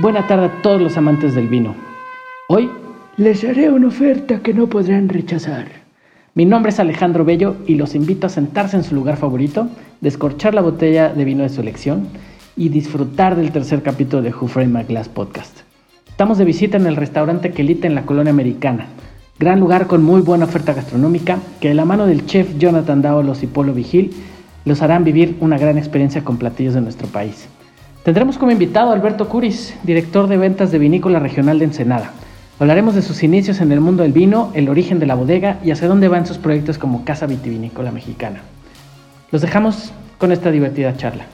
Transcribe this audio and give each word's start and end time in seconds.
Buena 0.00 0.28
tarde 0.28 0.46
a 0.46 0.62
todos 0.62 0.80
los 0.80 0.96
amantes 0.96 1.34
del 1.34 1.48
vino. 1.48 1.74
Hoy 2.48 2.70
les 3.16 3.42
haré 3.42 3.68
una 3.68 3.88
oferta 3.88 4.38
que 4.38 4.54
no 4.54 4.68
podrán 4.68 5.08
rechazar. 5.08 5.66
Mi 6.34 6.44
nombre 6.46 6.70
es 6.70 6.78
Alejandro 6.78 7.24
Bello 7.24 7.56
y 7.66 7.74
los 7.74 7.96
invito 7.96 8.28
a 8.28 8.30
sentarse 8.30 8.76
en 8.76 8.84
su 8.84 8.94
lugar 8.94 9.16
favorito, 9.16 9.66
descorchar 10.00 10.54
la 10.54 10.60
botella 10.60 11.08
de 11.08 11.24
vino 11.24 11.42
de 11.42 11.48
su 11.48 11.62
elección 11.62 12.06
y 12.56 12.68
disfrutar 12.68 13.34
del 13.34 13.50
tercer 13.50 13.82
capítulo 13.82 14.22
de 14.22 14.30
Who 14.30 14.46
Framed 14.46 14.72
My 14.72 14.84
Glass 14.84 15.08
podcast. 15.08 15.62
Estamos 16.06 16.38
de 16.38 16.44
visita 16.44 16.76
en 16.76 16.86
el 16.86 16.94
restaurante 16.94 17.50
Quelite 17.50 17.88
en 17.88 17.96
la 17.96 18.06
colonia 18.06 18.30
americana. 18.30 18.86
Gran 19.40 19.58
lugar 19.58 19.88
con 19.88 20.04
muy 20.04 20.20
buena 20.20 20.44
oferta 20.44 20.74
gastronómica 20.74 21.40
que 21.60 21.70
de 21.70 21.74
la 21.74 21.84
mano 21.84 22.06
del 22.06 22.24
chef 22.24 22.56
Jonathan 22.56 23.02
Daolos 23.02 23.42
y 23.42 23.48
Polo 23.48 23.74
Vigil 23.74 24.12
los 24.64 24.80
harán 24.80 25.02
vivir 25.02 25.36
una 25.40 25.58
gran 25.58 25.76
experiencia 25.76 26.22
con 26.22 26.36
platillos 26.36 26.74
de 26.74 26.82
nuestro 26.82 27.08
país. 27.08 27.48
Tendremos 28.08 28.38
como 28.38 28.52
invitado 28.52 28.88
a 28.88 28.94
Alberto 28.94 29.28
Curis, 29.28 29.74
director 29.82 30.28
de 30.28 30.38
ventas 30.38 30.72
de 30.72 30.78
Vinícola 30.78 31.18
Regional 31.18 31.58
de 31.58 31.66
Ensenada. 31.66 32.10
Hablaremos 32.58 32.94
de 32.94 33.02
sus 33.02 33.22
inicios 33.22 33.60
en 33.60 33.70
el 33.70 33.82
mundo 33.82 34.02
del 34.02 34.14
vino, 34.14 34.50
el 34.54 34.70
origen 34.70 34.98
de 34.98 35.04
la 35.04 35.14
bodega 35.14 35.58
y 35.62 35.72
hacia 35.72 35.88
dónde 35.88 36.08
van 36.08 36.26
sus 36.26 36.38
proyectos 36.38 36.78
como 36.78 37.04
Casa 37.04 37.26
Vitivinícola 37.26 37.92
Mexicana. 37.92 38.40
Los 39.30 39.42
dejamos 39.42 39.92
con 40.16 40.32
esta 40.32 40.50
divertida 40.50 40.96
charla. 40.96 41.26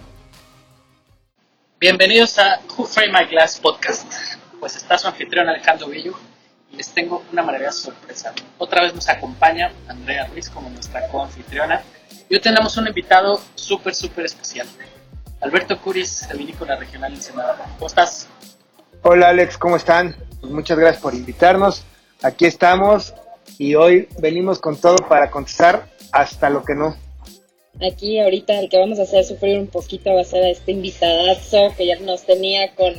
Bienvenidos 1.79 2.41
a 2.41 2.59
Who 2.77 2.87
Frame 2.87 3.13
My 3.21 3.31
Glass 3.31 3.61
Podcast. 3.61 4.13
Pues 4.59 4.75
está 4.75 4.99
su 4.99 5.07
anfitrión 5.07 5.49
Alejandro 5.49 5.87
Villo 5.87 6.15
y 6.73 6.77
les 6.77 6.89
tengo 6.89 7.23
una 7.31 7.45
maravillosa 7.45 7.83
sorpresa. 7.85 8.33
Otra 8.59 8.83
vez 8.83 8.93
nos 8.93 9.09
acompaña 9.09 9.71
Andrea 9.87 10.27
Ruiz 10.27 10.51
como 10.51 10.71
nuestra 10.71 11.07
coanfitriona 11.07 11.83
y 12.29 12.35
hoy 12.35 12.41
tenemos 12.41 12.77
un 12.77 12.89
invitado 12.89 13.41
súper, 13.55 13.95
súper 13.95 14.25
especial. 14.25 14.67
Alberto 15.45 15.79
Curis, 15.79 16.27
de 16.27 16.39
Vinícola 16.39 16.75
Regional 16.77 17.13
Ensenada. 17.13 17.55
¿Cómo 17.75 17.87
estás? 17.87 18.27
Hola 19.03 19.29
Alex, 19.29 19.59
¿cómo 19.59 19.77
están? 19.77 20.17
Pues 20.41 20.51
muchas 20.51 20.79
gracias 20.79 21.03
por 21.03 21.15
invitarnos. 21.15 21.85
Aquí 22.23 22.47
estamos 22.47 23.13
y 23.59 23.75
hoy 23.75 24.09
venimos 24.19 24.59
con 24.59 24.81
todo 24.81 24.97
para 25.07 25.31
contestar 25.31 25.87
hasta 26.13 26.49
lo 26.49 26.65
que 26.65 26.75
no. 26.75 26.97
Aquí 27.87 28.19
ahorita 28.19 28.59
el 28.59 28.71
que 28.71 28.79
vamos 28.79 28.99
a 28.99 29.03
hacer 29.03 29.23
sufrir 29.23 29.59
un 29.59 29.67
poquito 29.67 30.15
va 30.15 30.23
a 30.23 30.25
ser 30.25 30.45
a 30.45 30.49
este 30.49 30.73
invitadazo 30.73 31.75
que 31.77 31.89
ya 31.89 31.99
nos 32.01 32.25
tenía 32.25 32.75
con 32.75 32.95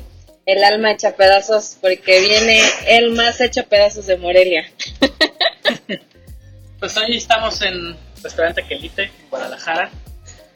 el 0.46 0.64
alma 0.64 0.92
hecha 0.92 1.16
pedazos 1.16 1.78
porque 1.82 2.20
viene 2.20 2.62
el 2.88 3.14
más 3.14 3.42
hecho 3.42 3.66
pedazos 3.66 4.06
de 4.06 4.18
Morelia. 4.18 4.66
pues 6.80 6.96
hoy 6.96 7.18
estamos 7.18 7.60
en 7.64 7.96
restaurante 8.22 8.62
Quelite, 8.68 9.06
en 9.06 9.30
Guadalajara, 9.32 9.90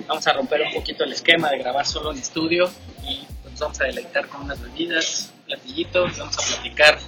vamos 0.10 0.26
a 0.26 0.34
romper 0.34 0.64
un 0.64 0.74
poquito 0.74 1.04
el 1.04 1.14
esquema 1.14 1.52
de 1.52 1.60
grabar 1.60 1.86
solo 1.86 2.12
en 2.12 2.18
estudio 2.18 2.70
y 3.08 3.26
nos 3.48 3.60
vamos 3.60 3.80
a 3.80 3.84
deleitar 3.84 4.28
con 4.28 4.42
unas 4.42 4.60
bebidas, 4.60 5.32
un 5.38 5.46
platillito, 5.46 6.08
y 6.08 6.20
vamos 6.20 6.38
a 6.38 6.56
platicar 6.56 7.00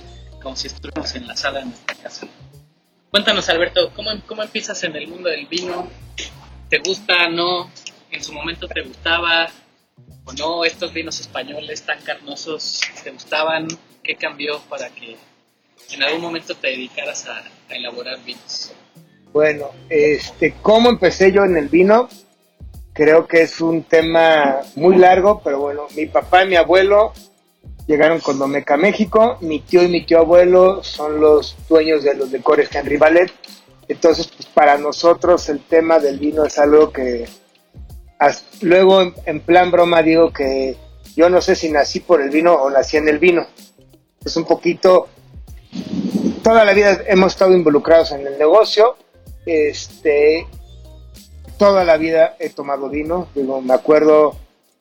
como 0.41 0.55
si 0.55 0.67
estuviéramos 0.67 1.13
en 1.15 1.27
la 1.27 1.35
sala 1.35 1.59
de 1.59 1.65
nuestra 1.65 1.95
casa. 1.95 2.27
Cuéntanos, 3.09 3.49
Alberto, 3.49 3.91
¿cómo, 3.95 4.11
¿cómo 4.27 4.43
empiezas 4.43 4.83
en 4.83 4.95
el 4.95 5.07
mundo 5.07 5.29
del 5.29 5.47
vino? 5.47 5.89
¿Te 6.69 6.77
gusta, 6.77 7.27
no? 7.27 7.71
¿En 8.11 8.23
su 8.23 8.33
momento 8.33 8.67
te 8.67 8.81
gustaba 8.81 9.49
o 10.23 10.33
no 10.33 10.63
estos 10.63 10.93
vinos 10.93 11.19
españoles 11.19 11.81
tan 11.81 11.99
carnosos? 12.01 12.81
¿Te 13.03 13.09
gustaban? 13.09 13.67
¿Qué 14.03 14.15
cambió 14.15 14.59
para 14.69 14.89
que 14.89 15.17
en 15.91 16.03
algún 16.03 16.21
momento 16.21 16.53
te 16.55 16.67
dedicaras 16.67 17.27
a, 17.27 17.43
a 17.67 17.75
elaborar 17.75 18.23
vinos? 18.23 18.71
Bueno, 19.33 19.71
este, 19.89 20.53
¿cómo 20.61 20.89
empecé 20.89 21.31
yo 21.31 21.43
en 21.43 21.57
el 21.57 21.67
vino? 21.67 22.07
Creo 22.93 23.25
que 23.27 23.43
es 23.43 23.61
un 23.61 23.83
tema 23.83 24.61
muy 24.75 24.97
largo, 24.97 25.41
pero 25.43 25.59
bueno, 25.59 25.87
mi 25.95 26.05
papá 26.07 26.43
y 26.43 26.49
mi 26.49 26.55
abuelo 26.55 27.13
llegaron 27.87 28.19
con 28.19 28.37
Domeca 28.37 28.77
México, 28.77 29.37
mi 29.41 29.59
tío 29.59 29.83
y 29.83 29.87
mi 29.87 30.05
tío 30.05 30.19
abuelo 30.19 30.83
son 30.83 31.19
los 31.19 31.55
dueños 31.69 32.03
de 32.03 32.15
los 32.15 32.31
decores 32.31 32.73
Henry 32.73 32.97
Ballet, 32.97 33.31
entonces 33.87 34.27
pues, 34.27 34.45
para 34.47 34.77
nosotros 34.77 35.49
el 35.49 35.59
tema 35.59 35.99
del 35.99 36.19
vino 36.19 36.45
es 36.45 36.57
algo 36.57 36.91
que 36.91 37.27
luego 38.61 39.13
en, 39.25 39.39
plan 39.39 39.71
broma 39.71 40.03
digo 40.03 40.31
que 40.31 40.77
yo 41.15 41.29
no 41.29 41.41
sé 41.41 41.55
si 41.55 41.69
nací 41.69 41.99
por 41.99 42.21
el 42.21 42.29
vino 42.29 42.53
o 42.53 42.69
nací 42.69 42.97
en 42.97 43.07
el 43.09 43.19
vino, 43.19 43.45
es 44.23 44.35
un 44.35 44.45
poquito, 44.45 45.07
toda 46.43 46.63
la 46.63 46.73
vida 46.73 47.01
hemos 47.07 47.33
estado 47.33 47.53
involucrados 47.53 48.11
en 48.11 48.27
el 48.27 48.37
negocio, 48.37 48.95
este, 49.45 50.45
toda 51.61 51.83
la 51.83 51.97
vida 51.97 52.35
he 52.39 52.49
tomado 52.49 52.89
vino. 52.89 53.27
Digo, 53.35 53.61
me 53.61 53.75
acuerdo 53.75 54.35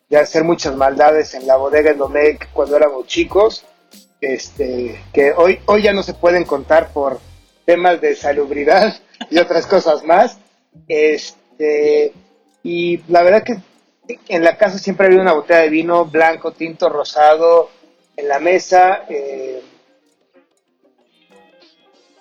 de 0.09 0.17
hacer 0.17 0.45
muchas 0.45 0.75
maldades 0.77 1.35
en 1.35 1.47
la 1.47 1.57
bodega 1.57 1.91
en 1.91 1.99
Domecq 1.99 2.51
cuando 2.55 2.75
éramos 2.75 3.07
chicos, 3.07 3.67
este, 4.19 4.99
que 5.13 5.33
hoy, 5.33 5.59
hoy 5.67 5.83
ya 5.83 5.93
no 5.93 6.03
se 6.03 6.15
pueden 6.15 6.45
contar 6.47 6.91
por 6.95 7.21
temas 7.67 8.01
de 8.01 8.17
salubridad 8.17 8.99
y 9.29 9.37
otras 9.37 9.67
cosas 9.67 10.05
más. 10.05 10.39
Este, 10.89 12.15
y 12.63 13.03
la 13.09 13.25
verdad 13.25 13.45
que 13.45 13.59
en 14.29 14.43
la 14.43 14.57
casa 14.57 14.79
siempre 14.79 15.09
había 15.09 15.21
una 15.21 15.35
botella 15.35 15.61
de 15.61 15.69
vino 15.69 16.07
blanco, 16.07 16.53
tinto, 16.53 16.89
rosado 16.89 17.69
en 18.17 18.27
la 18.27 18.39
mesa. 18.39 19.05
Eh, 19.11 19.63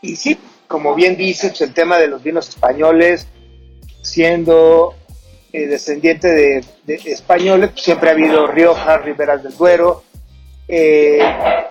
y 0.01 0.17
sí, 0.17 0.37
como 0.67 0.95
bien 0.95 1.15
dices, 1.15 1.61
el 1.61 1.73
tema 1.73 1.97
de 1.97 2.09
los 2.09 2.21
vinos 2.21 2.49
españoles, 2.49 3.25
siendo 4.01 4.95
eh, 5.51 5.67
descendiente 5.67 6.27
de, 6.27 6.63
españoles, 7.05 7.71
pues, 7.71 7.83
siempre 7.83 8.09
ha 8.09 8.13
habido 8.13 8.47
Rioja, 8.47 8.97
Riberas 8.97 9.43
del 9.43 9.55
Duero, 9.57 10.03
eh, 10.67 11.19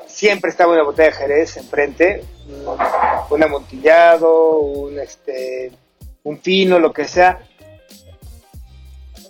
siempre 0.06 0.50
estaba 0.50 0.72
una 0.72 0.82
botella 0.82 1.10
de 1.10 1.14
Jerez 1.14 1.56
enfrente, 1.56 2.24
un, 3.30 3.42
amontillado, 3.42 4.58
un, 4.58 4.98
este, 4.98 5.70
un 6.24 6.40
fino, 6.40 6.78
lo 6.78 6.92
que 6.92 7.06
sea. 7.06 7.40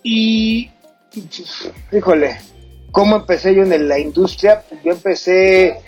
Y, 0.03 0.71
híjole, 1.93 2.39
¿cómo 2.91 3.17
empecé 3.17 3.55
yo 3.55 3.63
en 3.63 3.89
la 3.89 3.99
industria? 3.99 4.63
Pues, 4.67 4.83
yo 4.83 4.93
empecé 4.93 5.79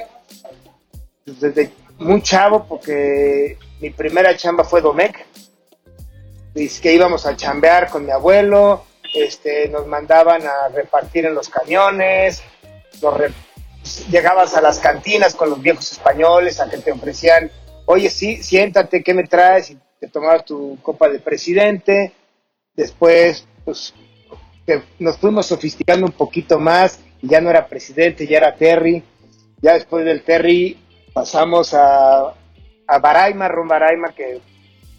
desde 1.25 1.71
muy 1.99 2.23
chavo 2.23 2.67
porque 2.69 3.57
mi 3.81 3.91
primera 3.91 4.37
chamba 4.37 4.65
fue 4.65 4.81
Domec 4.81 5.27
que 6.55 6.93
íbamos 6.93 7.27
a 7.27 7.37
chambear 7.37 7.91
con 7.91 8.05
mi 8.05 8.11
abuelo, 8.11 8.85
este, 9.15 9.69
nos 9.69 9.87
mandaban 9.87 10.43
a 10.47 10.69
repartir 10.69 11.27
en 11.27 11.35
los 11.35 11.49
camiones, 11.49 12.43
llegabas 14.11 14.57
a 14.57 14.61
las 14.61 14.79
cantinas 14.79 15.35
con 15.35 15.51
los 15.51 15.61
viejos 15.61 15.91
españoles 15.93 16.61
a 16.61 16.69
que 16.69 16.79
te 16.79 16.93
ofrecían, 16.93 17.51
oye, 17.87 18.11
sí, 18.11 18.43
siéntate, 18.43 19.03
¿qué 19.03 19.15
me 19.15 19.25
traes? 19.25 19.71
Y 19.71 19.79
te 19.99 20.09
tomabas 20.09 20.45
tu 20.45 20.79
copa 20.83 21.09
de 21.09 21.19
presidente. 21.19 22.13
Después, 22.75 23.47
pues, 23.65 23.95
nos 24.99 25.19
fuimos 25.19 25.47
sofisticando 25.47 26.07
un 26.07 26.13
poquito 26.13 26.59
más, 26.59 27.01
y 27.23 27.29
ya 27.29 27.41
no 27.41 27.51
era 27.51 27.67
presidente, 27.67 28.27
ya 28.27 28.39
era 28.39 28.55
Terry. 28.55 29.03
Ya 29.61 29.75
después 29.75 30.05
del 30.05 30.23
Terry 30.23 30.79
pasamos 31.13 31.75
a, 31.75 32.35
a 32.87 32.99
Baraima, 32.99 33.49
Ron 33.49 33.69
Baraima, 33.69 34.15
que 34.15 34.41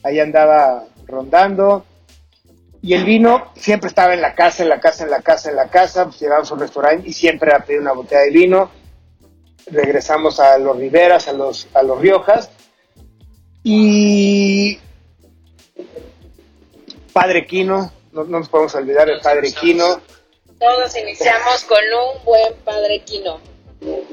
ahí 0.03 0.19
andaba 0.19 0.85
rondando. 1.12 1.86
Y 2.82 2.96
el 2.96 3.06
vino 3.06 3.52
siempre 3.56 3.90
estaba 3.90 4.14
en 4.14 4.22
la 4.22 4.34
casa, 4.34 4.64
en 4.64 4.70
la 4.70 4.80
casa, 4.80 5.04
en 5.04 5.12
la 5.12 5.22
casa, 5.22 5.50
en 5.50 5.56
la 5.56 5.70
casa. 5.70 6.06
Pues 6.06 6.20
llegamos 6.20 6.50
a 6.50 6.54
un 6.56 6.60
restaurante 6.62 7.08
y 7.08 7.14
siempre 7.14 7.54
a 7.54 7.60
pedir 7.60 7.80
una 7.80 7.92
botella 7.92 8.22
de 8.22 8.32
vino. 8.32 8.72
Regresamos 9.68 10.40
a 10.40 10.58
los 10.58 10.78
Riveras, 10.78 11.28
a 11.28 11.34
los, 11.34 11.68
a 11.76 11.84
los 11.84 12.02
Riojas. 12.02 12.50
Y 13.64 14.80
Padre 17.14 17.46
Quino, 17.46 17.92
no, 18.12 18.24
nos 18.24 18.50
podemos 18.50 18.74
olvidar 18.74 19.07
del 19.07 19.22
Padre 19.22 19.52
Quino. 19.52 20.02
Todos 20.60 20.96
iniciamos 20.98 21.64
con 21.66 21.78
un 21.78 22.25
buen 22.25 22.54
Padre 22.64 23.02
Quino. 23.06 23.40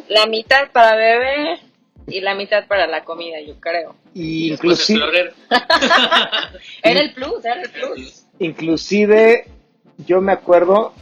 La 0.08 0.26
mitad 0.26 0.70
para 0.72 0.96
beber 0.96 1.67
y 2.08 2.20
la 2.20 2.34
mitad 2.34 2.66
para 2.66 2.86
la 2.86 3.04
comida, 3.04 3.40
yo 3.40 3.58
creo. 3.60 3.94
Y 4.14 4.52
inclusive... 4.52 5.32
era 6.82 7.00
el 7.00 7.14
plus, 7.14 7.44
era 7.44 7.62
el 7.62 7.70
plus. 7.70 8.26
Inclusive, 8.38 9.46
yo 10.06 10.20
me 10.20 10.32
acuerdo, 10.32 10.92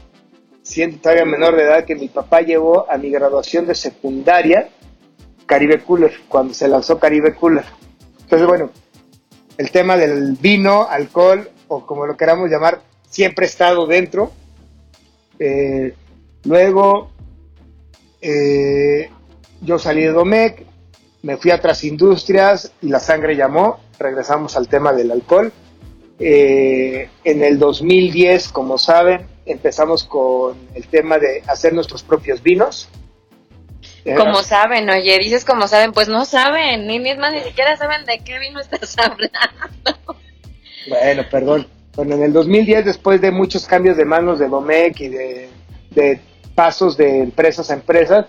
siendo 0.63 0.99
todavía 0.99 1.25
menor 1.25 1.57
de 1.57 1.63
edad, 1.63 1.85
que 1.85 1.95
mi 1.95 2.09
papá 2.09 2.41
llevó 2.41 2.91
a 2.91 2.97
mi 2.97 3.11
graduación 3.11 3.67
de 3.67 3.75
secundaria 3.75 4.69
Caribe 5.47 5.81
Cooler, 5.81 6.13
cuando 6.29 6.55
se 6.55 6.69
lanzó 6.69 6.99
Caribe 6.99 7.35
Cooler. 7.35 7.65
Entonces, 8.23 8.47
bueno, 8.47 8.71
el 9.57 9.71
tema 9.71 9.97
del 9.97 10.33
vino, 10.33 10.87
alcohol, 10.89 11.49
o 11.69 11.87
como 11.87 12.07
lo 12.07 12.17
queramos 12.17 12.51
llamar, 12.51 12.83
siempre 13.09 13.47
ha 13.47 13.49
estado 13.49 13.87
dentro. 13.87 14.33
Eh, 15.39 15.95
luego, 16.45 17.11
eh, 18.21 19.09
yo 19.61 19.79
salí 19.79 20.03
de 20.03 20.13
Domec, 20.13 20.67
me 21.27 21.37
fui 21.37 21.51
a 21.51 21.57
otras 21.57 21.83
industrias 21.83 22.71
y 22.81 22.89
la 22.89 23.01
sangre 23.01 23.35
llamó, 23.35 23.81
regresamos 23.99 24.57
al 24.57 24.69
tema 24.69 24.93
del 24.93 25.11
alcohol. 25.11 25.53
Eh, 26.21 27.09
en 27.25 27.43
el 27.43 27.59
2010, 27.59 28.51
como 28.51 28.79
saben, 28.79 29.27
empezamos 29.45 30.05
con 30.05 30.57
el 30.77 30.87
tema 30.87 31.19
de 31.19 31.43
hacer 31.49 31.73
nuestros 31.75 32.05
propios 32.05 32.41
vinos. 32.41 32.89
Como 34.17 34.41
saben, 34.45 34.89
oye, 34.89 35.19
dices 35.19 35.45
como 35.45 35.67
saben, 35.67 35.91
pues 35.91 36.09
no 36.09 36.25
saben, 36.25 36.87
ni 36.87 37.01
mismas 37.01 37.33
ni 37.33 37.41
siquiera 37.41 37.77
saben 37.77 38.05
de 38.05 38.21
qué 38.21 38.39
vino 38.39 38.61
estás 38.61 38.97
hablando. 38.99 40.17
Bueno, 40.89 41.25
perdón. 41.29 41.67
Bueno, 41.97 42.15
en 42.15 42.23
el 42.23 42.33
2010, 42.33 42.85
después 42.85 43.21
de 43.21 43.33
muchos 43.33 43.67
cambios 43.67 43.97
de 43.97 44.05
manos 44.05 44.39
de 44.39 44.47
Domecq 44.47 45.01
y 45.01 45.09
de, 45.09 45.49
de 45.91 46.21
pasos 46.55 46.97
de 46.97 47.23
empresas 47.23 47.69
a 47.73 47.75
empresas, 47.75 48.27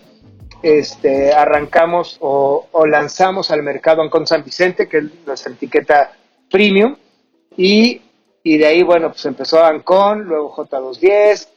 este, 0.62 1.33
arrancamos 1.33 2.18
o, 2.19 2.68
lanzamos 2.88 3.51
al 3.51 3.63
mercado 3.63 4.01
Ancon 4.01 4.27
San 4.27 4.44
Vicente, 4.44 4.88
que 4.88 4.98
es 5.00 5.06
nuestra 5.25 5.54
etiqueta 5.54 6.13
premium, 6.50 6.95
y, 7.56 8.01
de 8.44 8.65
ahí, 8.65 8.83
bueno, 8.83 9.09
pues 9.09 9.25
empezó 9.25 9.63
Ancon, 9.63 10.24
luego 10.24 10.56
J210, 10.56 11.48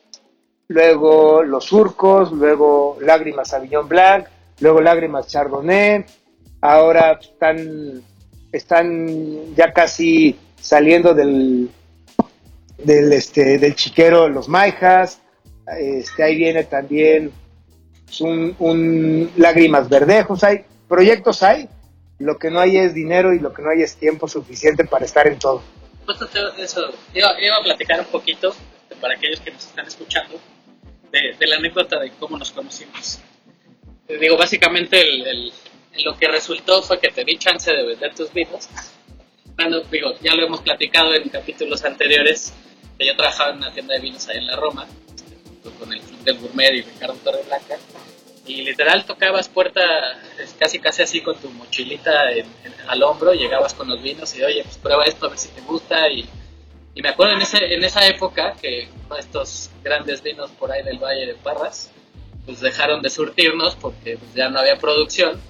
luego 0.69 1.43
Los 1.43 1.67
Surcos, 1.67 2.33
luego 2.33 2.97
Lágrimas 3.01 3.53
Avignon 3.53 3.89
Blanc, 3.89 4.27
luego 4.61 4.81
Lágrimas 4.81 5.29
Chardonnay, 5.29 6.05
ahora 6.61 7.19
están, 7.21 8.03
están 8.53 9.55
ya 9.55 9.73
casi 9.73 10.39
saliendo 10.61 11.15
del, 11.15 11.71
del, 12.79 13.13
este, 13.13 13.59
del 13.59 13.75
chiquero 13.75 14.29
Los 14.29 14.49
Maijas, 14.49 15.21
este, 15.79 16.23
ahí 16.23 16.37
viene 16.37 16.65
también 16.65 17.31
un, 18.21 18.55
un 18.59 19.31
Lágrimas 19.37 19.89
Verdejos, 19.89 20.43
hay 20.45 20.65
proyectos 20.89 21.43
hay, 21.43 21.69
lo 22.19 22.39
que 22.39 22.51
no 22.51 22.61
hay 22.61 22.77
es 22.79 22.95
dinero 22.95 23.33
y 23.33 23.39
lo 23.39 23.53
que 23.53 23.63
no 23.63 23.71
hay 23.71 23.83
es 23.83 23.97
tiempo 23.97 24.27
suficiente 24.29 24.85
para 24.85 25.05
estar 25.05 25.27
en 25.27 25.39
todo. 25.39 25.63
Justo 26.07 26.29
eso, 26.59 26.91
iba, 27.15 27.41
iba 27.41 27.57
a 27.57 27.63
platicar 27.63 28.01
un 28.01 28.07
poquito 28.07 28.55
para 29.01 29.15
aquellos 29.15 29.41
que 29.41 29.51
nos 29.53 29.65
están 29.65 29.87
escuchando 29.87 30.39
de, 31.13 31.35
de 31.39 31.47
la 31.47 31.57
anécdota 31.57 31.99
de 32.01 32.11
cómo 32.19 32.37
nos 32.37 32.51
conocimos. 32.51 33.21
Digo, 34.09 34.37
básicamente 34.37 35.01
el, 35.01 35.27
el- 35.27 35.53
lo 36.05 36.17
que 36.17 36.29
resultó 36.29 36.83
fue 36.83 36.99
que 37.01 37.09
te 37.11 37.25
di 37.25 37.37
chance 37.37 37.71
de 37.71 37.83
vender 37.85 38.15
tus 38.15 38.33
vinos. 38.33 38.69
Cuando, 39.57 39.81
digo, 39.83 40.15
ya 40.23 40.35
lo 40.35 40.47
hemos 40.47 40.61
platicado 40.63 41.13
en 41.15 41.29
capítulos 41.29 41.85
anteriores, 41.85 42.53
que 42.99 43.07
yo 43.07 43.17
trabajaba 43.17 43.51
en 43.51 43.57
una 43.59 43.73
tienda 43.73 43.95
de 43.95 44.01
vinos 44.01 44.29
ahí 44.29 44.39
en 44.39 44.47
la 44.47 44.57
Roma, 44.57 44.87
este, 45.09 45.10
junto 45.63 45.79
con 45.79 45.93
el 45.93 46.01
Club 46.01 46.21
del 46.21 46.39
Gourmet 46.39 46.75
y 46.75 46.83
Ricardo 46.83 47.15
Torreblanca, 47.25 47.77
y 48.47 48.63
literal 48.63 49.05
tocabas 49.05 49.49
puerta 49.49 49.81
casi 50.59 50.79
casi 50.79 51.03
así 51.03 51.21
con 51.21 51.37
tu 51.39 51.51
mochilita 51.51 52.33
en- 52.33 52.47
en- 52.65 52.75
al 52.89 53.03
hombro, 53.03 53.33
llegabas 53.33 53.75
con 53.75 53.89
los 53.89 54.03
vinos 54.03 54.35
y 54.37 54.43
oye, 54.43 54.63
pues 54.65 54.79
prueba 54.79 55.05
esto 55.05 55.27
a 55.27 55.29
ver 55.29 55.39
si 55.39 55.49
te 55.49 55.61
gusta 55.61 56.09
y, 56.11 56.29
y 56.95 57.03
me 57.03 57.11
acuerdo 57.11 57.35
en, 57.35 57.43
ese, 57.43 57.75
en 57.75 57.85
esa 57.85 58.07
época 58.07 58.57
que 58.61 58.89
estos 59.19 59.71
grandes 59.85 60.23
vinos 60.23 60.51
por 60.53 60.73
ahí 60.73 60.83
del 60.83 60.99
Valle 60.99 61.27
de 61.27 61.35
Parras 61.35 61.91
pues 62.47 62.61
dejaron 62.61 63.03
de 63.03 63.11
surtirnos 63.11 63.77
porque 63.77 64.17
pues, 64.17 64.35
ya 64.35 64.49
no 64.49 64.59
había 64.59 64.79
producción 64.79 65.41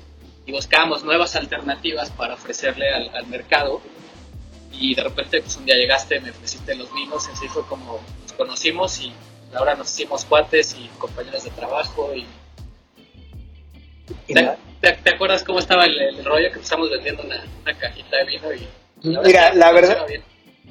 y 0.44 0.52
buscábamos 0.52 1.04
nuevas 1.04 1.36
alternativas 1.36 2.10
para 2.10 2.34
ofrecerle 2.34 2.90
al, 2.90 3.14
al 3.14 3.26
mercado. 3.28 3.80
Y 4.72 4.94
de 4.94 5.02
repente 5.04 5.40
pues 5.40 5.56
un 5.56 5.64
día 5.66 5.76
llegaste, 5.76 6.20
me 6.20 6.30
ofreciste 6.30 6.74
los 6.74 6.92
vinos 6.92 7.28
y 7.28 7.32
así 7.32 7.48
fue 7.48 7.64
como 7.66 8.00
nos 8.22 8.32
conocimos 8.32 8.98
y 9.00 9.12
ahora 9.54 9.74
nos 9.74 9.90
hicimos 9.92 10.24
cuates 10.24 10.76
y 10.78 10.88
compañeros 10.98 11.44
de 11.44 11.50
trabajo 11.50 12.12
y 12.14 12.26
¿Te, 14.26 14.34
nada. 14.42 14.56
te- 14.80 14.92
te 14.92 15.10
acuerdas 15.14 15.44
cómo 15.44 15.58
estaba 15.58 15.84
el, 15.84 15.98
el 16.00 16.24
rollo 16.24 16.50
que 16.52 16.60
estamos 16.60 16.90
vendiendo 16.90 17.22
una, 17.22 17.42
una 17.62 17.74
cajita 17.78 18.16
de 18.18 18.24
vino 18.24 18.52
y 18.52 18.68
Mira, 19.02 19.46
es 19.46 19.52
que 19.52 19.58
la 19.58 19.72
verdad-. 19.72 20.06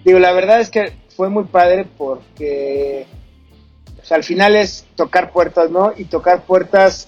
Digo, 0.03 0.19
la 0.19 0.31
verdad 0.31 0.59
es 0.61 0.69
que 0.69 0.93
fue 1.15 1.29
muy 1.29 1.43
padre 1.45 1.85
porque 1.97 3.05
o 4.01 4.05
sea, 4.05 4.17
al 4.17 4.23
final 4.23 4.55
es 4.55 4.85
tocar 4.95 5.31
puertas, 5.31 5.69
¿no? 5.71 5.93
Y 5.97 6.05
tocar 6.05 6.43
puertas 6.43 7.07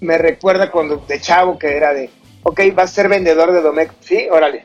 me 0.00 0.16
recuerda 0.18 0.70
cuando 0.70 0.96
de 0.96 1.20
chavo 1.20 1.58
que 1.58 1.76
era 1.76 1.92
de, 1.92 2.10
ok, 2.42 2.60
vas 2.74 2.90
a 2.90 2.94
ser 2.94 3.08
vendedor 3.08 3.52
de 3.52 3.60
Domecq, 3.60 3.92
sí, 4.00 4.28
órale. 4.30 4.64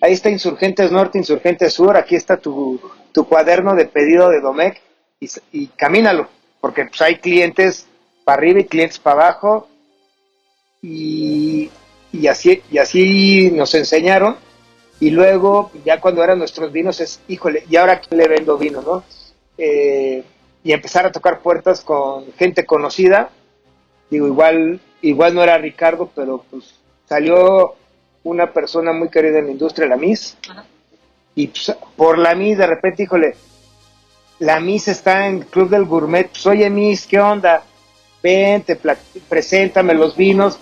Ahí 0.00 0.12
está 0.12 0.28
Insurgentes 0.28 0.90
Norte, 0.92 1.16
Insurgentes 1.16 1.72
Sur, 1.72 1.96
aquí 1.96 2.16
está 2.16 2.36
tu, 2.36 2.80
tu 3.14 3.26
cuaderno 3.26 3.76
de 3.76 3.86
pedido 3.86 4.28
de 4.28 4.40
Domecq 4.40 4.82
y, 5.20 5.30
y 5.52 5.66
camínalo, 5.68 6.28
porque 6.60 6.84
pues 6.84 7.00
hay 7.00 7.16
clientes 7.18 7.86
para 8.24 8.38
arriba 8.38 8.60
y 8.60 8.64
clientes 8.64 8.98
para 8.98 9.28
abajo 9.28 9.68
y, 10.82 11.70
y 12.12 12.26
así, 12.26 12.60
y 12.70 12.78
así 12.78 13.52
nos 13.52 13.72
enseñaron 13.74 14.36
y 14.98 15.10
luego 15.10 15.70
ya 15.84 16.00
cuando 16.00 16.24
eran 16.24 16.38
nuestros 16.38 16.72
vinos 16.72 17.00
es, 17.00 17.20
híjole, 17.28 17.64
¿y 17.70 17.76
ahora 17.76 18.00
quién 18.00 18.18
le 18.18 18.28
vendo 18.28 18.58
vino, 18.58 18.82
no? 18.82 19.04
Eh, 19.56 20.24
y 20.64 20.72
empezar 20.72 21.06
a 21.06 21.12
tocar 21.12 21.38
puertas 21.38 21.82
con 21.82 22.32
gente 22.32 22.66
conocida, 22.66 23.30
digo, 24.10 24.26
igual, 24.26 24.80
igual 25.02 25.34
no 25.34 25.42
era 25.42 25.56
Ricardo, 25.56 26.10
pero 26.14 26.44
pues 26.50 26.74
salió 27.08 27.76
una 28.24 28.52
persona 28.52 28.92
muy 28.92 29.08
querida 29.08 29.38
en 29.38 29.46
la 29.46 29.52
industria, 29.52 29.86
la 29.86 29.96
Miss, 29.96 30.36
Ajá. 30.48 30.64
Y 31.34 31.48
pues, 31.48 31.74
por 31.96 32.18
la 32.18 32.34
Miss 32.34 32.58
de 32.58 32.66
repente, 32.66 33.02
híjole, 33.04 33.36
la 34.38 34.60
Miss 34.60 34.88
está 34.88 35.26
en 35.26 35.38
el 35.38 35.46
Club 35.46 35.70
del 35.70 35.84
Gourmet, 35.84 36.28
pues 36.28 36.46
oye 36.46 36.68
Miss, 36.70 37.06
¿qué 37.06 37.20
onda? 37.20 37.62
Ven, 38.22 38.62
te 38.62 38.78
preséntame 39.28 39.94
los 39.94 40.16
vinos, 40.16 40.58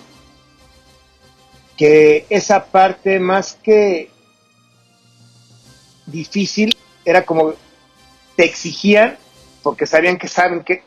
que 1.76 2.26
esa 2.28 2.64
parte 2.66 3.18
más 3.18 3.54
que 3.62 4.10
difícil 6.06 6.76
era 7.04 7.24
como 7.24 7.54
te 8.36 8.44
exigían 8.44 9.16
porque 9.62 9.86
sabían 9.86 10.18
que 10.18 10.28
saben 10.28 10.64
que 10.64 10.82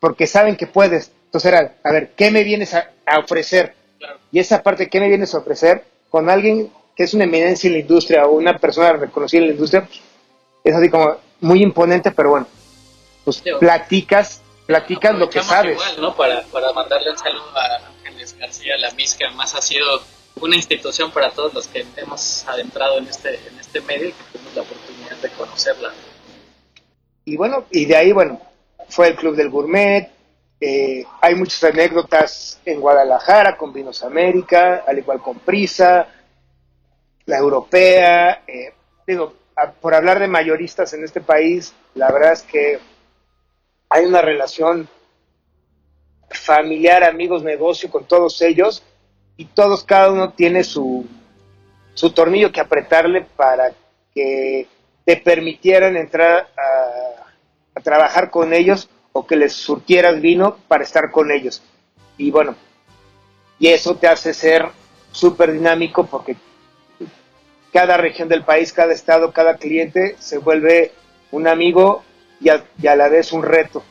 porque 0.00 0.26
saben 0.26 0.56
que 0.56 0.66
puedes. 0.66 1.10
Entonces 1.26 1.50
era 1.52 1.74
a 1.82 1.92
ver 1.92 2.12
qué 2.14 2.30
me 2.30 2.44
vienes 2.44 2.74
a, 2.74 2.90
a 3.06 3.18
ofrecer 3.18 3.74
Claro. 3.98 4.18
y 4.30 4.38
esa 4.38 4.62
parte 4.62 4.90
qué 4.90 5.00
me 5.00 5.08
vienes 5.08 5.34
a 5.34 5.38
ofrecer 5.38 5.84
con 6.10 6.28
alguien 6.28 6.70
que 6.96 7.02
es 7.02 7.14
una 7.14 7.24
eminencia 7.24 7.68
en 7.68 7.74
la 7.74 7.80
industria 7.80 8.24
o 8.26 8.32
una 8.32 8.58
persona 8.58 8.92
reconocida 8.94 9.40
en 9.40 9.48
la 9.48 9.52
industria 9.52 9.86
pues, 9.86 10.00
es 10.62 10.74
así 10.74 10.88
como 10.88 11.16
muy 11.40 11.62
imponente 11.62 12.10
pero 12.10 12.30
bueno 12.30 12.46
pues 13.24 13.42
platicas 13.58 14.42
platicas 14.66 15.14
lo 15.18 15.28
que 15.28 15.42
sabes 15.42 15.72
Igual, 15.72 16.00
¿no? 16.00 16.16
para, 16.16 16.42
para 16.44 16.72
mandarle 16.72 17.10
un 17.10 17.18
saludo 17.18 17.56
a 17.56 18.06
Ángeles 18.06 18.36
García, 18.38 18.76
la 18.78 18.90
MIS, 18.92 19.14
que 19.14 19.24
además 19.24 19.54
ha 19.54 19.62
sido 19.62 20.02
una 20.40 20.56
institución 20.56 21.10
para 21.10 21.30
todos 21.30 21.54
los 21.54 21.66
que 21.68 21.86
hemos 21.96 22.46
adentrado 22.48 22.98
en 22.98 23.06
este, 23.06 23.34
en 23.34 23.58
este 23.58 23.80
medio 23.82 24.08
y 24.08 24.12
que 24.12 24.24
tuvimos 24.32 24.54
la 24.54 24.62
oportunidad 24.62 25.16
de 25.16 25.28
conocerla. 25.30 25.92
Y 27.24 27.36
bueno, 27.36 27.64
y 27.70 27.86
de 27.86 27.96
ahí, 27.96 28.12
bueno, 28.12 28.40
fue 28.88 29.08
el 29.08 29.16
Club 29.16 29.36
del 29.36 29.50
Gourmet. 29.50 30.10
eh, 30.60 31.04
hay 31.20 31.34
muchas 31.34 31.62
anécdotas 31.64 32.60
en 32.64 32.80
Guadalajara 32.80 33.56
con 33.56 33.72
Vinos 33.72 34.02
América, 34.02 34.84
al 34.86 34.98
igual 34.98 35.20
con 35.20 35.38
Prisa, 35.38 36.08
la 37.26 37.38
europea. 37.38 38.42
eh, 38.46 38.72
digo, 39.06 39.34
por 39.80 39.94
hablar 39.94 40.18
de 40.18 40.28
mayoristas 40.28 40.92
en 40.92 41.04
este 41.04 41.20
país, 41.20 41.74
la 41.94 42.10
verdad 42.10 42.32
es 42.32 42.42
que 42.42 42.78
hay 43.88 44.04
una 44.06 44.20
relación 44.22 44.88
familiar, 46.30 47.04
amigos, 47.04 47.42
negocio 47.42 47.90
con 47.90 48.04
todos 48.04 48.40
ellos 48.42 48.82
y 49.36 49.46
todos, 49.46 49.84
cada 49.84 50.10
uno 50.10 50.32
tiene 50.32 50.64
su, 50.64 51.06
su 51.94 52.10
tornillo 52.12 52.50
que 52.50 52.60
apretarle 52.60 53.22
para 53.36 53.72
que 54.12 54.66
te 55.04 55.16
permitieran 55.16 55.96
entrar 55.96 56.48
a, 56.56 57.24
a 57.74 57.80
trabajar 57.80 58.30
con 58.30 58.52
ellos 58.52 58.88
o 59.12 59.26
que 59.26 59.36
les 59.36 59.52
surtieras 59.52 60.20
vino 60.20 60.56
para 60.66 60.82
estar 60.82 61.10
con 61.10 61.30
ellos. 61.30 61.62
Y 62.16 62.30
bueno, 62.30 62.56
y 63.58 63.68
eso 63.68 63.96
te 63.96 64.08
hace 64.08 64.34
ser 64.34 64.66
súper 65.12 65.52
dinámico 65.52 66.06
porque 66.06 66.36
cada 67.74 67.96
región 67.96 68.28
del 68.28 68.44
país, 68.44 68.72
cada 68.72 68.92
estado, 68.92 69.32
cada 69.32 69.56
cliente 69.56 70.14
se 70.20 70.38
vuelve 70.38 70.92
un 71.32 71.48
amigo 71.48 72.04
y 72.40 72.48
a, 72.48 72.64
y 72.80 72.86
a 72.86 72.94
la 72.94 73.08
vez 73.08 73.32
un 73.32 73.42
reto. 73.42 73.82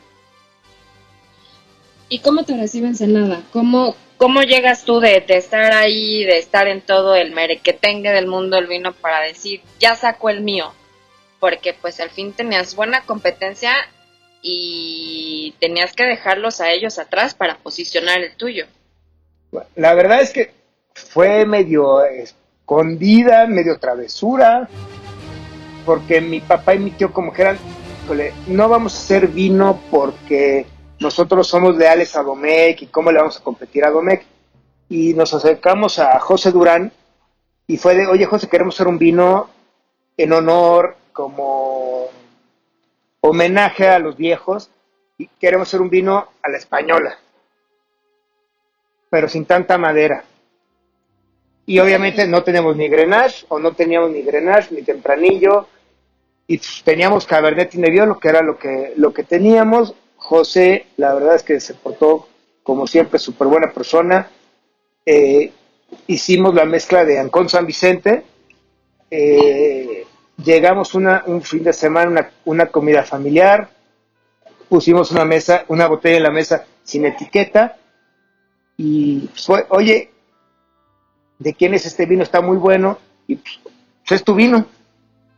¿Y 2.08 2.20
cómo 2.20 2.44
te 2.44 2.56
recibe 2.56 2.86
Ensenada? 2.86 3.42
¿Cómo, 3.52 3.94
cómo 4.16 4.40
llegas 4.40 4.84
tú 4.84 5.00
de, 5.00 5.20
de 5.20 5.36
estar 5.36 5.74
ahí, 5.74 6.24
de 6.24 6.38
estar 6.38 6.66
en 6.66 6.80
todo 6.80 7.14
el 7.14 7.32
merequetengue 7.32 8.10
del 8.10 8.26
mundo 8.26 8.56
del 8.56 8.68
vino 8.68 8.94
para 8.94 9.20
decir, 9.20 9.60
ya 9.78 9.94
saco 9.96 10.30
el 10.30 10.40
mío? 10.40 10.72
Porque 11.38 11.74
pues 11.74 12.00
al 12.00 12.08
fin 12.08 12.32
tenías 12.32 12.74
buena 12.74 13.04
competencia 13.04 13.74
y 14.40 15.54
tenías 15.60 15.92
que 15.92 16.04
dejarlos 16.04 16.62
a 16.62 16.70
ellos 16.70 16.98
atrás 16.98 17.34
para 17.34 17.58
posicionar 17.58 18.22
el 18.22 18.34
tuyo. 18.34 18.64
La 19.76 19.92
verdad 19.92 20.22
es 20.22 20.32
que 20.32 20.54
fue 20.94 21.44
medio 21.44 22.02
escondida, 22.64 23.46
medio 23.46 23.78
travesura, 23.78 24.66
porque 25.84 26.22
mi 26.22 26.40
papá 26.40 26.74
y 26.74 26.78
mi 26.78 26.92
tío 26.92 27.12
como 27.12 27.30
que 27.30 27.42
eran, 27.42 27.58
no 28.46 28.68
vamos 28.70 28.94
a 28.94 28.98
hacer 28.98 29.28
vino 29.28 29.78
porque 29.90 30.64
nosotros 30.98 31.46
somos 31.46 31.76
leales 31.76 32.16
a 32.16 32.22
Domecq 32.22 32.82
y 32.82 32.86
cómo 32.86 33.12
le 33.12 33.18
vamos 33.18 33.36
a 33.36 33.44
competir 33.44 33.84
a 33.84 33.90
Domecq. 33.90 34.24
Y 34.88 35.12
nos 35.12 35.34
acercamos 35.34 35.98
a 35.98 36.18
José 36.20 36.52
Durán 36.52 36.90
y 37.66 37.76
fue 37.76 37.94
de, 37.94 38.06
oye 38.06 38.24
José, 38.24 38.48
queremos 38.48 38.74
hacer 38.76 38.88
un 38.88 38.98
vino 38.98 39.50
en 40.16 40.32
honor, 40.32 40.96
como 41.12 42.06
homenaje 43.20 43.88
a 43.88 43.98
los 43.98 44.16
viejos. 44.16 44.70
y 45.18 45.28
queremos 45.38 45.68
hacer 45.68 45.82
un 45.82 45.90
vino 45.90 46.28
a 46.42 46.48
la 46.48 46.56
española, 46.56 47.18
pero 49.10 49.28
sin 49.28 49.44
tanta 49.44 49.76
madera. 49.78 50.24
Y 51.66 51.78
obviamente 51.78 52.26
no 52.26 52.42
tenemos 52.42 52.76
ni 52.76 52.88
Grenache, 52.88 53.46
o 53.48 53.58
no 53.58 53.72
teníamos 53.72 54.10
ni 54.10 54.22
Grenache, 54.22 54.74
ni 54.74 54.82
Tempranillo, 54.82 55.66
y 56.46 56.60
teníamos 56.84 57.26
Cabernet 57.26 57.74
Nebbiolo, 57.74 58.18
que 58.18 58.28
era 58.28 58.42
lo 58.42 58.58
que, 58.58 58.92
lo 58.96 59.14
que 59.14 59.24
teníamos. 59.24 59.94
José, 60.16 60.86
la 60.96 61.14
verdad 61.14 61.36
es 61.36 61.42
que 61.42 61.60
se 61.60 61.74
portó, 61.74 62.28
como 62.62 62.86
siempre, 62.86 63.18
súper 63.18 63.48
buena 63.48 63.72
persona. 63.72 64.30
Eh, 65.06 65.52
hicimos 66.06 66.54
la 66.54 66.66
mezcla 66.66 67.04
de 67.04 67.18
Ancón 67.18 67.48
San 67.48 67.66
Vicente. 67.66 68.24
Eh, 69.10 70.06
llegamos 70.42 70.94
una, 70.94 71.24
un 71.26 71.42
fin 71.42 71.62
de 71.62 71.72
semana, 71.72 72.10
una, 72.10 72.30
una 72.44 72.66
comida 72.66 73.04
familiar. 73.04 73.70
Pusimos 74.68 75.10
una 75.12 75.24
mesa, 75.24 75.64
una 75.68 75.86
botella 75.86 76.18
en 76.18 76.22
la 76.24 76.30
mesa 76.30 76.66
sin 76.82 77.06
etiqueta. 77.06 77.76
Y 78.76 79.30
fue, 79.34 79.64
oye, 79.70 80.10
¿de 81.38 81.54
quién 81.54 81.74
es 81.74 81.86
este 81.86 82.06
vino? 82.06 82.22
Está 82.22 82.40
muy 82.40 82.56
bueno. 82.56 82.98
Y 83.26 83.36
pues, 83.36 83.60
es 84.10 84.24
tu 84.24 84.34
vino. 84.34 84.66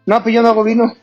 No, 0.04 0.22
pues 0.22 0.34
yo 0.34 0.42
no 0.42 0.48
hago 0.48 0.64
vino. 0.64 0.94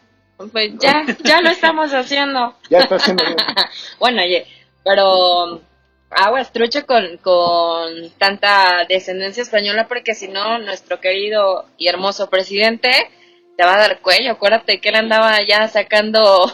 Pues 0.52 0.72
ya, 0.80 1.06
ya 1.24 1.42
lo 1.42 1.50
estamos 1.50 1.94
haciendo. 1.94 2.56
Ya 2.70 2.80
está 2.80 2.96
haciendo 2.96 3.24
vino. 3.26 3.38
bueno, 4.00 4.22
oye, 4.22 4.46
pero 4.84 5.62
agua 6.10 6.42
estrucha 6.42 6.84
con, 6.84 7.18
con 7.18 8.12
tanta 8.18 8.86
descendencia 8.88 9.44
española 9.44 9.88
porque 9.88 10.14
si 10.14 10.28
no, 10.28 10.60
nuestro 10.60 11.00
querido 11.00 11.66
y 11.78 11.88
hermoso 11.88 12.30
presidente 12.30 13.10
te 13.58 13.64
va 13.64 13.76
a 13.76 13.80
dar 13.80 14.00
cuello. 14.00 14.32
Acuérdate 14.32 14.80
que 14.80 14.90
él 14.90 14.96
andaba 14.96 15.42
ya 15.44 15.68
sacando 15.68 16.52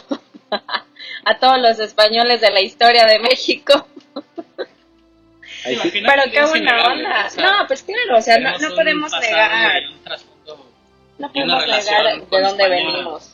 a 1.24 1.38
todos 1.38 1.60
los 1.60 1.78
españoles 1.78 2.40
de 2.40 2.50
la 2.50 2.60
historia 2.60 3.06
de 3.06 3.18
México. 3.18 3.86
Pero 5.64 6.22
qué 6.32 6.44
buena 6.46 6.84
onda. 6.86 7.28
no, 7.36 7.66
pues 7.66 7.82
claro, 7.82 8.18
o 8.18 8.22
sea, 8.22 8.38
no, 8.38 8.58
no 8.58 8.74
podemos 8.74 9.12
negar. 9.20 9.82
No 11.18 11.32
podemos 11.32 11.66
negar 11.66 12.20
de 12.30 12.40
dónde 12.40 12.68
venimos. 12.68 13.32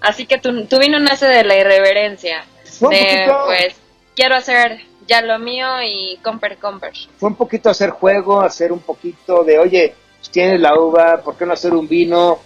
Así 0.00 0.26
que 0.26 0.38
tu, 0.38 0.66
tu 0.66 0.78
vino 0.78 0.98
nace 0.98 1.26
de 1.26 1.44
la 1.44 1.56
irreverencia. 1.56 2.44
De, 2.90 3.32
pues, 3.46 3.76
quiero 4.14 4.34
hacer 4.34 4.80
ya 5.06 5.22
lo 5.22 5.38
mío 5.38 5.66
y 5.82 6.18
comper, 6.22 6.58
comper. 6.58 6.92
Fue 7.18 7.28
un 7.28 7.36
poquito 7.36 7.70
hacer 7.70 7.90
juego, 7.90 8.40
hacer 8.40 8.72
un 8.72 8.80
poquito 8.80 9.44
de, 9.44 9.58
oye, 9.58 9.94
pues 10.18 10.30
tienes 10.30 10.60
la 10.60 10.78
uva, 10.78 11.22
¿por 11.22 11.36
qué 11.36 11.46
no 11.46 11.52
hacer 11.52 11.72
un 11.72 11.88
vino? 11.88 12.40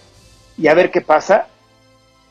Y 0.57 0.67
a 0.67 0.73
ver 0.73 0.91
qué 0.91 1.01
pasa. 1.01 1.47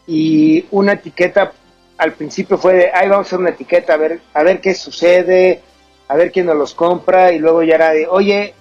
Y 0.06 0.64
una 0.70 0.92
etiqueta, 0.94 1.52
al 1.98 2.12
principio 2.12 2.56
fue 2.56 2.74
de, 2.74 2.90
ay, 2.94 3.08
vamos 3.08 3.26
a 3.26 3.28
hacer 3.28 3.38
una 3.40 3.50
etiqueta, 3.50 3.94
a 3.94 3.96
ver, 3.96 4.20
a 4.32 4.42
ver 4.44 4.60
qué 4.60 4.74
sucede, 4.74 5.60
a 6.06 6.16
ver 6.16 6.30
quién 6.32 6.46
nos 6.46 6.56
los 6.56 6.74
compra. 6.74 7.32
Y 7.32 7.38
luego 7.38 7.62
ya 7.64 7.74
era 7.74 7.90
de, 7.90 8.06
oye, 8.06 8.54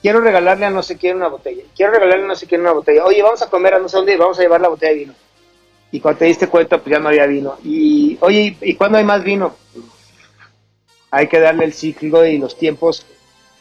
quiero 0.00 0.20
regalarle 0.20 0.66
a 0.66 0.70
no 0.70 0.82
sé 0.82 0.96
quién 0.96 1.16
una 1.16 1.28
botella, 1.28 1.64
quiero 1.76 1.92
regalarle 1.92 2.24
a 2.24 2.28
no 2.28 2.36
sé 2.36 2.46
quién 2.46 2.60
una 2.60 2.72
botella, 2.72 3.04
oye, 3.04 3.22
vamos 3.22 3.42
a 3.42 3.50
comer 3.50 3.74
a 3.74 3.78
no 3.78 3.88
sé 3.88 3.96
dónde 3.96 4.16
vamos 4.16 4.38
a 4.38 4.42
llevar 4.42 4.60
la 4.60 4.68
botella 4.68 4.92
de 4.92 4.98
vino. 4.98 5.14
Y 5.90 6.00
cuando 6.00 6.18
te 6.18 6.24
diste 6.24 6.48
cuenta, 6.48 6.78
pues 6.78 6.92
ya 6.92 6.98
no 6.98 7.08
había 7.08 7.26
vino. 7.26 7.56
Y, 7.62 8.18
oye, 8.20 8.56
¿y 8.60 8.74
cuándo 8.74 8.98
hay 8.98 9.04
más 9.04 9.22
vino? 9.22 9.54
Hay 11.10 11.28
que 11.28 11.38
darle 11.38 11.64
el 11.64 11.72
ciclo 11.72 12.26
y 12.26 12.38
los 12.38 12.58
tiempos 12.58 13.06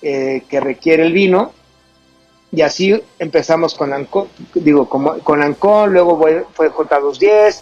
eh, 0.02 0.44
que 0.50 0.60
requiere 0.60 1.06
el 1.06 1.14
vino. 1.14 1.54
Y 2.52 2.62
así 2.62 3.00
empezamos 3.20 3.76
con 3.76 3.94
Ancón, 3.94 4.30
digo, 4.54 4.90
como, 4.90 5.20
con 5.20 5.42
Ancón, 5.42 5.94
luego 5.94 6.20
fue 6.54 6.72
J210, 6.72 7.62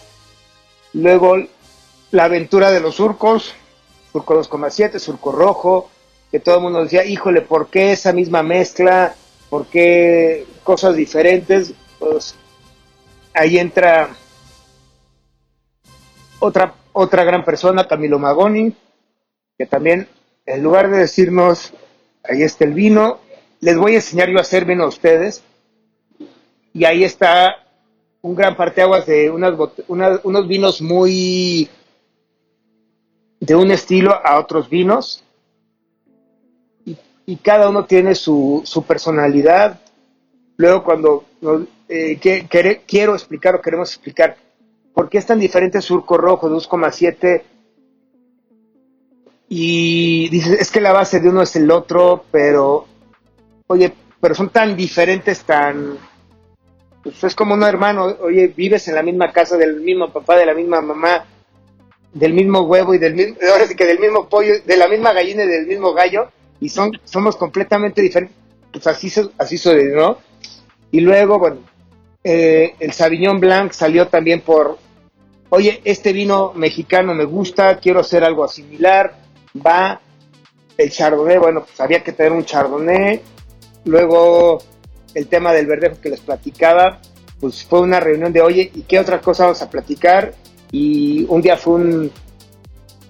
luego 0.94 1.36
la 2.12 2.24
aventura 2.24 2.70
de 2.70 2.80
los 2.80 2.96
surcos, 2.96 3.54
surco 4.12 4.38
2,7, 4.38 4.98
surco 4.98 5.32
rojo, 5.32 5.90
que 6.30 6.40
todo 6.40 6.56
el 6.56 6.62
mundo 6.62 6.84
decía, 6.84 7.04
híjole, 7.04 7.40
¿por 7.40 7.68
qué 7.68 7.92
esa 7.92 8.12
misma 8.12 8.42
mezcla? 8.42 9.14
¿Por 9.48 9.66
qué 9.66 10.46
cosas 10.62 10.94
diferentes? 10.94 11.72
Pues 11.98 12.36
ahí 13.32 13.58
entra 13.58 14.10
otra, 16.38 16.74
otra 16.92 17.24
gran 17.24 17.44
persona, 17.44 17.88
Camilo 17.88 18.18
Magoni, 18.18 18.74
que 19.56 19.66
también, 19.66 20.06
en 20.44 20.62
lugar 20.62 20.90
de 20.90 20.98
decirnos, 20.98 21.72
ahí 22.24 22.42
está 22.42 22.64
el 22.64 22.74
vino, 22.74 23.20
les 23.60 23.78
voy 23.78 23.92
a 23.92 23.96
enseñar 23.96 24.28
yo 24.28 24.36
a 24.36 24.42
hacer 24.42 24.66
vino 24.66 24.84
a 24.84 24.88
ustedes. 24.88 25.42
Y 26.74 26.84
ahí 26.84 27.04
está 27.04 27.56
un 28.20 28.34
gran 28.34 28.54
parteaguas 28.54 29.06
de 29.06 29.30
unas, 29.30 29.54
unos 30.24 30.48
vinos 30.48 30.82
muy 30.82 31.70
de 33.42 33.56
un 33.56 33.72
estilo 33.72 34.14
a 34.24 34.38
otros 34.38 34.70
vinos 34.70 35.24
y 37.26 37.36
cada 37.36 37.68
uno 37.68 37.86
tiene 37.86 38.14
su, 38.14 38.62
su 38.64 38.84
personalidad. 38.84 39.80
Luego 40.56 40.84
cuando 40.84 41.24
eh, 41.88 42.20
quiero 42.86 43.14
explicar 43.14 43.56
o 43.56 43.60
queremos 43.60 43.90
explicar 43.90 44.36
por 44.94 45.08
qué 45.08 45.18
es 45.18 45.26
tan 45.26 45.40
diferente 45.40 45.80
Surco 45.80 46.16
Rojo 46.16 46.48
2,7 46.48 47.42
y 49.48 50.28
dices, 50.28 50.60
es 50.60 50.70
que 50.70 50.80
la 50.80 50.92
base 50.92 51.18
de 51.18 51.28
uno 51.28 51.42
es 51.42 51.56
el 51.56 51.68
otro, 51.72 52.24
pero, 52.30 52.86
oye, 53.66 53.92
pero 54.20 54.36
son 54.36 54.50
tan 54.50 54.76
diferentes, 54.76 55.42
tan... 55.42 55.98
Pues 57.02 57.24
es 57.24 57.34
como 57.34 57.54
un 57.54 57.64
hermano, 57.64 58.04
oye, 58.20 58.46
vives 58.46 58.86
en 58.86 58.94
la 58.94 59.02
misma 59.02 59.32
casa 59.32 59.56
del 59.56 59.80
mismo 59.80 60.12
papá, 60.12 60.36
de 60.36 60.46
la 60.46 60.54
misma 60.54 60.80
mamá, 60.80 61.26
del 62.14 62.34
mismo 62.34 62.60
huevo 62.62 62.94
y 62.94 62.98
del 62.98 63.14
mismo, 63.14 63.36
ahora 63.52 63.66
sí 63.66 63.74
que 63.74 63.86
del 63.86 63.98
mismo 63.98 64.28
pollo, 64.28 64.54
de 64.64 64.76
la 64.76 64.88
misma 64.88 65.12
gallina 65.12 65.44
y 65.44 65.48
del 65.48 65.66
mismo 65.66 65.92
gallo, 65.92 66.28
y 66.60 66.68
son, 66.68 66.92
somos 67.04 67.36
completamente 67.36 68.02
diferentes. 68.02 68.36
Pues 68.72 68.86
así, 68.86 69.12
así 69.36 69.60
¿no? 69.94 70.18
Y 70.90 71.00
luego, 71.00 71.38
bueno, 71.38 71.58
eh, 72.24 72.74
el 72.78 72.92
Sauvignon 72.92 73.40
Blanc 73.40 73.72
salió 73.72 74.08
también 74.08 74.40
por, 74.40 74.78
oye, 75.50 75.80
este 75.84 76.12
vino 76.12 76.52
mexicano 76.54 77.14
me 77.14 77.24
gusta, 77.24 77.78
quiero 77.78 78.00
hacer 78.00 78.24
algo 78.24 78.46
similar, 78.48 79.14
va. 79.54 80.00
El 80.78 80.90
Chardonnay, 80.90 81.38
bueno, 81.38 81.64
pues 81.64 81.78
había 81.80 82.02
que 82.02 82.12
tener 82.12 82.32
un 82.32 82.44
Chardonnay. 82.44 83.20
Luego, 83.84 84.62
el 85.14 85.26
tema 85.26 85.52
del 85.52 85.66
verdejo 85.66 86.00
que 86.00 86.08
les 86.08 86.20
platicaba, 86.20 87.00
pues 87.40 87.64
fue 87.64 87.80
una 87.80 88.00
reunión 88.00 88.32
de, 88.32 88.40
oye, 88.40 88.70
¿y 88.74 88.82
qué 88.82 88.98
otra 88.98 89.20
cosa 89.20 89.44
vamos 89.44 89.60
a 89.60 89.70
platicar? 89.70 90.34
Y 90.72 91.24
un 91.28 91.40
día 91.40 91.56
fue 91.56 91.74
un 91.74 92.12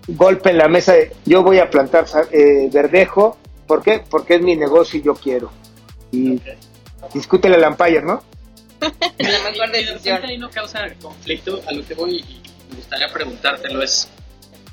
golpe 0.09 0.51
en 0.51 0.59
la 0.59 0.69
mesa 0.69 0.93
de, 0.93 1.13
yo 1.25 1.43
voy 1.43 1.59
a 1.59 1.71
plantar 1.71 2.07
eh, 2.33 2.69
verdejo 2.71 3.39
¿Por 3.73 3.83
qué? 3.83 4.05
Porque 4.11 4.35
es 4.35 4.43
mi 4.43 4.55
negocio 4.55 5.01
y 5.01 5.03
yo 5.03 5.15
quiero. 5.15 5.51
Y 6.11 6.37
okay. 6.37 6.59
discútele 7.15 7.55
al 7.55 7.65
Empire, 7.65 8.03
¿no? 8.03 8.23
la 8.81 9.51
mejor 9.51 9.71
decisión. 9.73 10.23
ahí 10.25 10.37
no 10.37 10.51
causa 10.51 10.93
conflicto. 11.01 11.63
A 11.67 11.73
lo 11.73 11.83
que 11.87 11.95
voy 11.95 12.17
y 12.17 12.43
me 12.69 12.77
gustaría 12.77 13.11
preguntártelo 13.11 13.83
es, 13.83 14.09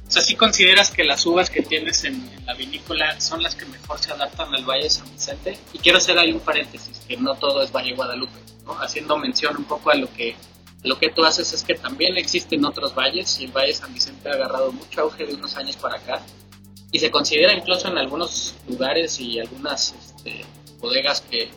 o 0.05 0.12
sea, 0.12 0.22
¿sí 0.22 0.36
consideras 0.36 0.91
que 0.91 1.05
las 1.05 1.25
uvas 1.25 1.50
que 1.50 1.62
tienes 1.62 2.03
en, 2.03 2.15
en, 2.15 2.46
la 2.46 2.53
vinícola 2.55 3.22
son 3.22 3.41
las 3.41 3.55
que 3.55 3.65
mejor 3.67 4.00
se 4.00 4.12
adaptan 4.12 4.53
al 4.53 4.65
Valle 4.65 4.84
de 4.84 4.89
San 4.89 5.10
Vicente? 5.10 5.58
Y 5.72 5.77
quiero 5.77 6.00
hacer 6.00 6.17
ahí 6.17 6.34
un 6.34 6.41
paréntesis, 6.41 7.00
que 7.08 7.15
no 7.15 7.36
todo 7.36 7.63
es 7.63 7.72
Valle 7.72 7.93
Guadalupe, 7.96 8.38
¿no? 8.65 8.74
Haciendo 8.81 9.17
mención 9.17 9.55
un 9.55 9.63
poco 9.63 9.91
a 9.91 9.96
lo 9.96 10.12
que 10.13 10.36
lo 10.83 10.98
que 10.98 11.09
tú 11.09 11.25
haces 11.25 11.51
es 11.53 11.63
que 11.63 11.75
también 11.75 12.17
existen 12.17 12.63
otros 12.63 12.95
valles 12.95 13.39
y 13.39 13.45
el 13.45 13.51
Valle 13.51 13.74
San 13.74 13.93
Vicente 13.93 14.29
ha 14.29 14.33
agarrado 14.33 14.71
mucho 14.71 15.01
auge 15.01 15.25
de 15.25 15.33
unos 15.33 15.55
años 15.57 15.75
para 15.75 15.98
acá 15.98 16.21
y 16.91 17.00
se 17.00 17.12
considera 17.12 17.53
incluso 17.53 17.88
en 17.88 17.98
algunos 17.98 18.55
lugares 18.67 19.19
y 19.19 19.39
algunas 19.39 19.93
este, 19.93 20.45
bodegas 20.79 21.21
que 21.21 21.50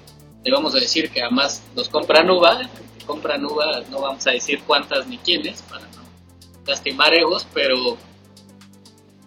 debemos 0.42 0.72
de 0.72 0.80
decir 0.80 1.10
que 1.10 1.22
además 1.22 1.62
nos 1.74 1.88
compran 1.88 2.28
uva, 2.30 2.68
compran 3.06 3.44
uva, 3.44 3.82
no 3.90 4.00
vamos 4.00 4.26
a 4.26 4.32
decir 4.32 4.62
cuántas 4.66 5.06
ni 5.06 5.18
quiénes 5.18 5.62
para 5.62 5.86
no 5.86 6.02
lastimar 6.66 7.14
egos, 7.14 7.46
pero 7.54 7.96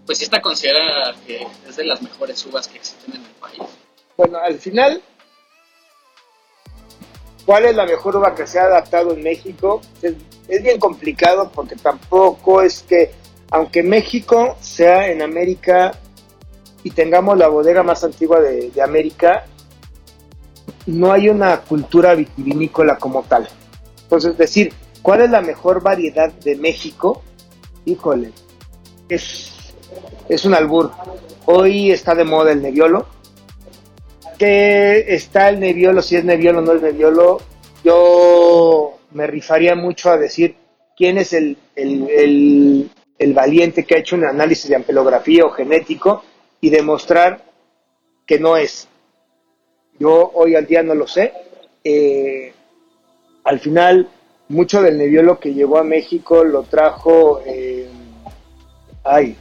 pues 0.06 0.20
sí 0.20 0.26
está 0.26 0.42
considerada 0.42 1.16
que 1.26 1.48
es 1.68 1.76
de 1.76 1.86
las 1.86 2.02
mejores 2.02 2.46
uvas 2.46 2.68
que 2.68 2.78
existen 2.78 3.16
en 3.16 3.22
el 3.22 3.32
país. 3.32 3.64
Bueno, 4.18 4.38
al 4.38 4.60
final, 4.60 5.02
¿cuál 7.46 7.66
es 7.66 7.76
la 7.76 7.86
mejor 7.86 8.18
uva 8.18 8.36
que 8.36 8.48
se 8.48 8.60
ha 8.60 8.64
adaptado 8.64 9.14
en 9.14 9.24
México? 9.24 9.82
Es, 10.02 10.14
es 10.48 10.64
bien 10.64 10.80
complicado 10.80 11.52
porque 11.54 11.76
tampoco 11.76 12.62
es 12.62 12.84
que 12.84 13.12
aunque 13.52 13.84
México 13.84 14.58
sea 14.60 15.10
en 15.10 15.22
América 15.22 15.94
y 16.84 16.92
tengamos 16.92 17.38
la 17.38 17.48
bodega 17.48 17.84
más 17.84 18.04
antigua 18.04 18.40
de, 18.42 18.72
de 18.72 18.82
América, 18.82 19.46
no 20.86 21.12
hay 21.12 21.30
una 21.30 21.62
cultura 21.62 22.14
vitivinícola 22.16 22.98
como 22.98 23.24
tal. 23.24 23.48
Entonces, 24.04 24.32
es 24.32 24.38
decir, 24.38 24.74
¿cuál 25.02 25.22
es 25.22 25.30
la 25.30 25.42
mejor 25.42 25.82
variedad 25.82 26.32
de 26.32 26.56
México? 26.56 27.24
Híjole, 27.86 28.32
es, 29.10 29.74
es 30.30 30.46
un 30.46 30.54
albur. 30.54 30.92
Hoy 31.46 31.92
está 31.92 32.16
de 32.16 32.24
moda 32.24 32.52
el 32.52 32.62
Nebbiolo. 32.62 33.08
¿Qué 34.38 35.06
está 35.16 35.50
el 35.50 35.60
Nebbiolo? 35.60 36.02
Si 36.02 36.16
es 36.16 36.26
Nebbiolo 36.26 36.60
o 36.60 36.62
no 36.62 36.74
es 36.74 36.82
Nebbiolo. 36.82 37.42
Yo 37.84 38.98
me 39.12 39.28
rifaría 39.28 39.76
mucho 39.76 40.10
a 40.10 40.18
decir 40.18 40.56
quién 40.98 41.18
es 41.18 41.34
el, 41.34 41.58
el, 41.76 42.90
el 43.18 43.34
valiente 43.34 43.86
que 43.86 43.96
ha 43.96 44.00
hecho 44.00 44.16
un 44.16 44.26
análisis 44.26 44.70
de 44.70 44.76
ampelografía 44.76 45.46
o 45.46 45.52
genético 45.52 46.24
y 46.60 46.70
demostrar 46.70 47.44
que 48.26 48.40
no 48.40 48.58
es. 48.58 48.88
Yo 50.00 50.32
hoy 50.34 50.56
al 50.56 50.66
día 50.66 50.84
no 50.84 50.96
lo 50.96 51.08
sé. 51.08 51.32
Eh, 51.84 52.52
al 53.44 53.60
final, 53.60 54.10
mucho 54.50 54.82
del 54.82 54.98
Nebbiolo 54.98 55.40
que 55.40 55.54
llegó 55.54 55.78
a 55.78 55.84
México 55.84 56.44
lo 56.44 56.64
trajo. 56.64 57.42
Eh, 57.46 57.88
ay. 59.04 59.38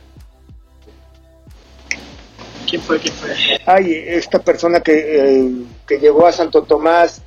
¿Quién 2.69 2.83
fue? 2.83 2.99
¿Quién 2.99 3.15
fue? 3.15 3.31
Ay, 3.67 4.05
esta 4.07 4.39
persona 4.39 4.81
que, 4.81 4.93
eh, 4.93 5.51
que 5.87 5.99
llegó 5.99 6.27
a 6.27 6.33
Santo 6.33 6.63
Tomás. 6.63 7.23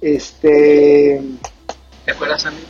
Este. 0.00 1.20
¿Te 2.04 2.10
acuerdas, 2.12 2.46
Andy? 2.46 2.62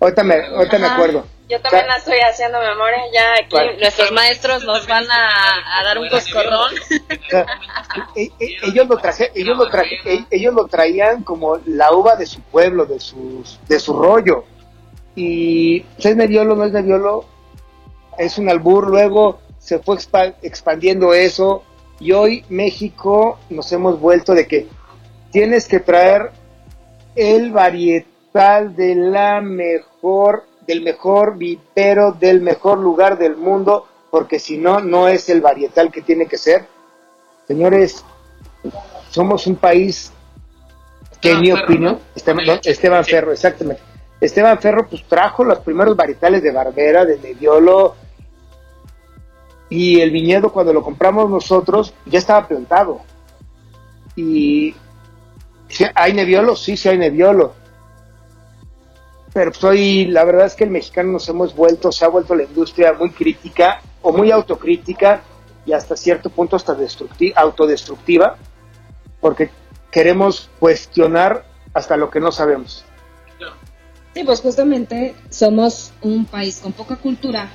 Ahorita 0.00 0.22
me, 0.22 0.34
ahorita 0.34 0.78
me 0.78 0.86
acuerdo. 0.86 1.26
Yo 1.48 1.60
también 1.60 1.86
la 1.86 1.96
estoy 1.96 2.18
haciendo 2.18 2.58
memoria, 2.60 2.98
ya 3.12 3.34
aquí 3.34 3.78
nuestros 3.78 4.10
maestros 4.12 4.64
nos 4.64 4.86
van 4.86 5.04
a, 5.10 5.80
a 5.80 5.84
dar 5.84 5.98
un 5.98 6.08
coscorrón. 6.08 6.72
Ellos 8.16 8.88
lo 8.88 8.96
traje, 8.96 9.30
ellos 9.34 9.58
lo 9.58 9.68
traje, 9.68 9.98
ellos 10.30 10.54
lo 10.54 10.66
traían 10.66 11.22
como 11.22 11.58
la 11.66 11.92
uva 11.92 12.16
de 12.16 12.24
su 12.24 12.40
pueblo, 12.40 12.86
de 12.86 13.00
sus, 13.00 13.60
de 13.68 13.78
su 13.78 13.92
rollo. 13.92 14.44
Y 15.14 15.84
es 15.98 16.16
Nebbiolo, 16.16 16.56
no 16.56 16.64
es 16.64 16.72
Nebbiolo, 16.72 17.26
es 18.16 18.38
un 18.38 18.48
albur. 18.48 18.88
Luego 18.88 19.40
se 19.62 19.78
fue 19.78 19.96
expa- 19.96 20.34
expandiendo 20.42 21.14
eso 21.14 21.62
y 22.00 22.12
hoy 22.12 22.44
México 22.48 23.38
nos 23.48 23.70
hemos 23.72 24.00
vuelto 24.00 24.34
de 24.34 24.46
que 24.46 24.66
tienes 25.30 25.68
que 25.68 25.78
traer 25.78 26.30
el 27.14 27.52
varietal 27.52 28.74
de 28.74 28.94
la 28.96 29.40
mejor, 29.40 30.44
del 30.66 30.82
mejor 30.82 31.36
vivero, 31.36 32.12
del 32.12 32.40
mejor 32.40 32.78
lugar 32.78 33.18
del 33.18 33.36
mundo, 33.36 33.86
porque 34.10 34.38
si 34.38 34.58
no, 34.58 34.80
no 34.80 35.06
es 35.08 35.28
el 35.28 35.40
varietal 35.40 35.92
que 35.92 36.02
tiene 36.02 36.26
que 36.26 36.38
ser. 36.38 36.66
Señores, 37.46 38.04
somos 39.10 39.46
un 39.46 39.56
país 39.56 40.12
que 41.20 41.30
en 41.30 41.40
mi 41.40 41.50
Ferro, 41.52 41.64
opinión, 41.64 41.92
¿no? 41.94 42.00
Esteban, 42.16 42.44
Sí. 42.44 42.50
no, 42.50 42.60
Esteban 42.64 43.04
Sí. 43.04 43.10
Ferro, 43.12 43.32
exactamente. 43.32 43.82
Esteban 44.20 44.58
Ferro 44.58 44.86
pues 44.88 45.04
trajo 45.08 45.44
los 45.44 45.60
primeros 45.60 45.96
varietales 45.96 46.42
de 46.42 46.50
Barbera, 46.50 47.04
de 47.04 47.18
Nebbiolo, 47.18 47.94
y 49.72 50.00
el 50.02 50.10
viñedo 50.10 50.52
cuando 50.52 50.70
lo 50.74 50.82
compramos 50.82 51.30
nosotros 51.30 51.94
ya 52.04 52.18
estaba 52.18 52.46
plantado. 52.46 53.00
Y 54.14 54.74
¿sí 55.68 55.86
¿hay 55.94 56.12
Nebbiolo? 56.12 56.56
Sí, 56.56 56.76
sí 56.76 56.90
hay 56.90 56.98
Nebbiolo. 56.98 57.54
Pero 59.32 59.50
hoy 59.62 60.04
la 60.08 60.24
verdad 60.24 60.44
es 60.44 60.54
que 60.54 60.64
el 60.64 60.70
mexicano 60.70 61.12
nos 61.12 61.26
hemos 61.30 61.56
vuelto, 61.56 61.90
se 61.90 62.04
ha 62.04 62.08
vuelto 62.08 62.34
la 62.34 62.42
industria 62.42 62.92
muy 62.92 63.12
crítica 63.12 63.80
o 64.02 64.12
muy 64.12 64.30
autocrítica 64.30 65.22
y 65.64 65.72
hasta 65.72 65.96
cierto 65.96 66.28
punto 66.28 66.56
hasta 66.56 66.76
destructi- 66.76 67.32
autodestructiva, 67.34 68.36
porque 69.22 69.48
queremos 69.90 70.50
cuestionar 70.60 71.46
hasta 71.72 71.96
lo 71.96 72.10
que 72.10 72.20
no 72.20 72.30
sabemos. 72.30 72.84
Sí, 74.12 74.22
pues 74.24 74.42
justamente 74.42 75.14
somos 75.30 75.92
un 76.02 76.26
país 76.26 76.60
con 76.62 76.72
poca 76.72 76.96
cultura, 76.96 77.48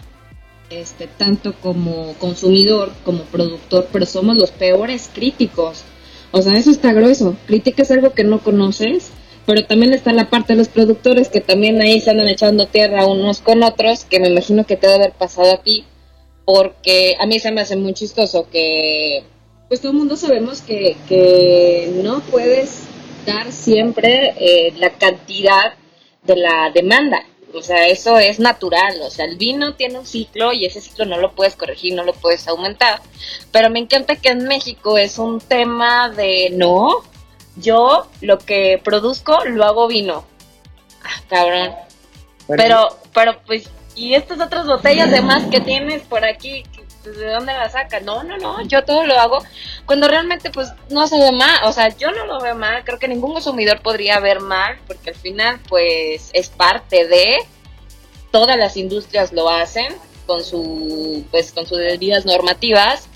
este, 0.70 1.08
tanto 1.08 1.54
como 1.62 2.14
consumidor, 2.20 2.92
como 3.04 3.24
productor, 3.24 3.88
pero 3.92 4.06
somos 4.06 4.38
los 4.38 4.52
peores 4.52 5.10
críticos. 5.14 5.84
O 6.32 6.42
sea, 6.42 6.58
eso 6.58 6.72
está 6.72 6.94
grueso. 6.94 7.36
Crítica 7.46 7.84
es 7.84 7.92
algo 7.92 8.14
que 8.14 8.24
no 8.24 8.40
conoces, 8.40 9.12
pero 9.46 9.66
también 9.66 9.94
está 9.94 10.12
la 10.12 10.30
parte 10.30 10.54
de 10.54 10.58
los 10.58 10.68
productores 10.68 11.30
que 11.30 11.42
también 11.42 11.82
ahí 11.82 12.02
se 12.02 12.12
andan 12.12 12.28
echando 12.28 12.68
tierra 12.68 13.08
unos 13.08 13.40
con 13.40 13.64
otros, 13.64 14.04
que 14.04 14.20
me 14.20 14.28
imagino 14.28 14.66
que 14.66 14.76
te 14.76 14.88
debe 14.88 15.04
haber 15.04 15.14
pasado 15.14 15.54
a 15.54 15.64
ti, 15.64 15.86
porque 16.46 17.16
a 17.20 17.26
mí 17.26 17.40
se 17.40 17.52
me 17.52 17.62
hace 17.62 17.78
muy 17.78 17.94
chistoso 17.94 18.48
que, 18.52 19.24
pues 19.70 19.80
todo 19.80 19.94
el 19.94 19.98
mundo 19.98 20.18
sabemos 20.18 20.62
que, 20.62 20.98
que 21.08 21.92
no 22.04 22.20
puedes 22.22 22.82
dar 23.26 23.52
siempre 23.52 24.34
eh, 24.40 24.74
la 24.78 24.92
cantidad 24.92 25.74
de 26.24 26.36
la 26.36 26.72
demanda. 26.74 27.24
O 27.58 27.64
sea, 27.64 27.88
eso 27.88 28.18
es 28.20 28.40
natural. 28.40 29.02
O 29.02 29.10
sea, 29.10 29.26
el 29.26 29.38
vino 29.38 29.74
tiene 29.74 30.00
un 30.00 30.06
ciclo 30.06 30.54
y 30.54 30.66
ese 30.66 30.82
ciclo 30.82 31.06
no 31.06 31.18
lo 31.18 31.34
puedes 31.34 31.56
corregir, 31.56 31.94
no 31.94 32.04
lo 32.04 32.14
puedes 32.14 32.48
aumentar. 32.48 33.02
Pero 33.52 33.70
me 33.70 33.80
encanta 33.80 34.16
que 34.16 34.30
en 34.30 34.48
México 34.48 34.98
es 34.98 35.18
un 35.18 35.40
tema 35.40 36.10
de 36.10 36.52
no, 36.54 37.04
yo 37.56 38.08
lo 38.22 38.38
que 38.38 38.80
produzco 38.84 39.44
lo 39.46 39.66
hago 39.66 39.88
vino. 39.88 40.26
Ah, 41.04 41.22
cabrón. 41.30 41.72
Bueno, 42.48 42.64
Pero, 42.64 43.00
pero 43.14 43.40
pues, 43.46 43.70
¿y 43.96 44.14
estas 44.14 44.40
otras 44.40 44.68
botellas 44.68 45.12
de 45.12 45.22
más 45.22 45.46
que 45.46 45.60
tienes 45.60 46.04
por 46.04 46.24
aquí? 46.24 46.64
¿De 47.16 47.32
dónde 47.32 47.54
las 47.54 47.72
sacas? 47.74 48.04
No, 48.04 48.24
no, 48.24 48.38
no, 48.38 48.62
yo 48.64 48.84
todo 48.84 49.06
lo 49.06 49.20
hago 49.20 49.40
cuando 49.86 50.08
realmente 50.08 50.50
pues 50.50 50.70
no 50.90 51.08
se 51.08 51.18
ve 51.18 51.32
mal, 51.32 51.60
o 51.64 51.72
sea, 51.74 51.90
yo 51.96 52.12
no 52.12 52.26
lo 52.26 52.40
veo 52.42 52.56
mal, 52.56 52.84
creo 52.84 53.00
que 53.00 53.08
ningún 53.08 53.34
consumidor 53.34 53.82
podría 53.82 54.20
ver 54.20 54.40
mal, 54.42 54.78
porque 54.88 55.12
al 55.12 55.16
final 55.16 55.60
pues 55.70 56.30
es 56.34 56.50
parte 56.50 57.08
de, 57.08 57.38
todas 58.32 58.58
las 58.58 58.76
industrias 58.78 59.32
lo 59.32 59.50
hacen 59.50 59.96
con 60.26 60.44
su, 60.44 61.24
pues 61.32 61.52
con 61.54 61.66
sus 61.66 61.78
debidas 61.78 62.26
normativas, 62.26 63.08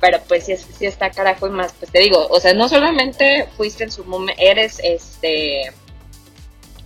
pero 0.00 0.20
pues 0.26 0.46
sí, 0.46 0.52
es- 0.52 0.66
sí 0.78 0.86
está 0.86 1.10
carajo 1.10 1.46
y 1.46 1.50
más, 1.50 1.72
pues 1.78 1.92
te 1.92 2.00
digo, 2.00 2.26
o 2.28 2.40
sea, 2.40 2.54
no 2.54 2.68
solamente 2.68 3.48
fuiste 3.56 3.84
en 3.84 3.92
su 3.92 4.04
momento, 4.04 4.42
eres 4.42 4.80
este, 4.82 5.72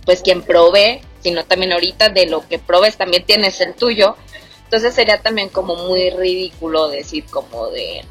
pues 0.05 0.21
quien 0.21 0.43
provee, 0.43 1.01
sino 1.21 1.43
también 1.45 1.73
ahorita 1.73 2.09
de 2.09 2.27
lo 2.27 2.47
que 2.47 2.59
provees 2.59 2.97
también 2.97 3.25
tienes 3.25 3.59
el 3.61 3.73
tuyo. 3.73 4.15
Entonces 4.65 4.93
sería 4.93 5.21
también 5.21 5.49
como 5.49 5.75
muy 5.75 6.09
ridículo 6.09 6.89
decir 6.89 7.25
como 7.25 7.69
de 7.69 8.03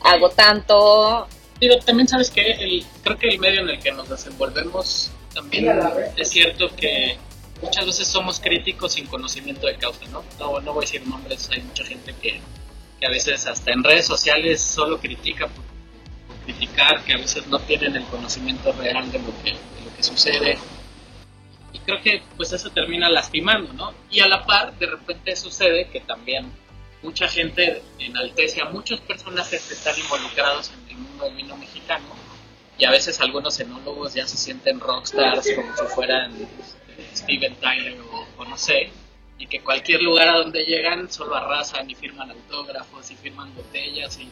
hago 0.00 0.30
tanto, 0.30 1.28
Digo, 1.60 1.76
también 1.78 2.06
sabes 2.06 2.30
que 2.30 2.52
el, 2.52 2.84
creo 3.02 3.18
que 3.18 3.28
el 3.28 3.38
medio 3.40 3.62
en 3.62 3.70
el 3.70 3.80
que 3.80 3.90
nos 3.90 4.08
desenvolvemos 4.08 5.10
también 5.34 5.68
es 6.16 6.30
cierto 6.30 6.68
que 6.74 7.16
muchas 7.60 7.84
veces 7.84 8.06
somos 8.06 8.38
críticos 8.38 8.92
sin 8.92 9.06
conocimiento 9.06 9.66
de 9.66 9.76
causa, 9.76 10.06
¿no? 10.12 10.22
No, 10.38 10.60
no 10.60 10.72
voy 10.72 10.84
a 10.84 10.86
decir 10.86 11.06
nombres, 11.06 11.48
hay 11.52 11.62
mucha 11.62 11.84
gente 11.84 12.14
que, 12.22 12.40
que 13.00 13.06
a 13.06 13.10
veces 13.10 13.46
hasta 13.46 13.72
en 13.72 13.82
redes 13.82 14.06
sociales 14.06 14.60
solo 14.60 15.00
critica 15.00 15.48
por, 15.48 15.64
por 16.28 16.44
criticar, 16.44 17.02
que 17.02 17.14
a 17.14 17.16
veces 17.16 17.46
no 17.48 17.58
tienen 17.58 17.96
el 17.96 18.04
conocimiento 18.04 18.70
real 18.72 19.10
de 19.10 19.18
lo 19.18 19.32
que, 19.42 19.50
de 19.50 19.84
lo 19.84 19.96
que 19.96 20.02
sucede. 20.02 20.58
Y 21.72 21.78
creo 21.80 22.00
que 22.00 22.22
pues 22.36 22.52
eso 22.52 22.70
termina 22.70 23.08
lastimando, 23.10 23.72
¿no? 23.74 23.92
Y 24.10 24.20
a 24.20 24.28
la 24.28 24.44
par, 24.46 24.78
de 24.78 24.86
repente 24.86 25.36
sucede 25.36 25.88
que 25.88 26.00
también 26.00 26.50
mucha 27.02 27.28
gente 27.28 27.82
enaltece 27.98 28.60
a 28.60 28.66
muchos 28.66 29.00
personajes 29.00 29.66
que 29.66 29.74
están 29.74 29.98
involucrados 29.98 30.72
en 30.72 30.90
el 30.90 30.96
mundo 30.96 31.24
del 31.26 31.34
vino 31.34 31.56
mexicano 31.56 32.06
y 32.76 32.84
a 32.84 32.90
veces 32.90 33.20
algunos 33.20 33.58
enólogos 33.60 34.14
ya 34.14 34.26
se 34.26 34.36
sienten 34.36 34.80
rockstars 34.80 35.48
como 35.54 35.76
si 35.76 35.84
fueran 35.94 36.32
este, 36.32 37.16
Steven 37.16 37.54
Tyler 37.56 38.00
o, 38.00 38.26
o 38.38 38.44
no 38.44 38.56
sé 38.58 38.90
y 39.38 39.46
que 39.46 39.60
cualquier 39.60 40.02
lugar 40.02 40.28
a 40.28 40.38
donde 40.38 40.64
llegan 40.64 41.08
solo 41.10 41.36
arrasan 41.36 41.88
y 41.88 41.94
firman 41.94 42.30
autógrafos 42.32 43.08
y 43.12 43.14
firman 43.14 43.54
botellas 43.54 44.18
y 44.18 44.28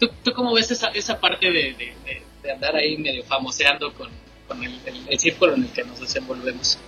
¿tú, 0.00 0.08
tú 0.24 0.32
cómo 0.32 0.54
ves 0.54 0.70
esa, 0.72 0.88
esa 0.88 1.20
parte 1.20 1.46
de, 1.52 1.72
de- 1.74 1.94
de- 2.04 2.22
de 2.42 2.50
andar 2.52 2.74
ahí 2.74 2.96
medio 2.96 3.22
famoseando 3.22 3.94
con, 3.94 4.10
el- 4.62 4.80
el 5.08 5.18
círculo 5.18 5.54
en 5.54 5.64
el 5.64 5.68
que 5.70 5.84
nos 5.84 6.00
desenvolvemos? 6.00 6.78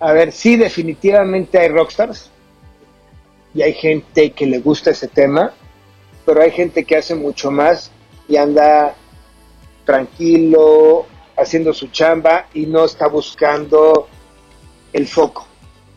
A 0.00 0.12
ver, 0.12 0.32
sí, 0.32 0.56
definitivamente 0.56 1.58
hay 1.58 1.68
rockstars 1.68 2.30
y 3.54 3.62
hay 3.62 3.72
gente 3.74 4.32
que 4.32 4.46
le 4.46 4.58
gusta 4.58 4.90
ese 4.90 5.08
tema, 5.08 5.52
pero 6.26 6.42
hay 6.42 6.50
gente 6.50 6.84
que 6.84 6.96
hace 6.96 7.14
mucho 7.14 7.50
más 7.50 7.90
y 8.28 8.36
anda 8.36 8.94
tranquilo, 9.84 11.06
haciendo 11.36 11.72
su 11.72 11.88
chamba 11.88 12.46
y 12.54 12.66
no 12.66 12.84
está 12.84 13.06
buscando 13.06 14.08
el 14.92 15.06
foco. 15.06 15.46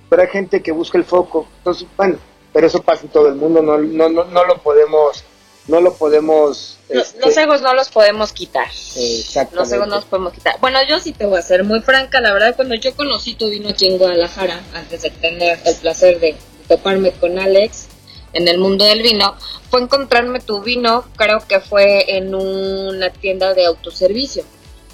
Pero 0.10 0.22
hay 0.22 0.28
gente 0.30 0.62
que 0.62 0.72
busca 0.72 0.98
el 0.98 1.04
foco. 1.06 1.48
Entonces, 1.60 1.88
bueno, 1.98 2.18
pero 2.54 2.68
eso 2.68 2.82
pasa 2.82 3.04
en 3.04 3.10
todo 3.10 3.28
el 3.28 3.36
mundo, 3.36 3.62
no, 3.62 3.78
no, 3.78 4.10
no, 4.10 4.24
no 4.26 4.46
lo 4.46 4.58
podemos, 4.60 5.24
no 5.68 5.82
lo 5.82 5.94
podemos. 5.94 6.78
Los, 6.90 7.08
este, 7.08 7.20
los 7.20 7.38
egos 7.38 7.62
no 7.62 7.74
los 7.74 7.90
podemos 7.90 8.32
quitar. 8.32 8.68
Exactamente. 8.68 9.56
Los 9.56 9.72
egos 9.72 9.88
no 9.88 9.96
los 9.96 10.06
podemos 10.06 10.34
quitar. 10.34 10.60
Bueno, 10.62 10.80
yo 10.88 11.00
sí 11.00 11.12
te 11.12 11.26
voy 11.26 11.40
a 11.40 11.42
ser 11.42 11.64
muy 11.64 11.82
franca. 11.82 12.22
La 12.22 12.34
verdad, 12.34 12.56
cuando 12.56 12.76
yo 12.76 12.96
conocí 12.96 13.36
tu 13.36 13.50
vino 13.50 13.70
aquí 13.70 13.88
en 13.88 13.98
Guadalajara, 13.98 14.64
antes 14.74 15.02
de 15.02 15.10
tener 15.10 15.60
el 15.66 15.76
placer 15.76 16.20
de 16.20 16.36
toparme 16.68 17.12
con 17.12 17.38
Alex 17.38 17.88
en 18.34 18.48
el 18.48 18.58
mundo 18.58 18.86
del 18.86 19.02
vino, 19.02 19.36
fue 19.70 19.82
encontrarme 19.82 20.40
tu 20.40 20.62
vino, 20.62 21.06
creo 21.16 21.40
que 21.48 21.60
fue 21.60 22.18
en 22.18 22.34
una 22.34 23.10
tienda 23.10 23.54
de 23.54 23.66
autoservicio. 23.66 24.44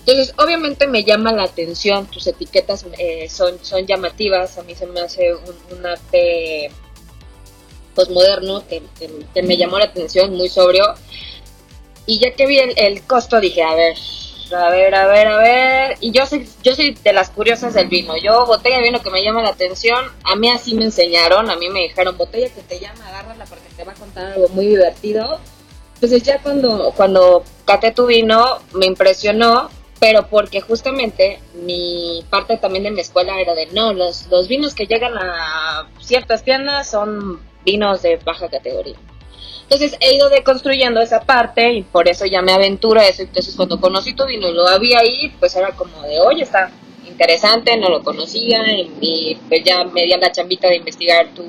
Entonces, 0.06 0.34
obviamente 0.38 0.88
me 0.88 1.04
llama 1.04 1.32
la 1.32 1.44
atención, 1.44 2.08
tus 2.08 2.28
etiquetas 2.28 2.86
eh, 2.98 3.30
son, 3.30 3.58
son 3.64 3.86
llamativas, 3.86 4.58
a 4.58 4.64
mí 4.64 4.76
se 4.76 4.86
me 4.86 5.00
hace 5.00 5.34
un, 5.34 5.78
un 5.78 5.86
arte 5.86 6.72
postmoderno 7.96 8.68
que, 8.68 8.84
que, 9.00 9.10
que 9.34 9.44
me 9.44 9.58
llamó 9.58 9.80
la 9.80 9.86
atención, 9.86 10.36
muy 10.36 10.50
sobrio. 10.50 10.94
Y 12.06 12.20
ya 12.20 12.34
que 12.34 12.46
vi 12.46 12.60
el, 12.60 12.74
el 12.78 13.04
costo, 13.04 13.40
dije, 13.40 13.64
a 13.64 13.76
ver, 13.76 13.96
a 14.54 14.70
ver, 14.70 14.96
a 14.96 15.08
ver, 15.08 15.28
a 15.28 15.38
ver. 15.38 15.98
Y 16.00 16.12
yo 16.12 16.26
soy, 16.26 16.48
yo 16.64 16.76
soy 16.76 16.92
de 17.04 17.14
las 17.14 17.30
curiosas 17.30 17.74
del 17.74 17.88
vino. 17.88 18.16
Yo, 18.18 18.46
botella 18.46 18.78
de 18.78 18.84
vino 18.84 19.02
que 19.02 19.10
me 19.10 19.24
llama 19.24 19.42
la 19.42 19.50
atención, 19.50 20.06
a 20.24 20.36
mí 20.36 20.50
así 20.50 20.76
me 20.76 20.86
enseñaron, 20.86 21.50
a 21.50 21.56
mí 21.56 21.70
me 21.70 21.82
dijeron, 21.82 22.18
botella 22.18 22.50
que 22.54 22.62
te 22.62 22.80
llama, 22.80 23.08
agárrala 23.08 23.46
porque 23.46 23.68
te 23.76 23.84
va 23.84 23.94
a 23.94 23.96
contar 23.96 24.34
algo 24.34 24.48
muy 24.50 24.68
divertido. 24.68 25.40
Entonces 25.96 26.24
ya 26.24 26.40
cuando, 26.42 26.94
cuando 26.96 27.44
caté 27.66 27.92
tu 27.92 28.06
vino, 28.06 28.60
me 28.74 28.86
impresionó, 28.86 29.70
pero 30.00 30.28
porque 30.28 30.60
justamente 30.60 31.40
mi 31.54 32.26
parte 32.30 32.58
también 32.58 32.84
de 32.84 32.92
mi 32.92 33.00
escuela 33.00 33.40
era 33.40 33.56
de, 33.56 33.68
no, 33.68 33.94
los, 33.94 34.28
los 34.28 34.50
vinos 34.50 34.76
que 34.76 34.86
llegan 34.86 35.18
a 35.18 35.88
ciertas 36.02 36.44
tiendas 36.44 36.90
son 36.90 37.40
vinos 37.64 38.02
de 38.02 38.18
baja 38.18 38.50
categoría. 38.50 38.96
Entonces 39.64 39.98
he 40.02 40.16
ido 40.16 40.30
deconstruyendo 40.30 41.02
esa 41.02 41.22
parte 41.22 41.74
y 41.74 41.84
por 41.84 42.08
eso 42.08 42.26
ya 42.26 42.42
me 42.42 42.52
aventuro 42.52 43.00
a 43.00 43.08
eso. 43.08 43.24
Entonces 43.24 43.56
cuando 43.56 43.80
conocí 43.80 44.14
tu 44.14 44.26
vino 44.26 44.50
y 44.50 44.54
lo 44.54 44.68
había 44.68 45.00
ahí, 45.00 45.34
pues 45.40 45.56
era 45.56 45.72
como 45.72 46.02
de, 46.04 46.20
oye, 46.20 46.44
está 46.44 46.72
interesante, 47.08 47.78
no 47.78 47.90
lo 47.90 48.04
conocía 48.04 48.62
y, 49.00 49.38
pues 49.48 49.64
ya 49.64 49.84
me 49.86 50.04
di 50.04 50.10
la 50.10 50.32
chambita 50.32 50.68
de 50.68 50.78
investigar 50.78 51.30
tu, 51.34 51.44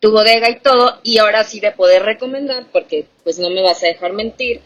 tu 0.00 0.12
bodega 0.12 0.48
y 0.50 0.60
todo 0.60 0.98
y 1.02 1.18
ahora 1.18 1.44
sí 1.44 1.60
de 1.60 1.72
poder 1.72 2.02
recomendar, 2.02 2.66
porque 2.72 3.06
pues 3.24 3.38
no 3.38 3.50
me 3.50 3.62
vas 3.62 3.82
a 3.82 3.86
dejar 3.86 4.12
mentir, 4.12 4.60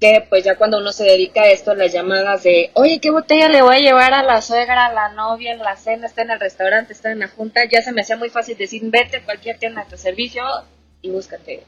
que 0.00 0.26
pues 0.28 0.44
ya 0.44 0.56
cuando 0.56 0.78
uno 0.78 0.92
se 0.92 1.04
dedica 1.04 1.42
a 1.42 1.50
esto, 1.50 1.74
las 1.74 1.92
llamadas 1.92 2.42
de, 2.42 2.70
oye, 2.74 3.00
¿qué 3.00 3.10
botella 3.10 3.48
le 3.48 3.62
voy 3.62 3.76
a 3.76 3.80
llevar 3.80 4.12
a 4.12 4.22
la 4.22 4.42
suegra, 4.42 4.86
a 4.86 4.92
la 4.92 5.10
novia, 5.10 5.52
en 5.52 5.60
la 5.60 5.76
cena, 5.76 6.06
está 6.06 6.22
en 6.22 6.30
el 6.30 6.40
restaurante, 6.40 6.92
está 6.92 7.10
en 7.10 7.20
la 7.20 7.28
junta, 7.28 7.64
ya 7.70 7.82
se 7.82 7.92
me 7.92 8.02
hacía 8.02 8.16
muy 8.16 8.30
fácil 8.30 8.56
decir, 8.56 8.82
vete 8.84 9.18
a 9.18 9.24
cualquier 9.24 9.58
tienda 9.58 9.84
de 9.84 9.90
tu 9.90 9.96
servicio, 9.96 10.42
y 11.04 11.10
búscate, 11.10 11.62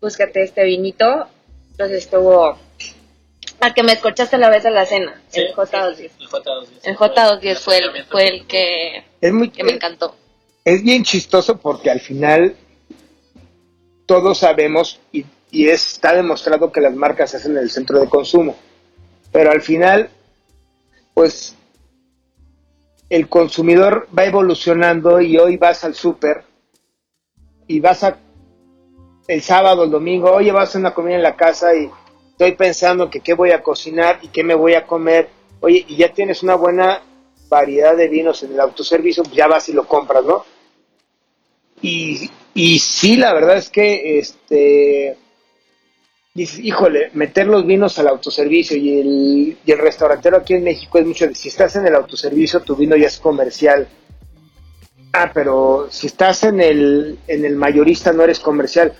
búscate 0.00 0.42
este 0.42 0.64
vinito. 0.64 1.28
Entonces 1.70 1.98
estuvo, 1.98 2.58
al 3.60 3.74
que 3.74 3.82
me 3.84 3.92
escuchaste 3.92 4.38
la 4.38 4.50
vez 4.50 4.64
de 4.64 4.70
la 4.72 4.84
cena, 4.84 5.22
el 5.32 5.54
J210. 5.54 6.10
El 6.82 6.96
J210. 6.96 7.56
fue 7.56 7.78
el, 7.78 8.04
fue 8.06 8.28
el 8.28 8.46
que, 8.46 9.04
es 9.20 9.32
muy, 9.32 9.50
que 9.50 9.62
me 9.62 9.72
encantó. 9.72 10.16
Es 10.64 10.82
bien 10.82 11.04
chistoso 11.04 11.58
porque 11.58 11.90
al 11.90 12.00
final 12.00 12.56
todos 14.04 14.38
sabemos 14.38 14.98
y, 15.12 15.24
y 15.50 15.68
está 15.68 16.14
demostrado 16.14 16.70
que 16.70 16.80
las 16.80 16.94
marcas 16.94 17.34
hacen 17.34 17.56
el 17.56 17.70
centro 17.70 17.98
de 18.00 18.08
consumo. 18.08 18.56
Pero 19.32 19.50
al 19.50 19.62
final, 19.62 20.10
pues 21.14 21.56
el 23.08 23.28
consumidor 23.28 24.08
va 24.16 24.24
evolucionando 24.24 25.20
y 25.20 25.36
hoy 25.36 25.56
vas 25.56 25.84
al 25.84 25.94
súper 25.94 26.44
y 27.66 27.80
vas 27.80 28.04
a 28.04 28.18
el 29.26 29.42
sábado, 29.42 29.84
el 29.84 29.90
domingo, 29.90 30.32
oye, 30.32 30.50
vas 30.50 30.74
a 30.74 30.78
una 30.78 30.92
comida 30.92 31.14
en 31.14 31.22
la 31.22 31.36
casa 31.36 31.74
y 31.74 31.88
estoy 32.32 32.52
pensando 32.56 33.08
que 33.08 33.20
qué 33.20 33.34
voy 33.34 33.52
a 33.52 33.62
cocinar 33.62 34.18
y 34.22 34.28
qué 34.28 34.42
me 34.42 34.54
voy 34.54 34.74
a 34.74 34.86
comer. 34.86 35.28
Oye, 35.60 35.84
y 35.86 35.96
ya 35.96 36.12
tienes 36.12 36.42
una 36.42 36.56
buena 36.56 37.00
variedad 37.48 37.96
de 37.96 38.08
vinos 38.08 38.42
en 38.42 38.54
el 38.54 38.60
autoservicio, 38.60 39.22
pues 39.22 39.36
ya 39.36 39.46
vas 39.46 39.68
y 39.68 39.72
lo 39.72 39.86
compras, 39.86 40.24
¿no? 40.24 40.44
Y, 41.80 42.28
y 42.54 42.78
sí, 42.80 43.16
la 43.16 43.32
verdad 43.32 43.56
es 43.56 43.70
que, 43.70 44.18
este, 44.18 45.16
dices, 46.34 46.60
híjole, 46.60 47.10
meter 47.14 47.46
los 47.46 47.66
vinos 47.66 47.98
al 47.98 48.08
autoservicio 48.08 48.76
y 48.76 49.00
el, 49.00 49.58
y 49.64 49.72
el 49.72 49.78
restaurantero 49.78 50.36
aquí 50.36 50.54
en 50.54 50.64
México 50.64 50.98
es 50.98 51.06
mucho 51.06 51.26
de, 51.26 51.34
si 51.34 51.48
estás 51.48 51.76
en 51.76 51.86
el 51.86 51.94
autoservicio, 51.94 52.60
tu 52.60 52.76
vino 52.76 52.96
ya 52.96 53.06
es 53.06 53.18
comercial. 53.18 53.88
Ah, 55.12 55.30
pero 55.34 55.88
si 55.90 56.06
estás 56.06 56.44
en 56.44 56.60
el, 56.60 57.18
en 57.26 57.44
el 57.44 57.56
mayorista 57.56 58.12
no 58.12 58.22
eres 58.22 58.38
comercial 58.38 58.92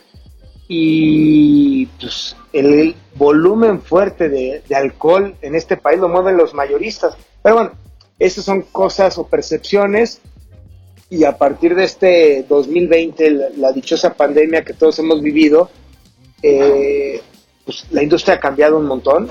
y 0.67 1.87
pues 1.87 2.37
el 2.53 2.95
volumen 3.15 3.81
fuerte 3.83 4.29
de, 4.29 4.63
alcohol 4.75 5.35
en 5.43 5.55
este 5.55 5.77
país 5.77 5.99
lo 5.99 6.09
mueven 6.09 6.37
los 6.37 6.55
mayoristas. 6.55 7.17
Pero 7.43 7.57
bueno, 7.57 7.73
esas 8.19 8.45
son 8.45 8.63
cosas 8.63 9.19
o 9.19 9.27
percepciones 9.27 10.21
y 11.11 11.25
a 11.25 11.37
partir 11.37 11.75
de 11.75 11.85
este 11.85 12.45
2020, 12.49 13.51
la, 13.57 13.73
dichosa 13.73 14.15
pandemia 14.15 14.65
que 14.65 14.75
todos 14.75 14.99
hemos 15.01 15.23
vivido, 15.23 15.71
eh, 16.43 17.23
pues 17.65 17.87
la 17.91 18.03
industria 18.03 18.37
ha 18.37 18.41
cambiado 18.41 18.79
un 18.79 18.87
montón. 18.87 19.29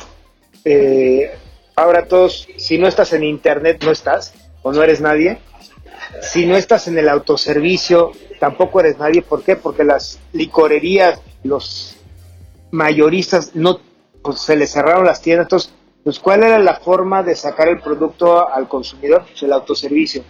Eh, 0.65 1.31
ahora 1.75 2.05
todos, 2.05 2.47
si 2.57 2.77
no 2.77 2.87
estás 2.87 3.13
en 3.13 3.23
internet, 3.23 3.83
no 3.83 3.91
estás 3.91 4.33
o 4.61 4.71
no 4.71 4.83
eres 4.83 5.01
nadie. 5.01 5.39
Si 6.21 6.45
no 6.45 6.55
estás 6.55 6.87
en 6.87 6.97
el 6.97 7.07
autoservicio, 7.09 8.11
tampoco 8.39 8.79
eres 8.79 8.97
nadie. 8.97 9.21
¿Por 9.21 9.43
qué? 9.43 9.55
Porque 9.55 9.83
las 9.83 10.19
licorerías 10.33 11.21
los 11.43 11.95
mayoristas 12.71 13.55
no 13.55 13.79
pues, 14.21 14.41
se 14.41 14.55
les 14.55 14.71
cerraron 14.71 15.05
las 15.05 15.21
tiendas. 15.21 15.45
Entonces, 15.45 15.73
pues, 16.03 16.19
¿cuál 16.19 16.43
era 16.43 16.59
la 16.59 16.75
forma 16.75 17.23
de 17.23 17.35
sacar 17.35 17.67
el 17.67 17.79
producto 17.79 18.49
al 18.49 18.67
consumidor? 18.67 19.25
Pues 19.27 19.43
el 19.43 19.53
autoservicio. 19.53 20.23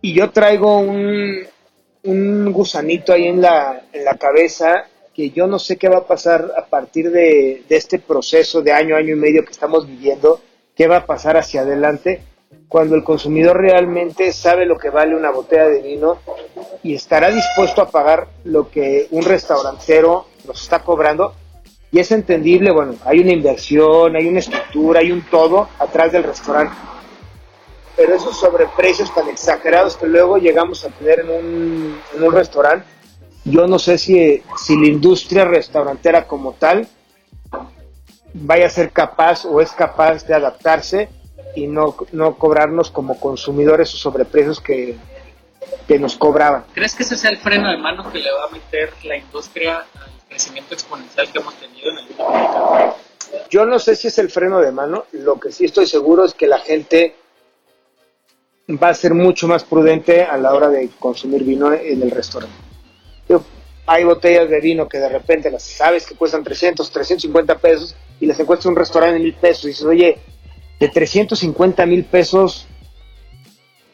Y 0.00 0.14
yo 0.14 0.30
traigo 0.30 0.78
un, 0.78 1.46
un 2.04 2.52
gusanito 2.52 3.12
ahí 3.12 3.26
en 3.26 3.40
la, 3.40 3.86
en 3.92 4.04
la 4.04 4.14
cabeza 4.14 4.86
que 5.16 5.30
yo 5.30 5.46
no 5.46 5.58
sé 5.58 5.78
qué 5.78 5.88
va 5.88 5.98
a 5.98 6.06
pasar 6.06 6.52
a 6.58 6.66
partir 6.66 7.10
de, 7.10 7.64
este 7.70 7.98
proceso 7.98 8.60
de 8.60 8.72
año, 8.72 8.96
año 8.96 9.14
y 9.14 9.18
medio 9.18 9.46
que 9.46 9.50
estamos 9.50 9.86
viviendo, 9.86 10.42
qué 10.76 10.86
va 10.86 10.98
a 10.98 11.06
pasar 11.06 11.38
hacia 11.38 11.62
adelante 11.62 12.20
cuando 12.68 12.96
el 12.96 13.02
consumidor 13.02 13.58
realmente 13.58 14.30
sabe 14.32 14.66
lo 14.66 14.76
que 14.76 14.90
vale 14.90 15.16
una 15.16 15.30
botella 15.30 15.68
de 15.68 15.80
vino 15.80 16.18
y 16.82 16.94
estará 16.94 17.30
dispuesto 17.30 17.80
a 17.80 17.90
pagar 17.90 18.28
lo 18.44 18.68
que 18.70 19.08
un 19.10 19.24
restaurantero 19.24 20.26
nos 20.46 20.62
está 20.62 20.80
cobrando. 20.80 21.32
Y 21.90 21.98
es 21.98 22.12
entendible, 22.12 22.70
bueno, 22.70 22.96
hay 23.06 23.20
una 23.20 23.32
inversión, 23.32 24.16
hay 24.16 24.26
una 24.26 24.40
estructura, 24.40 25.00
hay 25.00 25.12
un 25.12 25.22
todo 25.22 25.70
atrás 25.78 26.12
del 26.12 26.24
restaurante. 26.24 26.74
Pero 27.96 28.14
esos 28.14 28.38
sobreprecios 28.38 29.14
tan 29.14 29.28
exagerados 29.28 29.96
que 29.96 30.06
luego 30.06 30.36
llegamos 30.36 30.84
a 30.84 30.90
tener 30.90 31.20
en 31.20 31.30
un, 31.30 32.00
en 32.14 32.22
un 32.22 32.32
restaurante, 32.32 32.86
yo 33.46 33.68
no 33.68 33.78
sé 33.78 33.96
si, 33.96 34.42
si 34.56 34.76
la 34.76 34.88
industria 34.88 35.44
restaurantera 35.44 36.26
como 36.26 36.52
tal 36.54 36.86
vaya 38.34 38.66
a 38.66 38.70
ser 38.70 38.90
capaz 38.90 39.44
o 39.44 39.60
es 39.60 39.70
capaz 39.70 40.26
de 40.26 40.34
adaptarse 40.34 41.08
y 41.54 41.68
no, 41.68 41.96
no 42.12 42.34
cobrarnos 42.34 42.90
como 42.90 43.18
consumidores 43.18 43.88
esos 43.88 44.00
sobreprecios 44.00 44.60
que, 44.60 44.96
que 45.86 45.98
nos 45.98 46.16
cobraban. 46.16 46.64
¿Crees 46.74 46.94
que 46.94 47.04
ese 47.04 47.16
sea 47.16 47.30
el 47.30 47.38
freno 47.38 47.70
de 47.70 47.78
mano 47.78 48.10
que 48.10 48.18
le 48.18 48.30
va 48.32 48.46
a 48.46 48.50
meter 48.50 48.92
la 49.04 49.16
industria 49.16 49.78
al 49.78 50.10
crecimiento 50.28 50.74
exponencial 50.74 51.30
que 51.30 51.38
hemos 51.38 51.54
tenido 51.54 51.90
en 51.92 51.98
el 51.98 52.06
vino 52.08 52.94
Yo 53.48 53.64
no 53.64 53.78
sé 53.78 53.94
si 53.94 54.08
es 54.08 54.18
el 54.18 54.28
freno 54.28 54.58
de 54.58 54.72
mano, 54.72 55.04
lo 55.12 55.38
que 55.38 55.52
sí 55.52 55.66
estoy 55.66 55.86
seguro 55.86 56.24
es 56.24 56.34
que 56.34 56.48
la 56.48 56.58
gente 56.58 57.14
va 58.70 58.88
a 58.88 58.94
ser 58.94 59.14
mucho 59.14 59.46
más 59.46 59.62
prudente 59.62 60.24
a 60.24 60.36
la 60.36 60.52
hora 60.52 60.68
de 60.68 60.90
consumir 60.98 61.44
vino 61.44 61.72
en 61.72 62.02
el 62.02 62.10
restaurante. 62.10 62.65
Hay 63.86 64.04
botellas 64.04 64.50
de 64.50 64.60
vino 64.60 64.88
que 64.88 64.98
de 64.98 65.08
repente 65.08 65.50
las 65.50 65.62
sabes 65.62 66.06
que 66.06 66.14
cuestan 66.14 66.42
300, 66.42 66.90
350 66.90 67.58
pesos 67.58 67.96
y 68.20 68.26
las 68.26 68.38
encuentras 68.40 68.66
en 68.66 68.72
un 68.72 68.76
restaurante 68.76 69.16
en 69.16 69.22
mil 69.22 69.34
pesos 69.34 69.64
y 69.64 69.68
dices, 69.68 69.84
oye, 69.84 70.18
de 70.80 70.88
350 70.88 71.86
mil 71.86 72.04
pesos, 72.04 72.66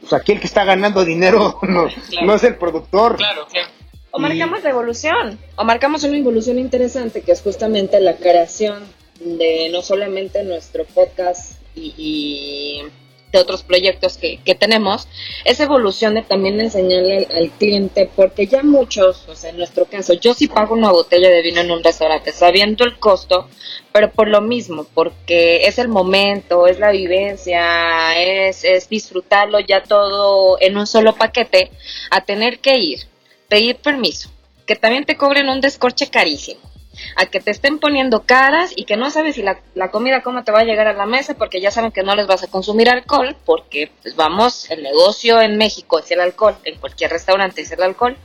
pues 0.01 0.13
aquí 0.13 0.33
el 0.33 0.41
que 0.41 0.47
está 0.47 0.65
ganando 0.65 1.05
dinero 1.05 1.59
no, 1.63 1.89
no 2.25 2.35
es 2.35 2.45
el 2.45 2.57
productor. 2.57 3.17
Claro, 3.17 3.47
claro. 3.51 3.69
O 4.11 4.19
marcamos 4.19 4.63
la 4.63 4.71
evolución. 4.71 5.39
O 5.57 5.65
marcamos 5.65 6.05
una 6.05 6.19
evolución 6.19 6.59
interesante 6.59 7.23
que 7.23 7.33
es 7.33 7.41
justamente 7.41 7.99
la 8.01 8.17
creación 8.17 8.85
de 9.21 9.71
no 9.73 9.81
solamente 9.81 10.43
nuestro 10.45 10.85
podcast 10.85 11.53
y 11.75 12.83
de 13.33 13.39
otros 13.39 13.63
proyectos 13.63 14.19
que, 14.19 14.39
que 14.45 14.55
tenemos, 14.55 15.09
esa 15.45 15.65
evolución 15.65 16.15
de 16.15 16.23
también 16.23 16.61
enseñarle 16.61 17.27
al, 17.35 17.51
cliente, 17.53 18.09
porque 18.15 18.47
ya 18.47 18.63
muchos, 18.63 19.27
o 19.29 19.35
sea, 19.35 19.51
en 19.51 19.57
nuestro 19.57 19.87
caso, 19.87 20.13
yo 20.13 20.35
sí 20.35 20.49
pago 20.49 20.75
una 20.75 20.93
botella 20.93 21.31
de 21.31 21.43
vino 21.43 21.61
en 21.61 21.71
un 21.71 21.83
restaurante, 21.83 22.33
sabiendo 22.33 22.85
el 22.85 22.99
costo, 22.99 23.49
pero 23.93 24.11
por 24.11 24.29
lo 24.29 24.41
mismo, 24.41 24.87
porque 24.95 25.65
es 25.67 25.79
el 25.79 25.89
momento, 25.89 26.67
es 26.67 26.79
la 26.79 26.91
vivencia, 26.91 28.21
es, 28.21 28.65
es 28.65 28.89
disfrutarlo 28.89 29.61
ya 29.61 29.83
todo 29.83 30.59
en 30.61 30.77
un 30.77 30.87
solo 30.87 31.15
paquete, 31.15 31.71
a 32.11 32.25
tener 32.25 32.59
que 32.59 32.79
ir, 32.79 33.01
pedir 33.49 33.77
permiso, 33.77 34.31
que 34.67 34.77
también 34.77 35.05
te 35.05 35.17
cobren 35.17 35.49
un 35.49 35.61
descorche 35.61 36.09
carísimo 36.09 36.72
a 37.17 37.27
que 37.27 37.41
te 37.41 37.51
estén 37.51 37.79
poniendo 37.79 38.23
caras 38.23 38.73
y 38.77 38.85
que 38.85 38.97
no 38.97 39.11
sabes 39.11 39.35
si 39.35 39.43
la, 39.43 39.59
comida 39.91 40.23
cómo 40.23 40.45
te 40.45 40.53
va 40.53 40.61
a 40.61 40.65
llegar 40.65 40.87
a 40.87 40.93
la 40.93 41.07
mesa 41.07 41.35
porque 41.35 41.61
ya 41.61 41.71
saben 41.71 41.93
que 41.93 42.03
no 42.03 42.15
les 42.15 42.27
vas 42.27 42.43
a 42.43 42.49
consumir 42.49 42.89
alcohol 42.89 43.37
porque 43.45 43.91
pues 44.03 44.17
vamos, 44.17 44.71
el 44.71 44.83
negocio 44.83 45.41
en 45.41 45.59
México 45.59 45.99
es 45.99 46.11
el 46.11 46.21
alcohol, 46.21 46.57
en 46.65 46.79
cualquier 46.79 47.11
restaurante 47.11 47.63
es 47.63 47.73
el 47.73 47.83
alcohol. 47.83 48.17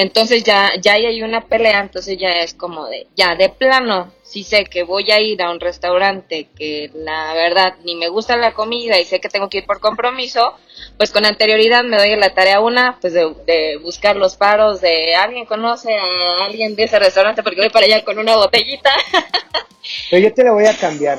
Entonces 0.00 0.44
ya, 0.44 0.70
ya 0.80 0.92
hay 0.92 1.22
una 1.24 1.40
pelea, 1.40 1.80
entonces 1.80 2.16
ya 2.16 2.40
es 2.40 2.54
como 2.54 2.86
de, 2.86 3.08
ya 3.16 3.34
de 3.34 3.48
plano, 3.48 4.12
si 4.22 4.44
sé 4.44 4.64
que 4.64 4.84
voy 4.84 5.10
a 5.10 5.20
ir 5.20 5.42
a 5.42 5.50
un 5.50 5.58
restaurante 5.58 6.46
que 6.56 6.88
la 6.94 7.34
verdad 7.34 7.74
ni 7.82 7.96
me 7.96 8.08
gusta 8.08 8.36
la 8.36 8.54
comida 8.54 9.00
y 9.00 9.04
sé 9.04 9.20
que 9.20 9.28
tengo 9.28 9.48
que 9.48 9.58
ir 9.58 9.66
por 9.66 9.80
compromiso, 9.80 10.54
pues 10.98 11.10
con 11.10 11.24
anterioridad 11.24 11.82
me 11.82 11.96
doy 11.96 12.14
la 12.14 12.32
tarea 12.32 12.60
una, 12.60 12.96
pues 13.00 13.12
de, 13.12 13.80
buscar 13.82 14.14
los 14.14 14.36
paros 14.36 14.80
de 14.80 15.16
alguien 15.16 15.46
conoce 15.46 15.92
a 15.92 16.44
alguien 16.44 16.76
de 16.76 16.84
ese 16.84 17.00
restaurante 17.00 17.42
porque 17.42 17.62
voy 17.62 17.70
para 17.70 17.86
allá 17.86 18.04
con 18.04 18.20
una 18.20 18.36
botellita. 18.36 18.90
Pero 20.10 20.22
yo 20.22 20.32
te 20.32 20.44
la 20.44 20.52
voy 20.52 20.66
a 20.66 20.76
cambiar. 20.76 21.18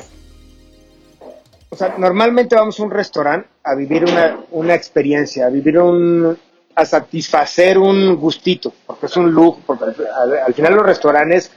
O 1.68 1.76
sea, 1.76 1.96
normalmente 1.98 2.56
vamos 2.56 2.80
a 2.80 2.82
un 2.82 2.92
restaurante 2.92 3.46
a 3.62 3.74
vivir 3.74 4.04
una, 4.04 4.40
una 4.52 4.74
experiencia, 4.74 5.44
a 5.44 5.50
vivir 5.50 5.78
un, 5.78 6.38
a 6.74 6.84
satisfacer 6.84 7.78
un 7.78 8.16
gustito, 8.16 8.72
porque 8.86 9.06
es 9.06 9.16
un 9.16 9.30
lujo, 9.30 9.60
porque 9.66 9.84
al, 10.14 10.38
al 10.38 10.54
final 10.54 10.74
los 10.74 10.86
restaurantes, 10.86 11.50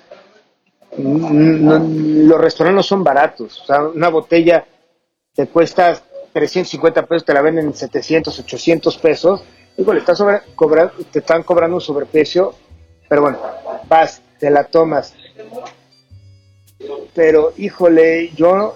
no- 0.98 1.80
los 1.80 2.42
restaurantes 2.42 2.76
no 2.76 2.84
son 2.84 3.04
baratos, 3.04 3.62
o 3.62 3.66
sea, 3.66 3.84
una 3.84 4.10
botella 4.10 4.66
te 5.34 5.48
cuesta 5.48 6.00
350 6.34 7.06
pesos, 7.06 7.26
te 7.26 7.34
la 7.34 7.42
venden 7.42 7.68
en 7.68 7.74
700, 7.74 8.40
800 8.40 8.98
pesos, 8.98 9.44
le 9.78 10.00
estás 10.00 10.18
sobre, 10.18 10.42
cobra- 10.56 10.92
te 11.12 11.20
están 11.20 11.44
cobrando 11.44 11.76
un 11.78 11.82
sobreprecio, 11.82 12.54
pero 13.08 13.22
bueno, 13.24 13.40
vas, 13.88 14.22
te 14.40 14.50
la 14.50 14.64
tomas. 14.66 15.14
Pero, 17.14 17.54
híjole, 17.58 18.32
yo, 18.36 18.76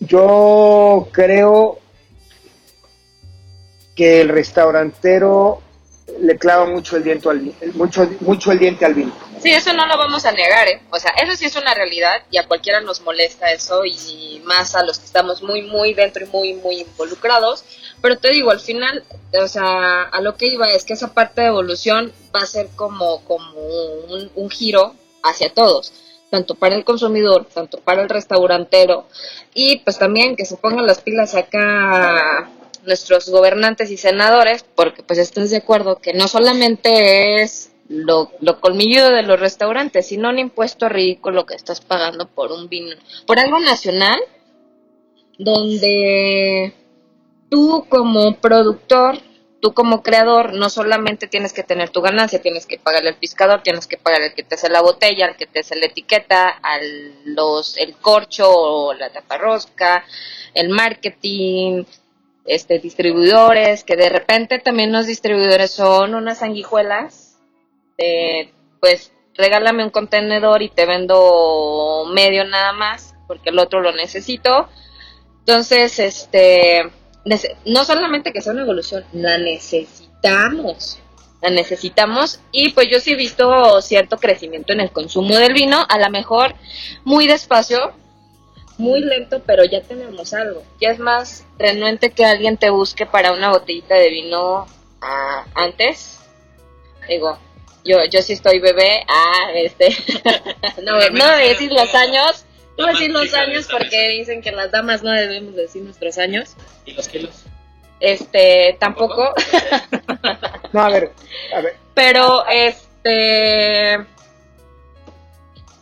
yo 0.00 1.08
creo 1.10 1.78
que 3.98 4.20
el 4.20 4.28
restaurantero 4.28 5.60
le 6.20 6.38
clava 6.38 6.66
mucho 6.66 6.96
el 6.96 7.02
diente 7.02 7.28
al 7.28 7.52
mucho, 7.74 8.08
mucho 8.20 8.52
el 8.52 8.60
diente 8.60 8.84
al 8.84 8.94
vino. 8.94 9.12
Sí, 9.42 9.50
eso 9.50 9.72
no 9.72 9.88
lo 9.88 9.98
vamos 9.98 10.24
a 10.24 10.30
negar, 10.30 10.68
¿eh? 10.68 10.80
O 10.90 11.00
sea, 11.00 11.10
eso 11.20 11.36
sí 11.36 11.46
es 11.46 11.56
una 11.56 11.74
realidad 11.74 12.22
y 12.30 12.38
a 12.38 12.46
cualquiera 12.46 12.80
nos 12.80 13.00
molesta 13.00 13.50
eso 13.50 13.84
y 13.84 14.40
más 14.44 14.76
a 14.76 14.84
los 14.84 15.00
que 15.00 15.06
estamos 15.06 15.42
muy, 15.42 15.62
muy 15.62 15.94
dentro 15.94 16.24
y 16.24 16.28
muy, 16.28 16.54
muy 16.54 16.82
involucrados. 16.82 17.64
Pero 18.00 18.16
te 18.18 18.30
digo, 18.30 18.52
al 18.52 18.60
final, 18.60 19.02
o 19.32 19.48
sea, 19.48 20.02
a 20.02 20.20
lo 20.20 20.36
que 20.36 20.46
iba 20.46 20.70
es 20.70 20.84
que 20.84 20.92
esa 20.92 21.12
parte 21.12 21.40
de 21.40 21.48
evolución 21.48 22.12
va 22.34 22.42
a 22.42 22.46
ser 22.46 22.68
como, 22.76 23.24
como 23.24 23.60
un, 23.60 24.30
un 24.32 24.48
giro 24.48 24.94
hacia 25.24 25.52
todos, 25.52 25.92
tanto 26.30 26.54
para 26.54 26.76
el 26.76 26.84
consumidor, 26.84 27.46
tanto 27.52 27.80
para 27.80 28.02
el 28.02 28.08
restaurantero 28.08 29.06
y 29.54 29.80
pues 29.80 29.98
también 29.98 30.36
que 30.36 30.44
se 30.44 30.56
pongan 30.56 30.86
las 30.86 31.00
pilas 31.00 31.34
acá 31.34 32.48
nuestros 32.88 33.28
gobernantes 33.28 33.90
y 33.90 33.96
senadores, 33.96 34.64
porque 34.74 35.04
pues 35.04 35.20
estás 35.20 35.50
de 35.50 35.58
acuerdo 35.58 36.00
que 36.00 36.14
no 36.14 36.26
solamente 36.26 37.42
es 37.42 37.70
lo, 37.88 38.32
lo 38.40 38.60
colmilludo 38.60 39.10
de 39.10 39.22
los 39.22 39.38
restaurantes, 39.38 40.08
sino 40.08 40.30
un 40.30 40.38
impuesto 40.38 40.88
ridículo 40.88 41.46
que 41.46 41.54
estás 41.54 41.80
pagando 41.80 42.26
por 42.26 42.50
un 42.50 42.68
vino, 42.68 42.96
por 43.26 43.38
algo 43.38 43.60
nacional, 43.60 44.18
donde 45.38 46.74
tú 47.48 47.86
como 47.88 48.36
productor, 48.36 49.18
tú 49.60 49.72
como 49.72 50.02
creador, 50.02 50.54
no 50.54 50.68
solamente 50.68 51.26
tienes 51.28 51.52
que 51.52 51.62
tener 51.62 51.90
tu 51.90 52.00
ganancia, 52.00 52.42
tienes 52.42 52.66
que 52.66 52.78
pagarle 52.78 53.10
al 53.10 53.16
pescador, 53.16 53.62
tienes 53.62 53.86
que 53.86 53.96
pagar 53.96 54.22
al 54.22 54.34
que 54.34 54.42
te 54.42 54.54
hace 54.54 54.68
la 54.68 54.82
botella, 54.82 55.26
al 55.26 55.36
que 55.36 55.46
te 55.46 55.60
hace 55.60 55.76
la 55.76 55.86
etiqueta, 55.86 56.48
al 56.48 56.82
los, 57.24 57.76
el 57.76 57.96
corcho 57.96 58.50
o 58.50 58.94
la 58.94 59.10
taparrosca, 59.10 60.04
el 60.54 60.68
marketing, 60.68 61.84
este 62.48 62.78
distribuidores, 62.78 63.84
que 63.84 63.96
de 63.96 64.08
repente 64.08 64.58
también 64.58 64.92
los 64.92 65.06
distribuidores 65.06 65.70
son 65.70 66.14
unas 66.14 66.38
sanguijuelas, 66.38 67.36
de, 67.96 68.52
pues 68.80 69.12
regálame 69.34 69.84
un 69.84 69.90
contenedor 69.90 70.62
y 70.62 70.68
te 70.68 70.86
vendo 70.86 72.04
medio 72.12 72.44
nada 72.44 72.72
más, 72.72 73.14
porque 73.26 73.50
el 73.50 73.58
otro 73.58 73.80
lo 73.80 73.92
necesito. 73.92 74.68
Entonces, 75.40 75.98
este, 75.98 76.90
no 77.64 77.84
solamente 77.84 78.32
que 78.32 78.40
sea 78.40 78.52
una 78.52 78.62
evolución, 78.62 79.04
la 79.12 79.38
necesitamos, 79.38 80.98
la 81.40 81.50
necesitamos 81.50 82.40
y 82.50 82.70
pues 82.70 82.88
yo 82.90 83.00
sí 83.00 83.12
he 83.12 83.16
visto 83.16 83.80
cierto 83.80 84.18
crecimiento 84.18 84.72
en 84.72 84.80
el 84.80 84.90
consumo 84.90 85.36
del 85.36 85.54
vino, 85.54 85.84
a 85.88 85.98
lo 85.98 86.10
mejor 86.10 86.54
muy 87.04 87.26
despacio, 87.26 87.92
muy 88.78 89.00
lento, 89.00 89.42
pero 89.44 89.64
ya 89.64 89.82
tenemos 89.82 90.32
algo. 90.32 90.62
Ya 90.80 90.90
es 90.90 90.98
más 90.98 91.44
renuente 91.58 92.10
que 92.10 92.24
alguien 92.24 92.56
te 92.56 92.70
busque 92.70 93.04
para 93.04 93.32
una 93.32 93.50
botellita 93.50 93.96
de 93.96 94.08
vino 94.08 94.66
ah, 95.02 95.44
antes. 95.54 96.20
Digo, 97.08 97.38
yo, 97.84 98.04
yo 98.04 98.22
sí 98.22 98.34
estoy 98.34 98.60
bebé, 98.60 99.04
ah, 99.08 99.50
este, 99.54 99.88
no, 100.82 100.92
no 101.10 101.24
voy 101.24 101.34
a 101.34 101.36
decir 101.36 101.72
los 101.72 101.94
años, 101.94 102.44
no 102.76 102.84
voy 102.84 102.90
a 102.90 102.98
decir 102.98 103.10
los 103.10 103.34
años 103.34 103.66
porque 103.70 104.08
dicen 104.10 104.42
que 104.42 104.52
las 104.52 104.70
damas 104.70 105.02
no 105.02 105.10
debemos 105.10 105.56
decir 105.56 105.82
nuestros 105.82 106.18
años. 106.18 106.54
¿Y 106.86 106.92
los 106.92 107.08
kilos? 107.08 107.44
Este, 108.00 108.76
tampoco, 108.78 109.34
No, 110.72 110.82
a 110.82 110.90
ver, 110.90 111.12
a 111.54 111.60
ver, 111.60 111.76
pero 111.94 112.46
este, 112.46 113.98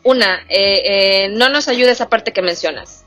una, 0.07 0.47
eh, 0.49 0.83
eh, 0.85 1.29
no 1.31 1.49
nos 1.49 1.67
ayuda 1.67 1.91
esa 1.91 2.09
parte 2.09 2.33
que 2.33 2.41
mencionas. 2.41 3.05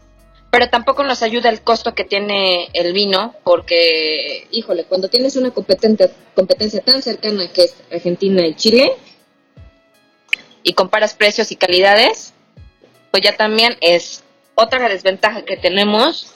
Pero 0.52 0.70
tampoco 0.70 1.04
nos 1.04 1.24
ayuda 1.24 1.50
el 1.50 1.62
costo 1.62 1.96
que 1.96 2.04
tiene 2.04 2.68
el 2.74 2.92
vino, 2.92 3.36
porque, 3.46 4.48
híjole, 4.52 4.84
cuando 4.84 5.08
tienes 5.08 5.38
una 5.38 5.52
competencia, 5.52 6.12
competencia 6.36 6.82
tan 6.82 7.02
cercana 7.02 7.48
que 7.54 7.64
es 7.64 7.76
Argentina 7.90 8.46
y 8.46 8.54
Chile, 8.56 8.92
y 10.62 10.74
comparas 10.74 11.14
precios 11.14 11.54
y 11.54 11.56
calidades, 11.56 12.34
pues 13.12 13.24
ya 13.24 13.38
también 13.38 13.78
es 13.80 14.24
otra 14.56 14.90
desventaja 14.90 15.44
que 15.44 15.56
tenemos 15.56 16.34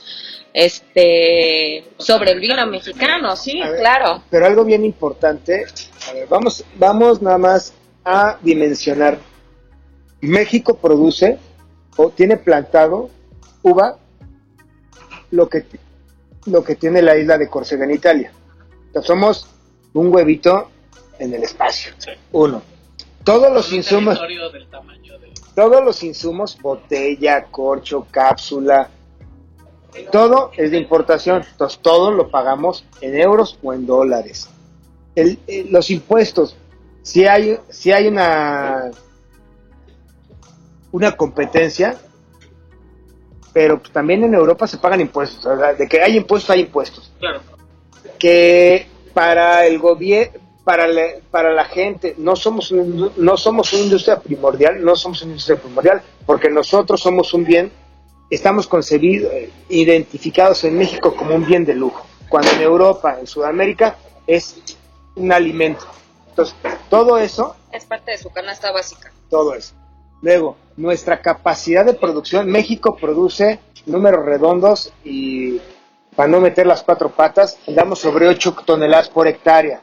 este 0.53 1.83
sobre 1.97 2.31
el 2.31 2.39
vino 2.39 2.65
mexicano, 2.67 3.35
sí, 3.35 3.59
ver. 3.59 3.79
claro. 3.79 4.23
pero 4.29 4.45
algo 4.45 4.63
bien 4.63 4.85
importante, 4.85 5.65
a 6.07 6.13
ver, 6.13 6.27
vamos, 6.27 6.63
vamos 6.77 7.21
nada 7.21 7.39
más 7.39 7.73
a 8.05 8.37
dimensionar. 8.41 9.32
México 10.27 10.75
produce 10.77 11.37
o 11.97 12.09
tiene 12.09 12.37
plantado 12.37 13.09
uva 13.61 13.97
lo 15.31 15.49
que, 15.49 15.65
lo 16.45 16.63
que 16.63 16.75
tiene 16.75 17.01
la 17.01 17.17
isla 17.17 17.37
de 17.37 17.49
Córcega 17.49 17.85
en 17.85 17.91
Italia. 17.91 18.31
O 18.89 18.93
sea, 18.93 19.01
somos 19.01 19.47
un 19.93 20.13
huevito 20.13 20.69
en 21.19 21.33
el 21.33 21.43
espacio. 21.43 21.93
Sí. 21.97 22.11
Uno. 22.31 22.61
Todos 23.23 23.51
los 23.53 23.71
insumos, 23.71 24.15
territorio 24.19 24.49
del 24.49 24.67
tamaño 24.67 25.17
de... 25.19 25.31
todos 25.55 25.83
los 25.83 26.03
insumos, 26.03 26.57
botella, 26.61 27.45
corcho, 27.45 28.05
cápsula, 28.11 28.89
todo 30.11 30.51
es 30.57 30.71
de 30.71 30.77
importación. 30.77 31.43
Entonces 31.49 31.79
todo 31.79 32.11
lo 32.11 32.29
pagamos 32.29 32.85
en 33.01 33.15
euros 33.19 33.57
o 33.63 33.73
en 33.73 33.85
dólares. 33.85 34.49
El- 35.15 35.39
eh, 35.47 35.67
los 35.69 35.89
impuestos, 35.89 36.55
si 37.01 37.25
hay, 37.25 37.57
si 37.69 37.91
hay 37.91 38.07
una, 38.07 38.91
una 40.93 41.11
competencia, 41.17 41.97
pero 43.51 43.79
pues 43.79 43.91
también 43.91 44.23
en 44.23 44.33
Europa 44.33 44.65
se 44.67 44.77
pagan 44.77 45.01
impuestos. 45.01 45.45
o 45.45 45.57
sea, 45.59 45.73
de 45.73 45.87
que 45.87 46.01
hay 46.01 46.15
impuestos, 46.17 46.49
hay 46.51 46.61
impuestos 46.61 47.11
Claro, 47.19 47.41
que 48.19 48.87
para 49.13 49.65
el 49.65 49.79
gobierno 49.79 50.39
para 50.63 50.87
la, 50.87 51.03
para 51.29 51.51
la 51.51 51.65
gente 51.65 52.15
no 52.17 52.37
somos 52.37 52.71
un- 52.71 53.11
no 53.17 53.35
somos 53.35 53.73
una 53.73 53.81
industria 53.83 54.19
primordial 54.21 54.81
no 54.83 54.95
somos 54.95 55.21
una 55.23 55.31
industria 55.31 55.57
primordial 55.57 56.01
porque 56.25 56.49
nosotros 56.49 57.01
somos 57.01 57.33
un 57.33 57.43
bien 57.43 57.69
estamos 58.29 58.65
concebidos 58.67 59.29
eh, 59.33 59.51
identificados 59.67 60.63
en 60.63 60.77
México 60.77 61.13
como 61.17 61.35
un 61.35 61.45
bien 61.45 61.65
de 61.65 61.75
lujo 61.75 62.05
cuando 62.29 62.49
en 62.51 62.61
Europa 62.61 63.17
en 63.19 63.27
Sudamérica 63.27 63.97
es 64.25 64.55
un 65.15 65.33
alimento 65.33 65.85
entonces 66.29 66.55
todo 66.89 67.17
eso 67.17 67.55
Es 67.73 67.83
parte 67.85 68.11
de 68.11 68.17
su 68.19 68.29
canasta 68.29 68.71
básica. 68.71 69.11
todo 69.29 69.53
eso. 69.55 69.73
Luego, 70.23 70.55
nuestra 70.77 71.21
capacidad 71.21 71.85
de 71.85 71.93
producción, 71.93 72.49
México 72.49 72.95
produce 72.95 73.59
números 73.85 74.25
redondos 74.25 74.91
y 75.03 75.59
para 76.15 76.29
no 76.29 76.39
meter 76.39 76.65
las 76.65 76.81
cuatro 76.81 77.09
patas, 77.09 77.59
andamos 77.67 77.99
sobre 77.99 78.27
8 78.27 78.55
toneladas 78.65 79.09
por 79.09 79.27
hectárea. 79.27 79.81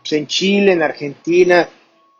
Pues 0.00 0.12
en 0.14 0.26
Chile, 0.26 0.72
en 0.72 0.82
Argentina, 0.82 1.68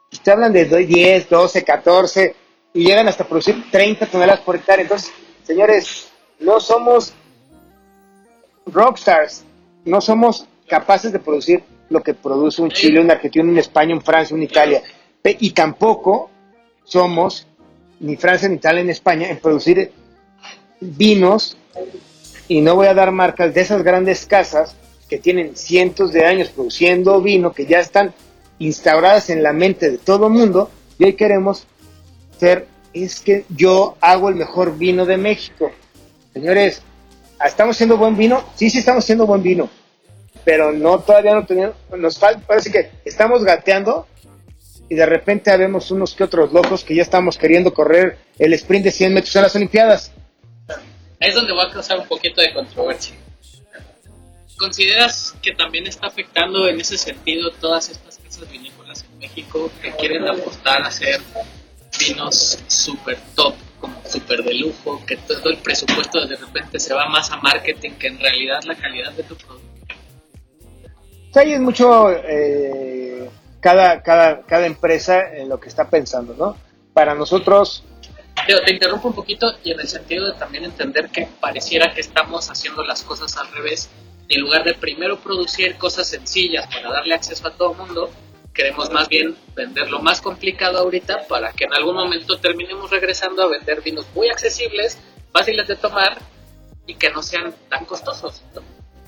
pues 0.09 0.23
te 0.23 0.31
hablan 0.31 0.53
de 0.53 0.67
do- 0.67 0.77
10, 0.77 1.29
12, 1.29 1.65
14 1.65 2.37
y 2.75 2.85
llegan 2.87 3.09
hasta 3.09 3.25
producir 3.25 3.71
30 3.73 4.07
toneladas 4.07 4.41
por 4.43 4.55
hectárea. 4.57 4.85
Entonces, 4.85 5.11
señores, 5.43 6.09
no 6.39 6.61
somos 6.61 7.13
rockstars, 8.67 9.45
no 9.85 10.01
somos 10.01 10.47
capaces 10.69 11.11
de 11.13 11.19
producir 11.19 11.65
lo 11.89 12.03
que 12.03 12.15
produce 12.15 12.63
un 12.63 12.71
Chile, 12.71 13.01
un 13.01 13.11
Argentina, 13.11 13.45
un 13.45 13.59
España, 13.59 13.95
un 13.95 14.01
Francia, 14.03 14.37
un 14.37 14.43
Italia. 14.43 14.81
Y 15.25 15.51
tampoco 15.51 16.30
somos 16.91 17.47
ni 18.01 18.17
Francia, 18.17 18.49
ni 18.49 18.57
Italia, 18.57 18.83
ni 18.83 18.91
España 18.91 19.29
en 19.29 19.39
producir 19.39 19.93
vinos, 20.81 21.57
y 22.49 22.61
no 22.63 22.75
voy 22.75 22.89
a 22.89 22.95
dar 22.95 23.13
marcas 23.13 23.55
de 23.55 23.61
esas 23.61 23.83
grandes 23.83 24.27
casas 24.27 24.75
que 25.09 25.19
tienen 25.19 25.57
cientos 25.57 26.13
de 26.13 26.25
años 26.25 26.49
produciendo 26.49 27.21
vino, 27.21 27.53
que 27.53 27.67
ya 27.67 27.79
están 27.79 28.13
instauradas 28.59 29.31
en 29.31 29.43
la 29.43 29.53
mente 29.53 29.91
de 29.91 29.99
todo 29.99 30.27
el 30.27 30.33
mundo, 30.33 30.71
y 30.99 31.05
hoy 31.05 31.13
queremos 31.15 31.67
ser, 32.39 32.67
es 32.93 33.21
que 33.21 33.45
yo 33.51 33.97
hago 34.01 34.29
el 34.29 34.35
mejor 34.35 34.77
vino 34.77 35.07
de 35.07 35.17
México. 35.17 35.71
Señores, 36.33 36.83
¿estamos 37.45 37.77
haciendo 37.77 37.99
buen 37.99 38.17
vino? 38.17 38.43
Sí, 38.57 38.69
sí 38.69 38.79
estamos 38.79 39.05
haciendo 39.05 39.27
buen 39.27 39.43
vino, 39.43 39.69
pero 40.45 40.73
no 40.73 40.99
todavía 40.99 41.35
no 41.35 41.47
tenemos, 41.47 41.77
nos 41.97 42.19
falta, 42.19 42.45
parece 42.47 42.73
que 42.73 42.91
estamos 43.05 43.45
gateando 43.45 44.07
y 44.91 44.97
de 44.97 45.07
repente 45.07 45.57
vemos 45.57 45.93
unos 45.93 46.15
que 46.15 46.25
otros 46.25 46.53
locos 46.53 46.83
que 46.83 46.97
ya 46.97 47.03
estamos 47.03 47.39
queriendo 47.39 47.73
correr 47.73 48.19
el 48.39 48.53
sprint 48.55 48.87
de 48.87 48.91
100 48.91 49.15
metros 49.15 49.37
en 49.37 49.43
las 49.43 49.55
Olimpiadas. 49.55 50.13
Ahí 51.21 51.29
es 51.29 51.35
donde 51.35 51.53
va 51.53 51.65
a 51.65 51.71
causar 51.71 52.01
un 52.01 52.09
poquito 52.09 52.41
de 52.41 52.53
controversia. 52.53 53.15
¿Consideras 54.59 55.37
que 55.41 55.53
también 55.53 55.87
está 55.87 56.09
afectando 56.09 56.69
en 56.69 56.81
ese 56.81 56.99
sentido 56.99 57.53
todas 57.53 57.89
estas 57.89 58.19
casas 58.19 58.51
vinícolas 58.51 59.05
en 59.05 59.19
México 59.21 59.71
que 59.81 59.93
quieren 59.93 60.27
apostar 60.27 60.83
a 60.83 60.89
hacer 60.89 61.21
vinos 61.99 62.59
super 62.67 63.17
top, 63.37 63.55
como 63.79 64.03
super 64.05 64.43
de 64.43 64.55
lujo, 64.55 65.01
que 65.07 65.17
todo 65.17 65.51
el 65.51 65.59
presupuesto 65.59 66.27
de 66.27 66.35
repente 66.35 66.81
se 66.81 66.93
va 66.93 67.09
más 67.09 67.31
a 67.31 67.37
marketing 67.37 67.93
que 67.93 68.09
en 68.09 68.19
realidad 68.19 68.59
la 68.65 68.75
calidad 68.75 69.13
de 69.13 69.23
tu 69.23 69.37
producto? 69.37 69.71
ahí 71.37 71.53
es 71.53 71.61
mucho 71.61 72.11
eh, 72.11 73.31
cada, 73.61 74.03
cada, 74.03 74.43
cada 74.43 74.67
empresa 74.67 75.35
en 75.35 75.49
lo 75.49 75.61
que 75.61 75.69
está 75.69 75.89
pensando, 75.89 76.35
¿no? 76.35 76.57
Para 76.93 77.15
nosotros... 77.15 77.85
te 78.47 78.73
interrumpo 78.73 79.09
un 79.09 79.15
poquito 79.15 79.53
y 79.63 79.71
en 79.73 79.81
el 79.81 79.89
sentido 79.89 80.27
de 80.27 80.39
también 80.39 80.65
entender 80.65 81.11
que 81.11 81.29
pareciera 81.41 81.93
que 81.95 82.01
estamos 82.01 82.51
haciendo 82.51 82.83
las 82.85 83.03
cosas 83.03 83.37
al 83.37 83.51
revés. 83.53 83.89
En 84.29 84.41
lugar 84.41 84.65
de 84.65 84.75
primero 84.75 85.19
producir 85.19 85.77
cosas 85.77 86.09
sencillas 86.09 86.67
para 86.69 86.91
darle 86.91 87.15
acceso 87.15 87.47
a 87.49 87.53
todo 87.53 87.73
el 87.73 87.79
mundo, 87.79 88.11
queremos 88.55 88.91
más 88.91 89.09
bien 89.09 89.37
vender 89.55 89.91
lo 89.91 90.01
más 90.01 90.21
complicado 90.21 90.79
ahorita 90.79 91.27
para 91.29 91.53
que 91.53 91.65
en 91.65 91.75
algún 91.75 91.97
momento 91.97 92.39
terminemos 92.39 92.91
regresando 92.91 93.43
a 93.43 93.49
vender 93.49 93.83
vinos 93.83 94.07
muy 94.15 94.29
accesibles, 94.29 94.99
fáciles 95.33 95.67
de 95.67 95.77
tomar 95.77 96.19
y 96.87 96.95
que 96.95 97.11
no 97.11 97.23
sean 97.23 97.55
tan 97.69 97.85
costosos. 97.85 98.43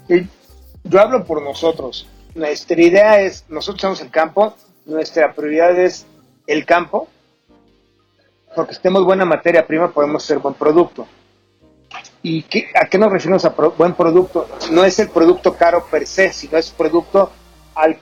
yo 0.09 1.01
hablo 1.01 1.25
por 1.25 1.41
nosotros 1.43 2.07
nuestra 2.35 2.81
idea 2.81 3.21
es, 3.21 3.45
nosotros 3.49 3.81
somos 3.81 4.01
el 4.01 4.11
campo, 4.11 4.55
nuestra 4.85 5.33
prioridad 5.33 5.79
es 5.79 6.07
el 6.47 6.65
campo, 6.65 7.09
porque 8.55 8.75
si 8.75 8.81
tenemos 8.81 9.05
buena 9.05 9.25
materia 9.25 9.67
prima 9.67 9.91
podemos 9.91 10.25
hacer 10.25 10.39
buen 10.39 10.55
producto. 10.55 11.07
¿Y 12.23 12.45
a 12.81 12.87
qué 12.87 12.99
nos 12.99 13.11
referimos 13.11 13.45
a 13.45 13.51
buen 13.51 13.95
producto? 13.95 14.49
No 14.71 14.85
es 14.85 14.99
el 14.99 15.09
producto 15.09 15.55
caro 15.57 15.87
per 15.91 16.07
se, 16.07 16.33
sino 16.33 16.57
es 16.57 16.71
producto 16.71 17.31
al, 17.75 17.99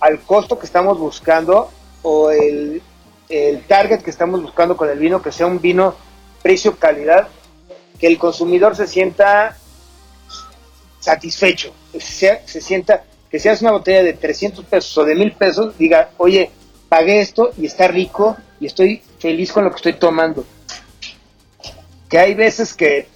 al 0.00 0.20
costo 0.20 0.58
que 0.58 0.66
estamos 0.66 0.98
buscando 0.98 1.70
o 2.02 2.30
el, 2.30 2.82
el 3.28 3.62
target 3.64 4.02
que 4.02 4.10
estamos 4.10 4.42
buscando 4.42 4.76
con 4.76 4.90
el 4.90 4.98
vino, 4.98 5.22
que 5.22 5.32
sea 5.32 5.46
un 5.46 5.60
vino 5.60 5.94
precio-calidad, 6.42 7.28
que 7.98 8.06
el 8.06 8.18
consumidor 8.18 8.76
se 8.76 8.86
sienta 8.86 9.56
satisfecho, 11.00 11.72
se, 11.98 12.42
se 12.46 12.60
sienta 12.60 13.04
que 13.30 13.38
si 13.38 13.48
una 13.48 13.72
botella 13.72 14.02
de 14.02 14.12
300 14.12 14.64
pesos 14.64 14.96
o 14.98 15.04
de 15.04 15.14
1000 15.14 15.32
pesos, 15.32 15.78
diga, 15.78 16.10
oye, 16.16 16.50
pagué 16.88 17.20
esto 17.20 17.50
y 17.58 17.66
está 17.66 17.88
rico 17.88 18.36
y 18.60 18.66
estoy 18.66 19.02
feliz 19.18 19.52
con 19.52 19.64
lo 19.64 19.70
que 19.70 19.76
estoy 19.76 19.94
tomando. 19.94 20.44
Que 22.08 22.18
hay 22.18 22.34
veces 22.34 22.74
que 22.74 23.08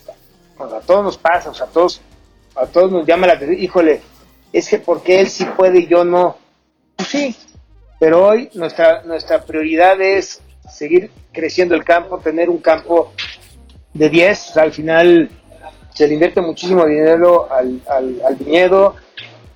a 0.58 0.80
todos 0.80 1.04
nos 1.04 1.18
pasa, 1.18 1.50
o 1.50 1.54
sea, 1.54 1.66
a 1.66 1.70
todos, 1.70 2.00
a 2.54 2.66
todos 2.66 2.90
nos 2.90 3.06
llama 3.06 3.26
la 3.26 3.34
atención, 3.34 3.62
híjole, 3.62 4.00
es 4.52 4.68
que 4.68 4.78
porque 4.78 5.20
él 5.20 5.28
sí 5.28 5.44
puede 5.56 5.80
y 5.80 5.86
yo 5.86 6.04
no. 6.04 6.36
Pues 6.96 7.08
sí, 7.08 7.36
pero 7.98 8.26
hoy 8.26 8.50
nuestra, 8.54 9.02
nuestra 9.04 9.44
prioridad 9.44 10.00
es 10.00 10.40
seguir 10.68 11.10
creciendo 11.32 11.74
el 11.74 11.84
campo, 11.84 12.18
tener 12.18 12.50
un 12.50 12.58
campo 12.58 13.12
de 13.94 14.08
10, 14.08 14.56
al 14.56 14.72
final 14.72 15.30
se 15.94 16.06
le 16.06 16.14
invierte 16.14 16.40
muchísimo 16.40 16.86
dinero 16.86 17.50
al, 17.52 17.80
al, 17.88 18.20
al 18.26 18.36
viñedo, 18.36 18.96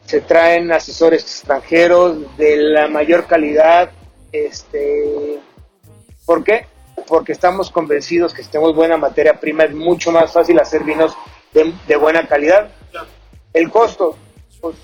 se 0.07 0.21
traen 0.21 0.73
asesores 0.73 1.23
extranjeros 1.23 2.37
de 2.37 2.57
la 2.57 2.89
mayor 2.89 3.27
calidad. 3.27 3.91
Este, 4.33 5.41
¿Por 6.27 6.45
qué? 6.45 6.67
Porque 7.07 7.33
estamos 7.33 7.71
convencidos 7.71 8.35
que 8.35 8.43
si 8.43 8.51
tenemos 8.51 8.75
buena 8.75 8.97
materia 8.97 9.39
prima 9.41 9.65
es 9.65 9.75
mucho 9.75 10.13
más 10.13 10.33
fácil 10.33 10.59
hacer 10.59 10.85
vinos 10.85 11.15
de, 11.53 11.97
buena 11.97 12.27
calidad. 12.27 12.69
El 13.53 13.71
costo, 13.71 14.17
pues, 14.61 14.77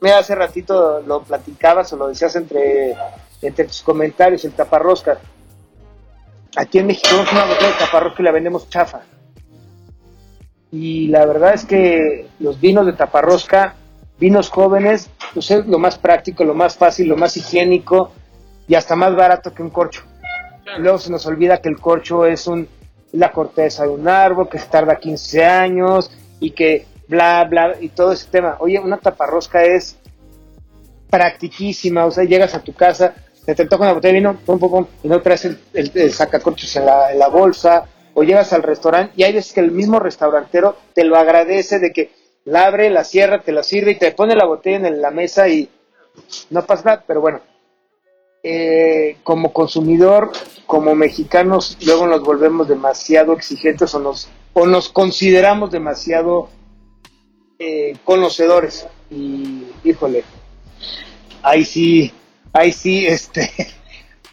me 0.00 0.12
hace 0.12 0.34
ratito 0.34 1.00
lo 1.00 1.22
platicabas 1.22 1.92
o 1.92 1.96
lo 1.96 2.08
decías 2.08 2.36
entre, 2.36 2.94
entre 3.42 3.64
tus 3.64 3.82
comentarios, 3.82 4.44
el 4.44 4.52
taparrosca. 4.52 5.18
Aquí 6.56 6.78
en 6.78 6.86
México 6.86 7.08
tenemos 7.08 7.32
una 7.32 7.44
botella 7.44 7.68
de 7.72 7.78
taparrosca 7.78 8.22
y 8.22 8.24
la 8.24 8.32
vendemos 8.32 8.68
chafa. 8.68 9.02
Y 10.72 11.08
la 11.08 11.26
verdad 11.26 11.54
es 11.54 11.64
que 11.64 12.28
los 12.38 12.60
vinos 12.60 12.86
de 12.86 12.92
taparrosca 12.92 13.74
vinos 14.20 14.50
jóvenes, 14.50 15.10
pues 15.34 15.50
es 15.50 15.66
lo 15.66 15.78
más 15.78 15.98
práctico, 15.98 16.44
lo 16.44 16.54
más 16.54 16.76
fácil, 16.76 17.08
lo 17.08 17.16
más 17.16 17.36
higiénico 17.36 18.12
y 18.68 18.74
hasta 18.74 18.94
más 18.94 19.16
barato 19.16 19.52
que 19.52 19.62
un 19.62 19.70
corcho. 19.70 20.02
Luego 20.78 20.98
se 20.98 21.10
nos 21.10 21.26
olvida 21.26 21.60
que 21.60 21.70
el 21.70 21.80
corcho 21.80 22.26
es 22.26 22.46
un, 22.46 22.68
la 23.12 23.32
corteza 23.32 23.84
de 23.84 23.88
un 23.88 24.06
árbol 24.06 24.48
que 24.48 24.58
se 24.58 24.66
tarda 24.66 24.96
15 24.96 25.44
años 25.44 26.10
y 26.38 26.52
que 26.52 26.86
bla, 27.08 27.44
bla, 27.44 27.74
y 27.80 27.88
todo 27.88 28.12
ese 28.12 28.28
tema. 28.30 28.56
Oye, 28.60 28.78
una 28.78 28.98
taparrosca 28.98 29.64
es 29.64 29.96
practiquísima, 31.08 32.04
o 32.04 32.10
sea, 32.12 32.22
llegas 32.22 32.54
a 32.54 32.62
tu 32.62 32.72
casa, 32.72 33.14
te, 33.44 33.54
te 33.54 33.64
toca 33.64 33.82
una 33.82 33.94
botella 33.94 34.12
de 34.12 34.20
vino, 34.20 34.36
pum, 34.46 34.60
pum, 34.60 34.70
pum, 34.70 34.86
y 35.02 35.08
no 35.08 35.20
traes 35.20 35.46
el, 35.46 35.58
el, 35.72 36.12
sacacorchos 36.12 36.76
en 36.76 36.86
la, 36.86 37.10
en 37.10 37.18
la 37.18 37.26
bolsa, 37.26 37.86
o 38.14 38.22
llegas 38.22 38.52
al 38.52 38.62
restaurante 38.62 39.12
y 39.16 39.22
hay 39.22 39.32
veces 39.32 39.52
que 39.52 39.60
el 39.60 39.70
mismo 39.70 39.98
restaurantero 39.98 40.76
te 40.94 41.04
lo 41.04 41.16
agradece 41.16 41.78
de 41.78 41.92
que 41.92 42.10
la 42.44 42.66
abre, 42.66 42.90
la 42.90 43.04
cierra, 43.04 43.42
te 43.42 43.52
la 43.52 43.62
sirve 43.62 43.92
y 43.92 43.98
te 43.98 44.12
pone 44.12 44.34
la 44.34 44.46
botella 44.46 44.88
en 44.88 45.02
la 45.02 45.10
mesa 45.10 45.48
y 45.48 45.68
no 46.50 46.64
pasa 46.66 46.82
nada, 46.84 47.04
pero 47.06 47.20
bueno, 47.20 47.40
eh, 48.42 49.18
como 49.22 49.52
consumidor, 49.52 50.32
como 50.66 50.94
mexicanos, 50.94 51.76
luego 51.82 52.06
nos 52.06 52.22
volvemos 52.22 52.68
demasiado 52.68 53.32
exigentes 53.34 53.94
o 53.94 54.00
nos, 54.00 54.28
o 54.54 54.66
nos 54.66 54.88
consideramos 54.88 55.70
demasiado 55.70 56.48
eh, 57.58 57.96
conocedores. 58.04 58.86
Y 59.10 59.64
híjole, 59.84 60.24
ahí 61.42 61.64
sí, 61.64 62.12
ahí 62.52 62.72
sí, 62.72 63.06
este. 63.06 63.50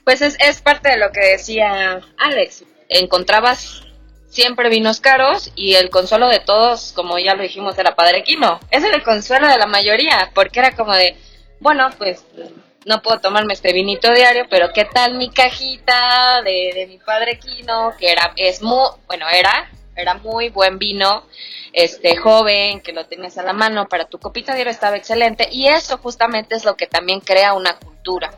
Pues 0.04 0.22
es, 0.22 0.38
es 0.40 0.62
parte 0.62 0.90
de 0.90 0.98
lo 0.98 1.12
que 1.12 1.32
decía 1.32 2.00
Alex. 2.18 2.64
Encontrabas 2.88 3.87
siempre 4.30 4.70
vinos 4.70 5.00
caros 5.00 5.52
y 5.56 5.76
el 5.76 5.90
consuelo 5.90 6.28
de 6.28 6.40
todos, 6.40 6.92
como 6.94 7.18
ya 7.18 7.36
lo 7.36 7.44
dijimos, 7.44 7.78
era 7.78 7.96
Padre 7.96 8.24
Quino. 8.24 8.60
Ese 8.72 8.88
era 8.88 8.98
el 8.98 9.04
consuelo 9.04 9.48
de 9.48 9.58
la 9.58 9.68
mayoría, 9.68 10.32
porque 10.34 10.60
era 10.60 10.76
como 10.76 10.94
de, 10.94 11.16
bueno, 11.60 11.90
pues 11.98 12.24
no 12.86 13.02
puedo 13.02 13.20
tomarme 13.20 13.54
este 13.54 13.74
vinito 13.74 14.14
diario, 14.14 14.46
pero 14.50 14.70
¿qué 14.74 14.86
tal 14.86 15.16
mi 15.16 15.30
cajita 15.30 16.42
de, 16.44 16.72
de 16.74 16.88
mi 16.88 16.98
Padre 17.00 17.40
Quino? 17.40 17.94
Que 17.98 18.12
era, 18.12 18.34
es 18.36 18.62
muy, 18.62 18.88
bueno, 19.08 19.28
era, 19.30 19.70
era 19.96 20.14
muy 20.16 20.50
buen 20.50 20.78
vino, 20.78 21.26
este 21.74 22.16
joven, 22.16 22.82
que 22.82 22.94
lo 22.94 23.06
tenías 23.06 23.38
a 23.38 23.44
la 23.44 23.54
mano 23.54 23.88
para 23.88 24.06
tu 24.06 24.20
copita 24.20 24.56
diario 24.56 24.72
estaba 24.72 24.98
excelente 24.98 25.48
y 25.52 25.68
eso 25.68 25.98
justamente 25.98 26.56
es 26.56 26.66
lo 26.66 26.76
que 26.76 26.88
también 26.88 27.20
crea 27.20 27.54
una 27.54 27.78
cultura 27.78 28.32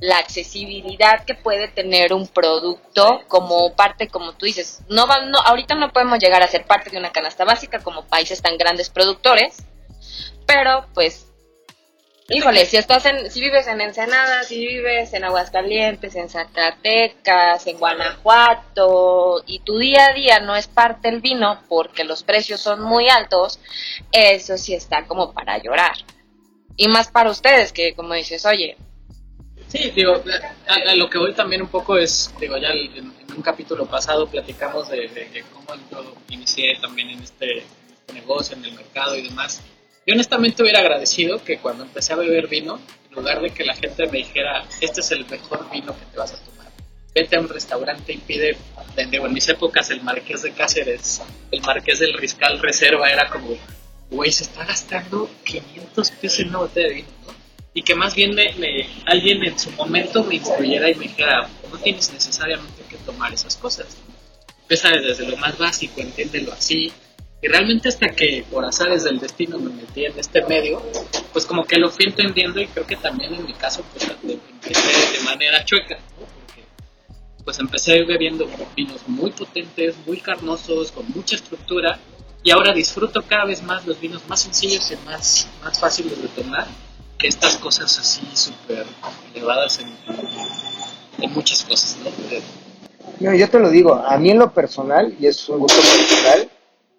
la 0.00 0.18
accesibilidad 0.18 1.24
que 1.24 1.34
puede 1.34 1.68
tener 1.68 2.12
un 2.12 2.26
producto 2.26 3.22
como 3.28 3.74
parte, 3.74 4.08
como 4.08 4.32
tú 4.34 4.46
dices, 4.46 4.82
no, 4.88 5.06
va, 5.06 5.24
no 5.24 5.38
ahorita 5.38 5.74
no 5.76 5.92
podemos 5.92 6.18
llegar 6.18 6.42
a 6.42 6.48
ser 6.48 6.66
parte 6.66 6.90
de 6.90 6.98
una 6.98 7.12
canasta 7.12 7.44
básica 7.44 7.78
como 7.78 8.04
países 8.04 8.42
tan 8.42 8.58
grandes 8.58 8.90
productores, 8.90 9.64
pero 10.46 10.86
pues, 10.94 11.26
híjole, 12.28 12.66
si 12.66 12.76
estás 12.76 13.06
en, 13.06 13.30
si 13.30 13.40
vives 13.40 13.66
en 13.66 13.80
Ensenada, 13.80 14.42
si 14.42 14.66
vives 14.66 15.14
en 15.14 15.24
Aguascalientes, 15.24 16.16
en 16.16 16.28
Zacatecas, 16.28 17.66
en 17.66 17.78
Guanajuato, 17.78 19.42
y 19.46 19.60
tu 19.60 19.78
día 19.78 20.06
a 20.06 20.12
día 20.12 20.40
no 20.40 20.56
es 20.56 20.66
parte 20.66 21.10
del 21.10 21.20
vino 21.20 21.62
porque 21.68 22.04
los 22.04 22.24
precios 22.24 22.60
son 22.60 22.82
muy 22.82 23.08
altos, 23.08 23.60
eso 24.12 24.58
sí 24.58 24.74
está 24.74 25.06
como 25.06 25.32
para 25.32 25.58
llorar. 25.58 25.94
Y 26.76 26.88
más 26.88 27.08
para 27.08 27.30
ustedes, 27.30 27.72
que 27.72 27.94
como 27.94 28.14
dices, 28.14 28.44
oye, 28.44 28.76
Sí, 29.74 29.90
digo, 29.90 30.22
a, 30.68 30.94
lo 30.94 31.10
que 31.10 31.18
voy 31.18 31.34
también 31.34 31.60
un 31.60 31.66
poco 31.66 31.98
es, 31.98 32.32
digo, 32.38 32.56
ya 32.58 32.68
en, 32.70 33.12
un 33.36 33.42
capítulo 33.42 33.86
pasado 33.86 34.28
platicamos 34.28 34.88
de, 34.88 35.44
cómo 35.52 35.74
yo 35.90 36.14
inicié 36.28 36.78
también 36.80 37.10
en 37.10 37.20
este, 37.20 37.58
este, 37.58 38.12
negocio, 38.12 38.56
en 38.56 38.64
el 38.66 38.74
mercado 38.74 39.16
y 39.16 39.22
demás. 39.22 39.62
Yo 40.06 40.14
honestamente 40.14 40.62
hubiera 40.62 40.78
agradecido 40.78 41.42
que 41.42 41.58
cuando 41.58 41.82
empecé 41.82 42.12
a 42.12 42.16
beber 42.16 42.46
vino, 42.46 42.78
en 43.08 43.16
lugar 43.16 43.40
de 43.40 43.50
que 43.50 43.64
la 43.64 43.74
gente 43.74 44.06
me 44.06 44.18
dijera, 44.18 44.64
este 44.80 45.00
es 45.00 45.10
el 45.10 45.26
mejor 45.26 45.68
vino 45.72 45.92
que 45.98 46.04
te 46.04 46.18
vas 46.18 46.34
a 46.34 46.36
tomar, 46.36 46.68
vete 47.12 47.34
a 47.34 47.40
un 47.40 47.48
restaurante 47.48 48.12
y 48.12 48.18
pide, 48.18 48.56
digo, 49.10 49.26
en 49.26 49.32
mis 49.32 49.48
épocas 49.48 49.90
el 49.90 50.02
Marqués 50.02 50.42
de 50.42 50.52
Cáceres, 50.52 51.20
el 51.50 51.62
Marqués 51.62 51.98
del 51.98 52.12
Riscal 52.12 52.60
Reserva 52.60 53.10
era 53.10 53.28
como, 53.28 53.56
güey, 54.08 54.30
se 54.30 54.44
está 54.44 54.64
gastando 54.64 55.28
500 55.42 56.10
pesos 56.12 56.38
en 56.38 56.50
una 56.50 56.58
botella 56.58 56.86
de 56.90 56.94
vino 56.94 57.24
y 57.74 57.82
que 57.82 57.96
más 57.96 58.14
bien 58.14 58.34
me, 58.36 58.88
alguien 59.04 59.42
en 59.42 59.58
su 59.58 59.70
momento 59.72 60.22
me 60.22 60.36
instruyera 60.36 60.88
y 60.88 60.94
me 60.94 61.08
dijera, 61.08 61.48
no 61.70 61.78
tienes 61.78 62.12
necesariamente 62.12 62.84
que 62.88 62.96
tomar 62.98 63.34
esas 63.34 63.56
cosas. 63.56 63.88
Empieza 64.62 64.90
desde 64.90 65.28
lo 65.28 65.36
más 65.36 65.58
básico, 65.58 66.00
entiéndelo 66.00 66.52
así. 66.52 66.92
Y 67.42 67.48
realmente 67.48 67.88
hasta 67.88 68.08
que 68.10 68.44
por 68.48 68.64
azares 68.64 69.02
del 69.02 69.18
destino 69.18 69.58
me 69.58 69.70
metí 69.70 70.04
en 70.06 70.16
este 70.18 70.42
medio, 70.46 70.82
pues 71.32 71.44
como 71.44 71.64
que 71.64 71.76
lo 71.76 71.90
fui 71.90 72.06
entendiendo 72.06 72.60
y 72.60 72.68
creo 72.68 72.86
que 72.86 72.96
también 72.96 73.34
en 73.34 73.44
mi 73.44 73.52
caso 73.52 73.84
pues 73.92 74.08
empecé 74.08 75.18
de 75.18 75.24
manera 75.24 75.64
chueca, 75.64 75.96
¿no? 75.96 76.26
Porque 76.26 76.62
pues 77.44 77.58
empecé 77.58 78.04
bebiendo 78.04 78.48
vinos 78.74 79.06
muy 79.08 79.32
potentes, 79.32 79.96
muy 80.06 80.18
carnosos, 80.20 80.92
con 80.92 81.04
mucha 81.10 81.34
estructura, 81.34 81.98
y 82.42 82.50
ahora 82.50 82.72
disfruto 82.72 83.22
cada 83.22 83.44
vez 83.44 83.62
más 83.62 83.84
los 83.84 84.00
vinos 84.00 84.22
más 84.26 84.40
sencillos 84.40 84.90
y 84.92 84.96
más, 85.04 85.48
más 85.62 85.78
fáciles 85.78 86.22
de 86.22 86.28
tomar 86.28 86.66
estas 87.22 87.56
cosas 87.56 87.98
así 87.98 88.26
súper 88.34 88.86
elevadas 89.34 89.80
en, 89.80 91.32
muchas 91.32 91.64
cosas, 91.64 91.96
¿no? 92.04 92.10
Mira, 93.20 93.36
yo 93.36 93.48
te 93.48 93.58
lo 93.58 93.70
digo, 93.70 93.94
a 93.94 94.18
mí 94.18 94.30
en 94.30 94.38
lo 94.38 94.52
personal, 94.52 95.14
y 95.18 95.26
es 95.26 95.48
un 95.48 95.60
gusto 95.60 95.80
personal, 95.80 96.50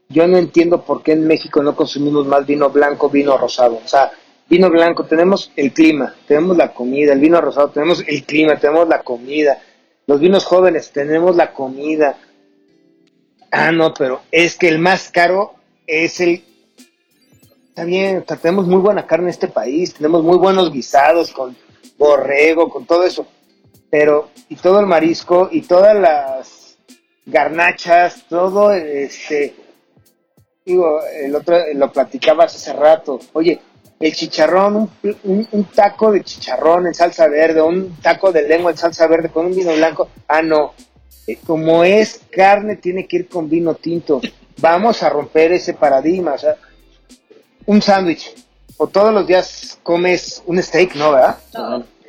yo 0.10 0.28
no 0.28 0.38
entiendo 0.38 0.82
por 0.84 1.04
qué 1.04 1.14
en 1.14 1.28
México 1.28 1.62
no 1.62 1.76
consumimos 1.76 2.26
más 2.28 2.46
vino 2.46 2.70
blanco, 2.70 3.10
vino 3.10 3.38
rosado. 3.38 3.82
O 3.84 3.88
sea, 3.88 4.12
vino 4.48 4.70
blanco, 4.70 5.06
tenemos 5.06 5.52
el 5.56 5.74
clima, 5.74 6.16
tenemos 6.28 6.56
la 6.58 6.74
comida, 6.74 7.14
el 7.14 7.20
vino 7.20 7.42
rosado, 7.42 7.70
tenemos 7.70 8.04
el 8.08 8.24
clima, 8.24 8.58
tenemos 8.58 8.88
la 8.88 9.02
comida. 9.02 9.60
Los 10.08 10.20
vinos 10.20 10.46
jóvenes, 10.46 10.92
tenemos 10.92 11.36
la 11.36 11.52
comida. 11.52 12.18
Ah, 13.52 13.72
no, 13.72 13.94
pero 13.94 14.22
es 14.32 14.56
que 14.56 14.68
el 14.68 14.80
más 14.80 15.10
caro 15.10 15.56
es 15.88 16.20
el... 16.20 16.44
Está 17.76 17.84
bien, 17.84 18.20
o 18.20 18.24
sea, 18.26 18.38
tenemos 18.38 18.68
muy 18.68 18.78
buena 18.78 19.06
carne 19.06 19.26
en 19.26 19.30
este 19.32 19.50
país, 19.50 19.94
tenemos 19.94 20.24
muy 20.24 20.38
buenos 20.38 20.72
guisados 20.72 21.32
con 21.34 21.58
borrego, 21.98 22.70
con 22.70 22.86
todo 22.86 23.04
eso. 23.04 23.28
Pero, 23.90 24.30
y 24.48 24.56
todo 24.56 24.80
el 24.80 24.86
marisco, 24.86 25.50
y 25.52 25.60
todas 25.62 25.94
las 25.94 26.78
garnachas, 27.26 28.24
todo, 28.30 28.72
este, 28.72 29.56
digo, 30.66 31.00
el 31.22 31.36
otro 31.36 31.58
lo 31.74 31.92
platicabas 31.92 32.56
hace 32.56 32.72
rato, 32.72 33.20
oye, 33.34 33.60
el 34.00 34.14
chicharrón, 34.14 34.90
un, 35.24 35.48
un- 35.52 35.66
taco 35.66 36.14
de 36.14 36.24
chicharrón 36.24 36.88
en 36.88 36.94
salsa 36.94 37.28
verde, 37.28 37.62
un 37.62 37.98
taco 38.02 38.32
de 38.32 38.48
lengua 38.48 38.72
en 38.72 38.78
salsa 38.78 39.06
verde 39.08 39.28
con 39.30 39.48
un 39.48 39.56
vino 39.56 39.74
blanco, 39.74 40.08
ah, 40.30 40.42
no, 40.42 40.74
Eh, 41.28 41.40
como 41.46 41.84
es 41.84 42.22
carne, 42.32 42.78
tiene 42.78 43.06
que 43.06 43.18
ir 43.18 43.28
con 43.28 43.50
vino 43.50 43.74
tinto. 43.74 44.22
Vamos 44.62 45.02
a 45.04 45.10
romper 45.10 45.52
ese 45.54 45.74
paradigma, 45.74 46.34
o 46.34 46.38
sea, 46.38 46.56
un 47.66 47.82
sándwich, 47.82 48.32
o 48.78 48.88
todos 48.88 49.14
los 49.14 49.26
días 49.28 49.78
comes 49.84 50.42
un 50.46 50.62
steak, 50.62 50.96
¿no, 50.96 51.12
verdad? 51.14 51.38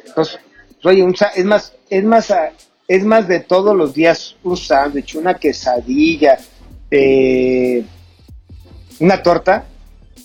Entonces, 0.06 0.38
oye, 0.84 1.02
un 1.02 1.16
sa- 1.16 1.32
es 1.34 1.44
más, 1.44 1.72
es 1.90 2.04
más, 2.04 2.30
ah, 2.30 2.50
es 2.88 3.04
más 3.04 3.26
de 3.28 3.40
todos 3.40 3.74
los 3.76 3.94
días 3.94 4.36
un 4.42 4.56
sándwich, 4.56 5.14
una 5.16 5.34
quesadilla, 5.34 6.38
eh, 6.90 7.84
una 9.00 9.22
torta, 9.22 9.66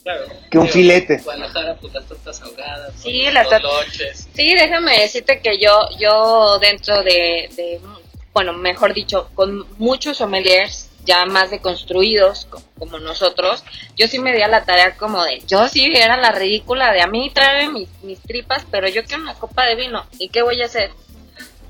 Claro. 0.04 0.26
Que 0.50 0.58
un 0.58 0.68
filete. 0.68 1.18
Guadalajara, 1.24 1.76
pues 1.76 1.94
las 1.94 2.06
tortas 2.08 2.42
ahogadas. 2.42 2.92
Sí, 2.96 3.22
los- 3.26 3.34
las 3.36 3.52
los 3.52 3.62
tor- 3.62 3.84
lonches. 3.86 4.28
Sí, 4.34 4.56
déjame 4.56 4.98
decirte 5.00 5.40
que 5.42 5.60
yo, 5.60 5.80
yo 6.00 6.58
dentro 6.58 7.04
de, 7.04 7.50
de, 7.56 7.80
bueno, 8.34 8.52
mejor 8.54 8.96
dicho, 8.96 9.30
con 9.36 9.64
muchos 9.78 10.18
sommeliers 10.18 10.90
ya 11.06 11.26
más 11.26 11.50
deconstruidos 11.52 12.46
co- 12.46 12.62
como 12.78 13.00
nosotros, 13.00 13.64
yo 13.98 14.08
sí 14.08 14.20
me 14.20 14.34
di 14.34 14.42
a 14.42 14.48
la 14.48 14.64
tarea 14.66 14.96
como 14.98 15.24
de, 15.24 15.42
yo 15.48 15.68
sí 15.68 15.92
era 15.96 16.18
la 16.18 16.32
ridícula 16.32 16.92
de 16.92 17.02
a 17.02 17.08
mí 17.08 17.32
trae 17.34 17.70
mis, 17.70 17.90
mis 18.04 18.20
tripas, 18.22 18.66
pero 18.70 18.88
yo 18.88 19.04
quiero 19.04 19.24
una 19.24 19.34
copa 19.36 19.66
de 19.66 19.76
vino, 19.76 20.06
¿y 20.20 20.30
qué 20.30 20.42
voy 20.42 20.62
a 20.62 20.66
hacer? 20.66 20.92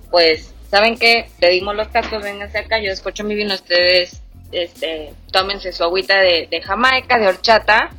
Pues, 0.10 0.54
¿saben 0.70 0.98
qué? 0.98 1.30
Pedimos 1.40 1.76
los 1.76 1.92
tacos, 1.92 2.22
vénganse 2.24 2.58
acá, 2.60 2.80
yo 2.80 2.92
escucho 2.92 3.24
mi 3.24 3.36
vino, 3.36 3.54
ustedes, 3.54 4.22
este, 4.52 5.14
tómense 5.32 5.72
su 5.72 5.84
agüita 5.84 6.18
de, 6.20 6.48
de 6.50 6.62
Jamaica, 6.62 7.18
de 7.18 7.28
horchata, 7.28 7.92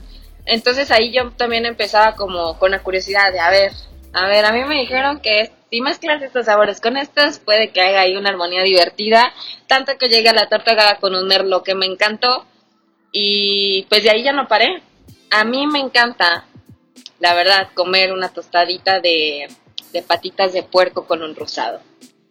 entonces 0.45 0.91
ahí 0.91 1.13
yo 1.13 1.31
también 1.33 1.67
empezaba 1.67 2.15
como 2.15 2.59
con 2.59 2.73
la 2.73 2.81
curiosidad 2.81 3.33
de, 3.33 3.41
a 3.41 3.51
ver, 3.51 3.73
a 4.13 4.27
ver, 4.29 4.45
a 4.45 4.53
mí 4.53 4.65
me 4.65 4.81
dijeron 4.81 5.21
que 5.21 5.51
si 5.71 5.81
mezclas 5.81 6.21
estos 6.23 6.47
sabores 6.47 6.81
con 6.81 6.97
estos, 6.97 7.39
puede 7.39 7.71
que 7.71 7.81
haya 7.81 8.01
ahí 8.01 8.17
una 8.17 8.29
armonía 8.31 8.63
divertida, 8.63 9.33
tanto 9.67 9.97
que 9.99 10.09
llegue 10.09 10.29
a 10.29 10.35
la 10.35 10.49
torta 10.49 10.73
ahogada 10.73 10.97
con 10.99 11.15
un 11.15 11.27
merlo 11.27 11.63
que 11.63 11.75
me 11.75 11.87
encantó, 11.87 12.45
y 13.11 13.87
pues 13.89 14.03
de 14.03 14.11
ahí 14.11 14.23
ya 14.23 14.33
no 14.33 14.49
paré. 14.49 14.83
A 15.31 15.45
mí 15.45 15.67
me 15.67 15.79
encanta, 15.81 16.45
la 17.21 17.35
verdad, 17.35 17.69
comer 17.75 18.13
una 18.13 18.29
tostadita 18.29 19.01
de, 19.01 19.49
de 19.93 20.03
patitas 20.03 20.53
de 20.53 20.63
puerco 20.63 21.07
con 21.07 21.23
un 21.23 21.35
rosado. 21.35 21.81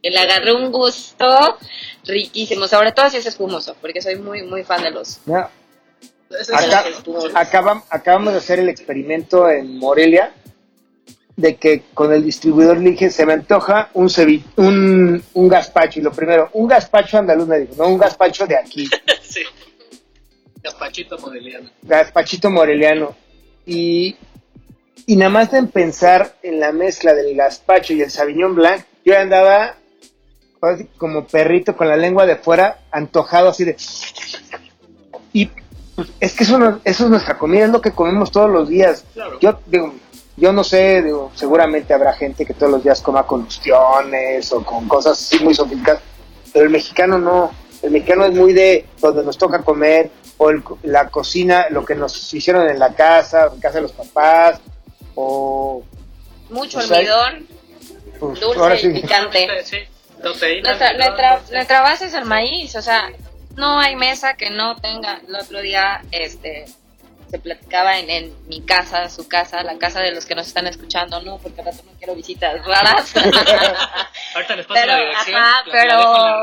Le 0.03 0.17
agarré 0.17 0.53
un 0.53 0.71
gusto 0.71 1.57
riquísimo, 2.05 2.67
sobre 2.67 2.91
todo 2.91 3.09
si 3.09 3.17
es 3.17 3.25
espumoso, 3.25 3.75
porque 3.81 4.01
soy 4.01 4.15
muy, 4.17 4.43
muy 4.43 4.63
fan 4.63 4.81
de 4.83 4.91
los... 4.91 5.19
Mira, 5.25 5.49
Acá- 6.53 6.83
acabam- 7.35 7.83
acabamos 7.89 8.33
de 8.33 8.39
hacer 8.39 8.59
el 8.59 8.69
experimento 8.69 9.49
en 9.49 9.77
Morelia 9.77 10.33
de 11.37 11.55
que 11.55 11.83
con 11.93 12.11
el 12.13 12.23
distribuidor 12.23 12.77
le 12.77 12.91
dije, 12.91 13.09
se 13.09 13.25
me 13.25 13.33
antoja 13.33 13.89
un, 13.93 14.09
un, 14.57 15.23
un 15.33 15.47
gazpacho. 15.47 15.99
Y 15.99 16.03
lo 16.03 16.11
primero, 16.11 16.49
un 16.53 16.67
gazpacho 16.67 17.17
andaluz 17.17 17.47
me 17.47 17.59
dijo, 17.59 17.73
no 17.77 17.87
un 17.87 17.97
gazpacho 17.97 18.45
de 18.45 18.57
aquí, 18.57 18.87
sí. 19.21 19.41
Gazpachito 20.63 21.17
modeliano. 21.17 21.69
gazpachito 21.81 22.49
moreliano. 22.51 23.15
Y, 23.65 24.15
y 25.07 25.15
nada 25.15 25.29
más 25.31 25.51
de 25.51 25.63
pensar 25.63 26.35
en 26.43 26.59
la 26.59 26.71
mezcla 26.71 27.13
del 27.13 27.35
gazpacho 27.35 27.93
y 27.93 28.01
el 28.01 28.11
Sauvignon 28.11 28.53
Blanc, 28.55 28.83
yo 29.03 29.17
andaba 29.17 29.75
así 30.61 30.85
como 30.97 31.25
perrito 31.25 31.75
con 31.75 31.87
la 31.87 31.97
lengua 31.97 32.25
de 32.27 32.35
fuera, 32.35 32.81
antojado 32.91 33.49
así 33.49 33.63
de... 33.63 33.75
Y 35.33 35.49
pues, 35.95 36.09
es 36.19 36.33
que 36.33 36.43
eso, 36.43 36.59
no- 36.59 36.79
eso 36.83 37.05
es 37.05 37.09
nuestra 37.09 37.37
comida, 37.39 37.65
es 37.65 37.71
lo 37.71 37.81
que 37.81 37.91
comemos 37.93 38.31
todos 38.31 38.49
los 38.51 38.69
días. 38.69 39.03
Claro. 39.13 39.39
Yo 39.39 39.59
digo, 39.65 39.95
yo 40.41 40.51
no 40.51 40.63
sé, 40.63 41.01
digo, 41.03 41.31
seguramente 41.35 41.93
habrá 41.93 42.11
gente 42.13 42.45
que 42.45 42.53
todos 42.53 42.71
los 42.71 42.83
días 42.83 42.99
coma 43.01 43.25
con 43.27 43.43
ostiones 43.43 44.51
o 44.51 44.63
con 44.65 44.87
cosas 44.87 45.13
así 45.21 45.41
muy 45.43 45.53
sofisticadas, 45.53 46.01
pero 46.51 46.65
el 46.65 46.71
mexicano 46.71 47.17
no. 47.19 47.51
El 47.81 47.91
mexicano 47.91 48.25
es 48.25 48.33
muy 48.33 48.51
de 48.53 48.85
donde 48.99 49.23
nos 49.23 49.37
toca 49.37 49.61
comer 49.63 50.11
o 50.37 50.49
el 50.49 50.63
co- 50.63 50.77
la 50.83 51.07
cocina, 51.09 51.67
lo 51.69 51.85
que 51.85 51.95
nos 51.95 52.33
hicieron 52.33 52.67
en 52.69 52.77
la 52.79 52.93
casa, 52.93 53.49
en 53.53 53.59
casa 53.59 53.75
de 53.75 53.81
los 53.83 53.91
papás 53.93 54.59
o 55.15 55.83
Mucho 56.49 56.79
Pues 56.79 56.91
hay- 56.91 57.07
almidón, 57.07 57.47
pues, 58.19 58.39
dulce 58.41 58.75
y 58.75 58.79
sí. 58.79 59.01
picante. 59.01 59.47
Sí, 59.63 59.77
proteína. 60.21 60.69
Nuestra, 60.69 60.91
¿no? 60.93 60.97
nuestra, 60.99 61.41
nuestra 61.51 61.81
base 61.81 62.05
es 62.05 62.13
el 62.13 62.25
maíz, 62.25 62.75
o 62.75 62.81
sea, 62.81 63.09
no 63.55 63.79
hay 63.79 63.95
mesa 63.95 64.33
que 64.35 64.49
no 64.49 64.75
tenga. 64.75 65.21
El 65.27 65.35
otro 65.35 65.61
día 65.61 66.01
este, 66.11 66.65
se 67.31 67.39
platicaba 67.39 67.97
en, 67.97 68.09
en 68.09 68.47
mi 68.47 68.61
casa, 68.61 69.09
su 69.09 69.27
casa, 69.27 69.63
la 69.63 69.77
casa 69.77 70.01
de 70.01 70.11
los 70.13 70.25
que 70.25 70.35
nos 70.35 70.47
están 70.47 70.67
escuchando, 70.67 71.21
no, 71.21 71.37
porque 71.37 71.61
al 71.61 71.67
rato 71.67 71.81
no 71.85 71.93
quiero 71.97 72.13
visitas 72.13 72.63
raras. 72.65 73.15
Ahorita 74.35 74.55
les 74.57 74.65
paso 74.65 74.79
Pero, 74.81 74.87
la 74.93 74.99
dirección. 74.99 75.35
ajá, 75.41 75.63
pero-. 75.71 76.41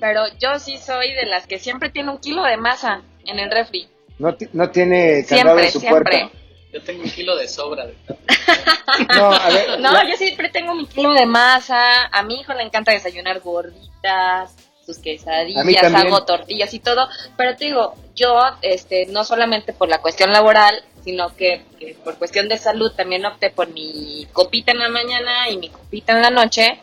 Pero 0.00 0.22
yo 0.38 0.58
sí 0.58 0.78
soy 0.78 1.12
de 1.14 1.26
las 1.26 1.46
que 1.46 1.58
siempre 1.58 1.88
tiene 1.90 2.10
un 2.10 2.18
kilo 2.18 2.42
de 2.42 2.56
masa 2.56 3.02
en 3.24 3.38
el 3.38 3.50
refri. 3.50 3.88
No, 4.18 4.36
no 4.52 4.70
tiene 4.70 5.24
candado 5.26 5.58
Siempre, 5.58 5.66
en 5.66 5.72
su 5.72 5.80
siempre. 5.80 6.18
puerta. 6.20 6.38
Yo 6.72 6.82
tengo 6.82 7.02
un 7.04 7.10
kilo 7.10 7.36
de 7.36 7.48
sobra. 7.48 7.86
De 7.86 7.94
No, 9.16 9.32
a 9.32 9.48
ver, 9.48 9.80
No, 9.80 9.92
la- 9.92 10.08
yo 10.08 10.16
siempre 10.16 10.48
tengo 10.48 10.74
mi 10.74 10.86
kilo 10.86 11.12
de 11.12 11.26
masa. 11.26 12.04
A 12.06 12.22
mi 12.22 12.40
hijo 12.40 12.52
le 12.54 12.62
encanta 12.64 12.92
desayunar 12.92 13.40
gorditas, 13.40 14.54
sus 14.84 14.98
quesadillas, 14.98 15.64
hago 16.06 16.24
tortillas 16.24 16.74
y 16.74 16.80
todo. 16.80 17.08
Pero 17.36 17.56
te 17.56 17.66
digo, 17.66 17.94
yo, 18.14 18.38
este, 18.62 19.06
no 19.06 19.24
solamente 19.24 19.72
por 19.72 19.88
la 19.88 19.98
cuestión 20.00 20.32
laboral, 20.32 20.82
sino 21.04 21.34
que, 21.36 21.64
que 21.78 21.94
por 22.04 22.16
cuestión 22.18 22.48
de 22.48 22.58
salud 22.58 22.92
también 22.96 23.24
opté 23.26 23.50
por 23.50 23.68
mi 23.68 24.26
copita 24.32 24.72
en 24.72 24.78
la 24.78 24.88
mañana 24.88 25.48
y 25.50 25.56
mi 25.56 25.68
copita 25.68 26.12
en 26.12 26.22
la 26.22 26.30
noche. 26.30 26.80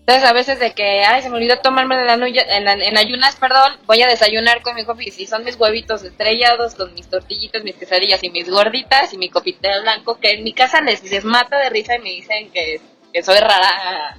Entonces, 0.00 0.28
a 0.28 0.34
veces 0.34 0.58
de 0.58 0.72
que, 0.74 1.02
ay, 1.02 1.22
se 1.22 1.30
me 1.30 1.36
olvidó 1.36 1.58
tomarme 1.60 1.94
en, 1.94 2.06
la 2.06 2.16
nuya- 2.18 2.44
en, 2.46 2.68
en 2.68 2.98
ayunas, 2.98 3.36
perdón, 3.36 3.78
voy 3.86 4.02
a 4.02 4.06
desayunar 4.06 4.60
con 4.60 4.74
mi 4.74 4.84
coffee. 4.84 5.10
Si 5.10 5.26
son 5.26 5.44
mis 5.44 5.56
huevitos 5.58 6.02
estrellados, 6.02 6.74
con 6.74 6.92
mis 6.92 7.08
tortillitas, 7.08 7.64
mis 7.64 7.74
quesadillas 7.76 8.22
y 8.22 8.28
mis 8.28 8.50
gorditas 8.50 9.14
y 9.14 9.16
mi 9.18 9.30
copita 9.30 9.72
de 9.72 9.80
blanco, 9.80 10.18
que 10.20 10.32
en 10.32 10.44
mi 10.44 10.52
casa 10.52 10.82
les, 10.82 11.02
les 11.10 11.24
mata 11.24 11.58
de 11.58 11.70
risa 11.70 11.96
y 11.96 12.00
me 12.00 12.10
dicen 12.10 12.50
que, 12.50 12.82
que 13.14 13.22
soy 13.22 13.38
rara 13.38 14.18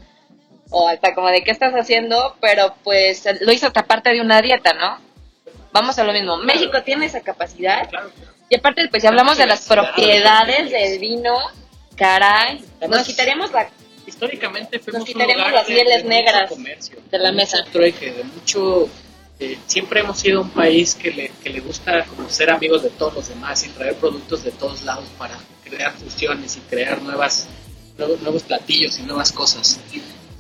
o 0.78 0.90
hasta 0.90 1.16
como 1.16 1.30
de 1.30 1.42
qué 1.42 1.52
estás 1.52 1.74
haciendo, 1.74 2.36
pero 2.42 2.76
pues 2.84 3.24
lo 3.40 3.52
hizo 3.54 3.68
hasta 3.68 3.84
parte 3.86 4.10
de 4.12 4.20
una 4.20 4.42
dieta, 4.42 4.74
¿no? 4.74 4.98
Vamos 5.72 5.98
a 6.00 6.04
lo 6.04 6.12
mismo. 6.12 6.36
México 6.38 6.84
tiene 6.84 7.06
esa 7.06 7.22
capacidad 7.22 7.88
Claro. 7.90 8.12
y 8.50 8.56
aparte, 8.58 8.86
pues 8.90 9.02
si 9.02 9.08
hablamos 9.08 9.38
de 9.38 9.46
las 9.48 9.62
propiedades 9.68 10.70
del 10.72 11.00
vino, 11.00 11.34
caray, 11.96 12.62
nos 12.90 13.04
quitaríamos 13.08 13.54
la 13.54 13.70
Históricamente 14.06 14.78
fuimos 14.80 15.00
Nos 15.00 15.08
un 15.10 15.14
quitaremos 15.14 15.48
lugar 15.48 15.54
las 15.54 15.66
pieles 15.66 15.98
de 15.98 16.04
mucho 16.04 16.10
negras 16.10 16.50
comercio, 16.50 16.98
de 17.10 17.20
la 17.20 17.32
mucho 17.32 17.36
mesa. 17.38 17.66
trueque, 17.72 18.12
de 18.12 18.24
mucho... 18.26 18.90
eh, 19.40 19.58
siempre 19.68 20.02
hemos 20.02 20.20
sido 20.20 20.42
un 20.42 20.50
país 20.50 20.94
que 20.94 21.10
le, 21.12 21.32
que 21.42 21.50
le 21.52 21.62
gusta 21.62 22.04
como 22.06 22.30
ser 22.30 22.50
amigos 22.52 22.84
de 22.84 22.90
todos 22.90 23.14
los 23.14 23.30
demás 23.30 23.64
y 23.66 23.70
traer 23.70 23.96
productos 23.96 24.44
de 24.44 24.52
todos 24.52 24.84
lados 24.84 25.06
para 25.18 25.38
crear 25.64 25.94
fusiones 25.94 26.58
y 26.58 26.60
crear 26.60 27.02
nuevas 27.02 27.48
nuevos, 27.98 28.22
nuevos 28.22 28.44
platillos 28.44 29.00
y 29.00 29.04
nuevas 29.04 29.32
cosas. 29.32 29.80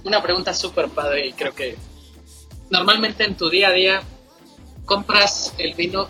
Una 0.05 0.21
pregunta 0.21 0.53
súper 0.53 0.87
padre 0.89 1.25
y 1.25 1.33
creo 1.33 1.55
que 1.55 1.75
normalmente 2.69 3.23
en 3.23 3.35
tu 3.35 3.49
día 3.49 3.69
a 3.69 3.71
día 3.71 4.03
compras 4.85 5.55
el 5.57 5.73
vino 5.73 6.07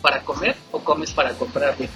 para 0.00 0.22
comer 0.22 0.56
o 0.72 0.80
comes 0.80 1.12
para 1.12 1.34
comprar 1.34 1.76
vino. 1.76 1.92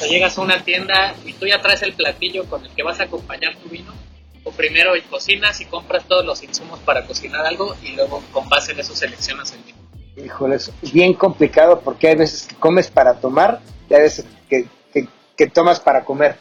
O 0.00 0.06
llegas 0.06 0.38
a 0.38 0.42
una 0.42 0.62
tienda 0.62 1.16
y 1.26 1.32
tú 1.32 1.46
ya 1.46 1.60
traes 1.60 1.82
el 1.82 1.94
platillo 1.94 2.44
con 2.44 2.64
el 2.64 2.70
que 2.70 2.84
vas 2.84 3.00
a 3.00 3.04
acompañar 3.04 3.56
tu 3.56 3.68
vino. 3.68 3.92
O 4.44 4.52
primero 4.52 4.92
cocinas 5.10 5.60
y 5.60 5.64
compras 5.64 6.04
todos 6.06 6.24
los 6.24 6.40
insumos 6.44 6.78
para 6.80 7.04
cocinar 7.04 7.44
algo 7.44 7.74
y 7.82 7.96
luego 7.96 8.22
con 8.32 8.48
base 8.48 8.72
en 8.72 8.78
eso 8.78 8.94
seleccionas 8.94 9.52
el 9.52 9.62
vino. 9.64 9.78
Híjole, 10.24 10.54
es 10.54 10.92
bien 10.92 11.14
complicado 11.14 11.80
porque 11.80 12.06
hay 12.06 12.14
veces 12.14 12.46
que 12.46 12.54
comes 12.54 12.88
para 12.92 13.14
tomar 13.14 13.60
y 13.90 13.94
hay 13.94 14.02
veces 14.02 14.24
que, 14.48 14.68
que, 14.92 15.08
que 15.36 15.46
tomas 15.48 15.80
para 15.80 16.04
comer. 16.04 16.38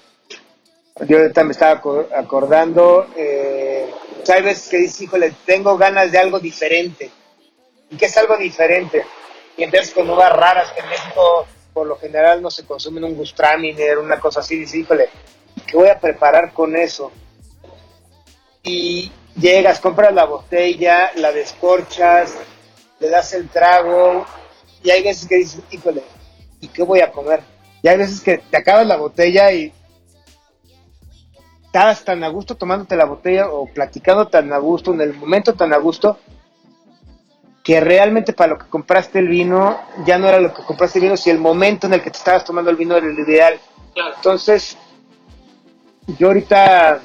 Yo 1.08 1.18
ahorita 1.18 1.44
me 1.44 1.52
estaba 1.52 1.72
aco- 1.82 2.08
acordando, 2.16 3.08
eh, 3.16 3.90
hay 4.32 4.42
veces 4.44 4.70
que 4.70 4.78
dices, 4.78 5.02
híjole, 5.02 5.34
tengo 5.46 5.78
ganas 5.78 6.12
de 6.12 6.20
algo 6.20 6.40
diferente. 6.40 7.10
¿Y 7.90 7.98
qué 7.98 8.06
es 8.06 8.18
algo 8.18 8.38
diferente? 8.38 9.04
Y 9.58 9.64
empiezas 9.64 9.94
con 9.94 10.10
uvas 10.10 10.32
raras 10.32 10.72
que 10.72 10.80
en 10.82 10.90
México 10.90 11.46
por 11.74 11.88
lo 11.88 11.98
general 11.98 12.42
no 12.42 12.52
se 12.52 12.66
consumen 12.66 13.04
un 13.06 13.16
Gustraminer, 13.16 13.98
una 13.98 14.20
cosa 14.20 14.42
así, 14.42 14.58
dices, 14.58 14.76
híjole, 14.76 15.10
¿qué 15.66 15.78
voy 15.78 15.88
a 15.88 16.00
preparar 16.00 16.52
con 16.54 16.76
eso? 16.76 17.12
Y 18.64 19.12
llegas, 19.36 19.80
compras 19.80 20.14
la 20.14 20.26
botella, 20.26 21.12
la 21.16 21.32
descorchas, 21.32 22.36
le 23.00 23.10
das 23.10 23.34
el 23.34 23.50
trago, 23.50 24.26
y 24.84 24.90
hay 24.92 25.04
veces 25.04 25.28
que 25.28 25.38
dices, 25.38 25.62
híjole, 25.72 26.04
¿y 26.60 26.68
qué 26.68 26.84
voy 26.84 27.00
a 27.00 27.12
comer? 27.12 27.42
Y 27.82 27.88
hay 27.88 27.98
veces 27.98 28.22
que 28.22 28.38
te 28.38 28.58
acabas 28.58 28.86
la 28.86 28.98
botella 28.98 29.52
y 29.52 29.74
estás 31.72 32.04
tan 32.04 32.22
a 32.26 32.28
gusto 32.28 32.56
tomándote 32.56 32.98
la 32.98 33.06
botella 33.06 33.50
o 33.50 33.66
platicando 33.66 34.28
tan 34.28 34.52
a 34.52 34.58
gusto, 34.58 34.94
en 34.94 35.00
el 35.00 35.14
momento 35.14 35.54
tan 35.54 35.72
a 35.74 35.78
gusto, 35.78 36.20
que 37.64 37.80
realmente 37.80 38.34
para 38.34 38.54
lo 38.54 38.58
que 38.60 38.66
compraste 38.68 39.20
el 39.20 39.30
vino 39.30 39.80
ya 40.06 40.18
no 40.18 40.28
era 40.28 40.42
lo 40.42 40.54
que 40.54 40.64
compraste 40.64 41.00
el 41.00 41.04
vino, 41.04 41.16
si 41.16 41.30
el 41.30 41.40
momento 41.40 41.88
en 41.88 41.94
el 41.94 42.02
que 42.02 42.12
te 42.12 42.18
estabas 42.18 42.44
tomando 42.44 42.70
el 42.72 42.76
vino 42.76 42.98
era 42.98 43.08
el 43.08 43.18
ideal. 43.18 43.58
Claro. 43.94 44.16
Entonces, 44.18 44.78
yo 46.20 46.28
ahorita, 46.28 47.00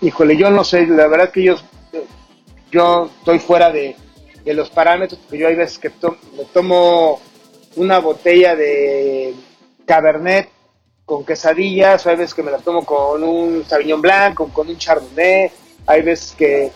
híjole, 0.00 0.36
yo 0.36 0.48
no 0.48 0.62
sé, 0.62 0.86
la 0.86 1.08
verdad 1.08 1.30
que 1.30 1.42
yo, 1.42 1.56
yo 2.70 3.10
estoy 3.18 3.40
fuera 3.40 3.72
de, 3.72 3.96
de 4.44 4.54
los 4.54 4.70
parámetros, 4.70 5.18
porque 5.20 5.38
yo 5.38 5.48
hay 5.48 5.56
veces 5.56 5.80
que 5.80 5.90
to- 5.90 6.18
me 6.36 6.44
tomo 6.44 7.20
una 7.74 7.98
botella 7.98 8.54
de 8.54 9.34
Cabernet 9.86 10.50
con 11.06 11.24
quesadillas, 11.24 12.04
o 12.04 12.10
hay 12.10 12.16
veces 12.16 12.34
que 12.34 12.42
me 12.42 12.50
la 12.50 12.58
tomo 12.58 12.84
con 12.84 13.22
un 13.22 13.64
Sauvignon 13.64 14.02
Blanc, 14.02 14.40
o 14.40 14.48
con 14.48 14.68
un 14.68 14.76
Chardonnay, 14.76 15.50
hay 15.86 16.02
veces 16.02 16.34
que 16.36 16.72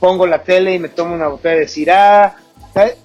pongo 0.00 0.26
la 0.26 0.42
tele 0.42 0.74
y 0.74 0.78
me 0.78 0.88
tomo 0.88 1.14
una 1.14 1.28
botella 1.28 1.60
de 1.60 1.68
¿sabes? 1.68 2.96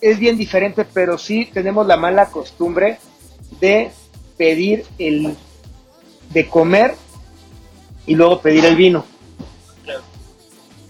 es 0.00 0.18
bien 0.18 0.38
diferente, 0.38 0.84
pero 0.84 1.18
sí 1.18 1.50
tenemos 1.52 1.88
la 1.88 1.96
mala 1.96 2.26
costumbre 2.26 2.98
de 3.60 3.90
pedir 4.36 4.86
el 4.98 5.34
de 6.30 6.48
comer 6.48 6.94
y 8.06 8.14
luego 8.14 8.40
pedir 8.40 8.64
el 8.64 8.76
vino. 8.76 9.04
Claro. 9.82 10.02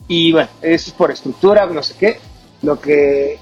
Y 0.09 0.33
bueno, 0.33 0.51
eso 0.61 0.91
es 0.91 0.93
por 0.93 1.11
estructura, 1.11 1.65
no 1.65 1.83
sé 1.83 1.95
qué, 1.99 2.19
lo 2.61 2.79
que 2.79 3.39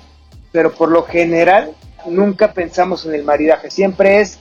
pero 0.52 0.72
por 0.72 0.90
lo 0.90 1.02
general 1.02 1.74
nunca 2.06 2.52
pensamos 2.52 3.04
en 3.06 3.14
el 3.14 3.22
maridaje, 3.24 3.70
siempre 3.70 4.20
es 4.20 4.38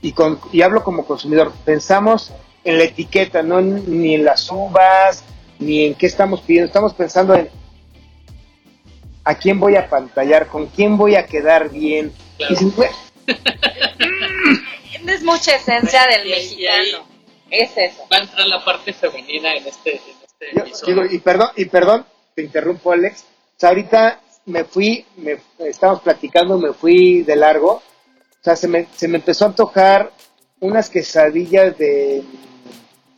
y 0.00 0.12
con 0.12 0.38
y 0.52 0.62
hablo 0.62 0.82
como 0.84 1.04
consumidor, 1.04 1.52
pensamos 1.64 2.32
en 2.64 2.78
la 2.78 2.84
etiqueta, 2.84 3.42
no 3.42 3.58
en- 3.58 4.00
ni 4.02 4.14
en 4.14 4.24
las 4.24 4.50
uvas, 4.50 5.24
ni 5.58 5.84
en 5.86 5.94
qué 5.94 6.06
estamos 6.06 6.40
pidiendo, 6.40 6.66
estamos 6.66 6.92
pensando 6.94 7.34
en 7.34 7.48
a 9.24 9.34
quién 9.36 9.60
voy 9.60 9.76
a 9.76 9.88
pantallar, 9.88 10.48
con 10.48 10.66
quién 10.66 10.96
voy 10.96 11.14
a 11.14 11.26
quedar 11.26 11.70
bien. 11.70 12.12
Claro. 12.38 12.54
Y 12.60 12.64
"Güey, 12.70 12.90
Es 15.06 15.22
mucha 15.24 15.56
esencia 15.56 16.06
del 16.06 16.26
Y- 16.26 16.30
y 16.30 16.32
ahí- 16.66 16.78
mexicano. 16.92 17.06
Es 17.50 17.70
eso. 17.76 18.02
Va 18.10 18.16
a 18.16 18.20
entrar 18.20 18.46
la 18.46 18.64
parte 18.64 18.92
femenina 18.94 19.54
en 19.54 19.66
este, 19.66 19.96
en 19.96 20.00
este 20.24 20.46
Yo 20.56 20.62
episodio. 20.62 20.94
digo, 21.02 21.14
y 21.14 21.18
perdón, 21.18 21.48
y 21.56 21.64
perdón, 21.66 22.06
te 22.34 22.42
interrumpo, 22.42 22.92
Alex. 22.92 23.24
O 23.56 23.60
sea, 23.60 23.68
ahorita 23.70 24.20
me 24.46 24.64
fui, 24.64 25.04
me, 25.16 25.38
estábamos 25.58 26.02
platicando, 26.02 26.58
me 26.58 26.72
fui 26.72 27.22
de 27.22 27.36
largo. 27.36 27.74
O 27.74 28.44
sea, 28.44 28.56
se 28.56 28.68
me, 28.68 28.86
se 28.94 29.08
me 29.08 29.18
empezó 29.18 29.44
a 29.44 29.48
antojar 29.48 30.10
unas 30.60 30.90
quesadillas 30.90 31.76
de. 31.78 32.22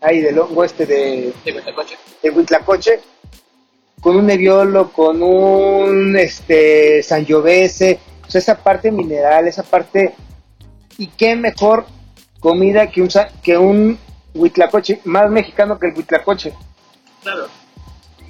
Ay, 0.00 0.20
del 0.20 0.38
hongo 0.38 0.64
este 0.64 0.84
de, 0.84 1.32
De 1.44 1.52
Huitlacoche. 1.52 1.96
de 2.22 2.30
Huitlacoche, 2.30 3.00
con 4.02 4.16
un 4.16 4.26
neviolo, 4.26 4.92
con 4.92 5.22
un 5.22 6.14
este 6.16 7.02
sangiovese, 7.02 7.98
o 8.26 8.30
sea, 8.30 8.38
esa 8.40 8.62
parte 8.62 8.90
mineral, 8.90 9.48
esa 9.48 9.62
parte. 9.62 10.14
Y 10.98 11.08
qué 11.08 11.34
mejor 11.36 11.86
comida 12.38 12.90
que 12.90 13.00
un, 13.00 13.08
que 13.42 13.56
un 13.56 13.98
Huitlacoche, 14.34 15.00
más 15.04 15.30
mexicano 15.30 15.78
que 15.78 15.86
el 15.88 15.96
Huitlacoche. 15.96 16.52
Claro. 17.22 17.48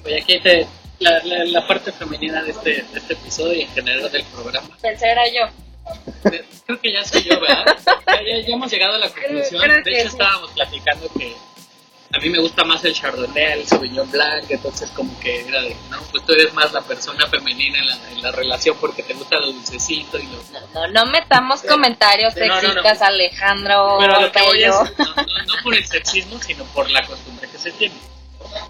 Oye, 0.05 0.21
aquí 0.21 0.39
te, 0.39 0.65
la, 0.99 1.23
la, 1.23 1.45
la 1.45 1.67
parte 1.67 1.91
femenina 1.91 2.41
de 2.43 2.51
este, 2.51 2.69
de 2.83 2.99
este 2.99 3.13
episodio 3.13 3.53
y 3.53 3.61
en 3.61 3.69
general 3.69 4.11
del 4.11 4.23
programa. 4.25 4.69
Pensé 4.81 5.07
era 5.09 5.27
yo. 5.27 5.47
Creo 6.65 6.81
que 6.81 6.91
ya 6.91 7.05
soy 7.05 7.23
yo, 7.23 7.39
¿verdad? 7.39 7.77
Ya, 8.07 8.21
ya- 8.23 8.47
ya 8.47 8.53
hemos 8.55 8.71
llegado 8.71 8.95
a 8.95 8.97
la 8.97 9.09
conclusión. 9.09 9.61
creo 9.61 9.83
de 9.83 9.91
hecho, 9.91 10.01
sí. 10.09 10.15
estábamos 10.17 10.51
platicando 10.51 11.07
que 11.17 11.35
a 12.13 12.17
mí 12.19 12.29
me 12.29 12.39
gusta 12.39 12.63
más 12.63 12.83
el 12.85 12.93
Chardonnay, 12.93 13.59
el 13.59 13.67
Sauvignon 13.67 14.09
Blanc, 14.09 14.45
entonces 14.49 14.89
como 14.91 15.19
que 15.19 15.41
era 15.47 15.61
de, 15.61 15.75
no, 15.89 16.01
pues 16.11 16.25
tú 16.25 16.31
eres 16.33 16.53
más 16.53 16.71
la 16.71 16.81
persona 16.81 17.27
femenina 17.27 17.77
en 17.77 17.87
la, 17.87 17.95
en 18.11 18.21
la 18.21 18.31
relación 18.31 18.77
porque 18.79 19.03
te 19.03 19.13
gusta 19.15 19.37
lo 19.39 19.47
dulcecito 19.51 20.17
y 20.17 20.23
lo... 20.23 20.37
No, 20.53 20.67
no, 20.73 20.87
no 20.87 21.05
metamos 21.11 21.61
comentarios 21.63 22.33
Sí, 22.33 22.39
no, 22.41 22.47
no, 22.47 22.53
no. 22.55 22.61
sexistas, 22.61 23.01
Alejandro. 23.01 23.97
Pero 23.99 24.15
a 24.15 24.21
lo 24.21 24.31
que 24.31 24.41
voy 24.43 24.63
es, 24.63 24.71
Bello. 24.71 24.93
no, 24.97 25.15
no, 25.15 25.43
no 25.43 25.53
por 25.63 25.75
el 25.75 25.85
sexismo, 25.85 26.41
sino 26.41 26.63
por 26.65 26.89
la 26.89 27.05
costumbre 27.05 27.49
que 27.49 27.57
se 27.57 27.71
tiene. 27.73 27.95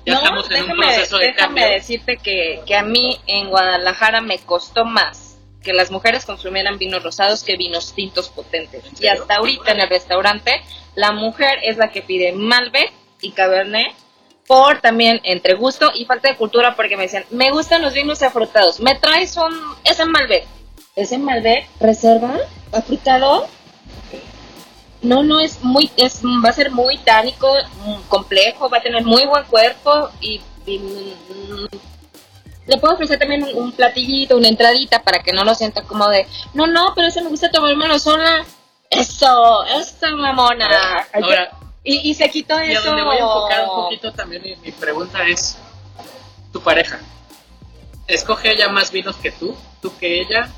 Ya 0.05 0.13
No, 0.13 0.19
estamos 0.19 0.51
en 0.51 0.63
un 0.63 0.67
déjame, 0.67 0.85
proceso 0.87 1.17
de 1.17 1.25
déjame 1.27 1.61
cambio. 1.61 1.67
decirte 1.69 2.17
que, 2.17 2.61
que 2.65 2.75
a 2.75 2.83
mí 2.83 3.19
en 3.27 3.49
Guadalajara 3.49 4.21
me 4.21 4.37
costó 4.39 4.85
más 4.85 5.37
que 5.63 5.73
las 5.73 5.89
mujeres 5.91 6.25
consumieran 6.25 6.77
vinos 6.77 7.03
rosados 7.03 7.43
que 7.43 7.57
vinos 7.57 7.93
tintos 7.93 8.29
potentes. 8.29 8.83
¿En 8.85 9.03
Y 9.03 9.07
hasta 9.07 9.35
ahorita 9.37 9.71
en 9.71 9.79
el 9.81 9.89
restaurante, 9.89 10.61
la 10.93 11.11
mujer 11.11 11.59
es 11.63 11.77
la 11.77 11.91
que 11.91 12.01
pide 12.01 12.33
Malbec 12.33 12.91
y 13.21 13.31
Cabernet 13.31 13.91
por 14.47 14.79
también 14.79 15.19
entre 15.23 15.55
gusto 15.55 15.91
y 15.95 16.05
falta 16.05 16.29
de 16.29 16.35
cultura 16.35 16.75
porque 16.75 16.95
me 16.97 17.03
decían, 17.03 17.25
me 17.31 17.49
gustan 17.49 17.81
los 17.81 17.93
vinos 17.93 18.21
afrutados, 18.21 18.79
me 18.79 18.93
traes 18.95 19.35
un, 19.37 19.53
ese 19.83 20.05
Malbec. 20.05 20.45
¿Ese 20.95 21.17
Malbec 21.17 21.67
reserva 21.79 22.37
afrutado? 22.71 23.47
No, 25.05 25.23
no, 25.23 25.39
es 25.39 25.63
muy, 25.63 25.89
es, 25.97 26.21
va 26.43 26.49
a 26.49 26.53
ser 26.53 26.71
muy 26.71 26.97
tánico, 26.99 27.47
mm, 27.85 28.01
complejo, 28.07 28.69
va 28.69 28.77
a 28.79 28.81
tener 28.81 29.03
muy 29.03 29.25
buen 29.25 29.43
cuerpo 29.45 30.09
y, 30.21 30.41
y, 30.65 30.79
mm, 30.79 31.67
le 32.67 32.77
puedo 32.77 32.95
ofrecer 32.95 33.19
también 33.19 33.43
un, 33.43 33.55
un 33.55 33.71
platillito, 33.71 34.35
una 34.37 34.47
entradita 34.47 35.01
para 35.03 35.19
que 35.19 35.31
no 35.31 35.43
lo 35.43 35.53
sienta 35.53 35.83
como 35.83 36.07
de, 36.09 36.25
no, 36.53 36.65
no, 36.67 36.93
pero 36.95 37.07
ese 37.07 37.21
me 37.21 37.29
gusta 37.29 37.51
tomármelo 37.51 37.99
sola. 37.99 38.43
Eso, 38.89 39.63
eso, 39.65 40.15
mamona. 40.17 40.67
Que- 41.11 41.23
Ahora, 41.23 41.51
Y, 41.83 42.09
y 42.09 42.13
se 42.15 42.29
quitó 42.29 42.55
y 42.63 42.69
a 42.69 42.79
eso. 42.79 42.83
donde 42.83 43.03
voy 43.03 43.17
a 43.17 43.19
enfocar 43.19 43.63
un 43.65 43.75
poquito 43.83 44.11
también 44.13 44.41
mi, 44.41 44.55
mi 44.57 44.71
pregunta 44.71 45.27
es, 45.27 45.57
tu 46.51 46.61
pareja, 46.61 46.99
¿escoge 48.07 48.53
ella 48.53 48.69
más 48.69 48.91
vinos 48.91 49.15
que 49.17 49.31
tú? 49.31 49.55
¿Tú 49.81 49.95
que 49.99 50.21
ella? 50.21 50.49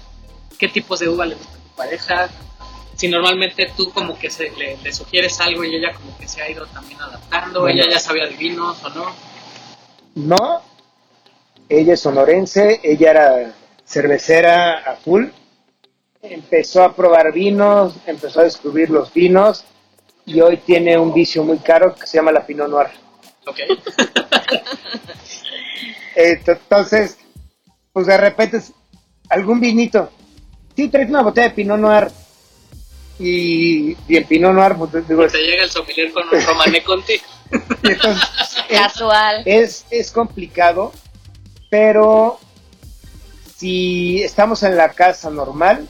¿Qué 0.58 0.68
tipos 0.70 1.00
de 1.00 1.10
uva 1.10 1.26
le 1.26 1.36
gusta 1.36 1.54
a 1.54 1.58
tu 1.58 1.76
pareja? 1.76 2.30
Si 2.98 3.08
normalmente 3.08 3.72
tú 3.78 3.92
como 3.94 4.18
que 4.18 4.30
se, 4.30 4.50
le, 4.52 4.76
le 4.78 4.92
sugieres 4.92 5.40
algo 5.40 5.64
y 5.64 5.76
ella 5.76 5.94
como 5.94 6.18
que 6.18 6.28
se 6.28 6.42
ha 6.42 6.50
ido 6.50 6.66
también 6.66 7.00
adaptando, 7.00 7.62
Bueno. 7.62 7.80
ella 7.82 7.92
ya 7.94 8.00
sabía 8.00 8.26
de 8.26 8.36
vinos 8.36 8.84
o 8.84 8.90
no. 8.90 9.06
No, 10.16 10.62
ella 11.70 11.94
es 11.94 12.02
sonorense, 12.02 12.80
ella 12.84 13.12
era 13.12 13.54
cervecera 13.86 14.80
a 14.80 14.96
full, 14.96 15.28
empezó 16.24 16.84
a 16.84 16.96
probar 16.96 17.32
vinos, 17.32 17.94
empezó 18.08 18.40
a 18.42 18.46
descubrir 18.46 18.90
los 18.90 19.14
vinos 19.14 19.64
y 20.26 20.42
hoy 20.42 20.58
tiene 20.58 20.98
un 20.98 21.14
vicio 21.14 21.44
muy 21.44 21.60
caro 21.60 21.94
que 21.96 22.08
se 22.08 22.18
llama 22.18 22.32
la 22.32 22.46
Pinot 22.46 22.68
Noir. 22.68 22.88
Ok. 23.46 23.60
Entonces, 26.16 27.18
pues 27.94 28.08
de 28.08 28.18
repente, 28.18 28.60
algún 29.30 29.60
vinito, 29.60 30.10
sí, 30.76 30.90
traes 30.90 31.10
una 31.10 31.22
botella 31.22 31.50
de 31.50 31.54
Pinot 31.54 31.80
Noir 31.80 32.08
y, 33.20 33.98
y 34.08 34.16
el 34.18 34.26
Pinot 34.26 34.54
Noir, 34.54 34.76
pues 34.78 35.08
digo, 35.08 35.28
Te 35.28 35.40
llega 35.44 35.64
el 35.64 35.70
sommelier 35.70 36.12
con 36.12 36.24
un 36.32 36.42
romané 36.46 36.84
conti. 36.84 37.14
entonces, 37.84 38.24
es- 38.40 38.64
Casual. 38.80 39.44
es, 39.46 39.86
es 39.90 40.12
complicado, 40.12 40.92
pero 41.70 42.40
si 43.56 44.22
estamos 44.24 44.62
en 44.64 44.78
la 44.78 44.90
casa 44.94 45.30
normal, 45.30 45.88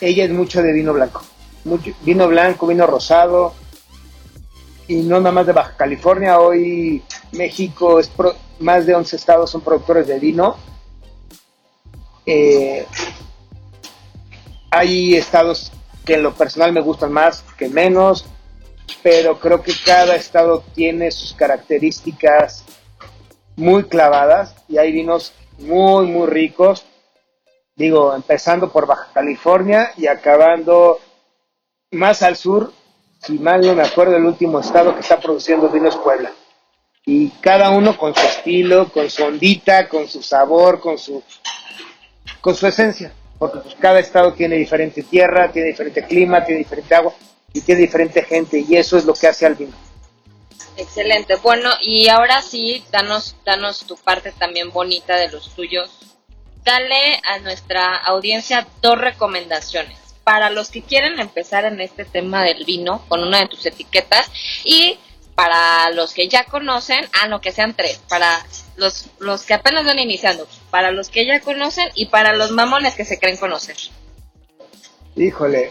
ella 0.00 0.24
es 0.24 0.30
mucho 0.30 0.62
de 0.62 0.72
vino 0.72 0.92
blanco. 0.92 1.22
Mucho, 1.64 1.92
vino 2.02 2.26
blanco, 2.28 2.66
vino 2.66 2.86
rosado, 2.86 3.54
y 4.88 4.96
no 4.96 5.18
nada 5.18 5.32
más 5.32 5.46
de 5.46 5.52
Baja 5.52 5.76
California. 5.76 6.38
Hoy 6.40 7.02
México 7.32 7.98
es 8.00 8.08
pro- 8.08 8.36
más 8.60 8.86
de 8.86 8.94
11 8.94 9.16
estados 9.16 9.50
son 9.50 9.60
productores 9.60 10.06
de 10.06 10.18
vino. 10.18 10.56
Eh, 12.24 12.86
hay 14.70 15.16
estados 15.16 15.72
que 16.04 16.14
en 16.14 16.22
lo 16.22 16.34
personal 16.34 16.72
me 16.72 16.80
gustan 16.80 17.12
más 17.12 17.44
que 17.58 17.68
menos, 17.68 18.26
pero 19.02 19.38
creo 19.38 19.62
que 19.62 19.72
cada 19.84 20.14
estado 20.14 20.62
tiene 20.74 21.10
sus 21.10 21.32
características 21.34 22.64
muy 23.56 23.84
clavadas 23.84 24.54
y 24.68 24.78
hay 24.78 24.92
vinos 24.92 25.32
muy, 25.58 26.06
muy 26.06 26.28
ricos. 26.28 26.84
Digo, 27.74 28.14
empezando 28.14 28.70
por 28.70 28.86
Baja 28.86 29.08
California 29.12 29.92
y 29.96 30.06
acabando 30.06 30.98
más 31.90 32.22
al 32.22 32.36
sur, 32.36 32.72
si 33.20 33.38
mal 33.38 33.60
no 33.60 33.74
me 33.74 33.82
acuerdo, 33.82 34.16
el 34.16 34.24
último 34.24 34.60
estado 34.60 34.94
que 34.94 35.00
está 35.00 35.18
produciendo 35.18 35.68
vinos 35.68 35.96
Puebla. 35.96 36.32
Y 37.04 37.30
cada 37.40 37.70
uno 37.70 37.96
con 37.96 38.14
su 38.14 38.26
estilo, 38.26 38.88
con 38.92 39.10
su 39.10 39.24
ondita, 39.24 39.88
con 39.88 40.08
su 40.08 40.22
sabor, 40.22 40.80
con 40.80 40.98
su, 40.98 41.22
con 42.40 42.54
su 42.54 42.66
esencia. 42.66 43.12
Porque 43.38 43.58
pues, 43.58 43.74
cada 43.76 44.00
estado 44.00 44.32
tiene 44.32 44.56
diferente 44.56 45.02
tierra, 45.02 45.50
tiene 45.52 45.68
diferente 45.68 46.04
clima, 46.04 46.44
tiene 46.44 46.58
diferente 46.58 46.94
agua 46.94 47.14
y 47.52 47.60
tiene 47.60 47.82
diferente 47.82 48.22
gente. 48.22 48.64
Y 48.66 48.76
eso 48.76 48.96
es 48.96 49.04
lo 49.04 49.14
que 49.14 49.26
hace 49.26 49.46
al 49.46 49.54
vino. 49.54 49.72
Excelente. 50.76 51.36
Bueno, 51.36 51.70
y 51.80 52.08
ahora 52.08 52.42
sí, 52.42 52.84
danos, 52.90 53.36
danos 53.44 53.86
tu 53.86 53.96
parte 53.96 54.32
también 54.32 54.70
bonita 54.70 55.16
de 55.16 55.30
los 55.30 55.54
tuyos. 55.54 55.90
Dale 56.64 57.20
a 57.24 57.38
nuestra 57.38 57.96
audiencia 57.96 58.66
dos 58.82 58.98
recomendaciones 58.98 59.98
para 60.26 60.50
los 60.50 60.70
que 60.70 60.82
quieren 60.82 61.20
empezar 61.20 61.64
en 61.66 61.80
este 61.80 62.04
tema 62.04 62.42
del 62.42 62.64
vino 62.64 63.04
con 63.06 63.22
una 63.22 63.38
de 63.38 63.46
tus 63.46 63.64
etiquetas 63.64 64.28
y 64.64 64.98
para 65.36 65.90
los 65.90 66.12
que 66.12 66.28
ya 66.28 66.44
conocen, 66.44 67.06
ah, 67.22 67.28
no, 67.28 67.40
que 67.40 67.52
sean 67.52 67.74
tres, 67.74 68.00
para 68.08 68.44
los, 68.76 69.06
los 69.20 69.44
que 69.44 69.54
apenas 69.54 69.84
van 69.84 70.00
iniciando, 70.00 70.48
para 70.70 70.90
los 70.90 71.08
que 71.08 71.24
ya 71.24 71.40
conocen 71.40 71.88
y 71.94 72.06
para 72.06 72.34
los 72.34 72.50
mamones 72.50 72.96
que 72.96 73.04
se 73.04 73.20
creen 73.20 73.36
conocer. 73.36 73.76
Híjole, 75.14 75.70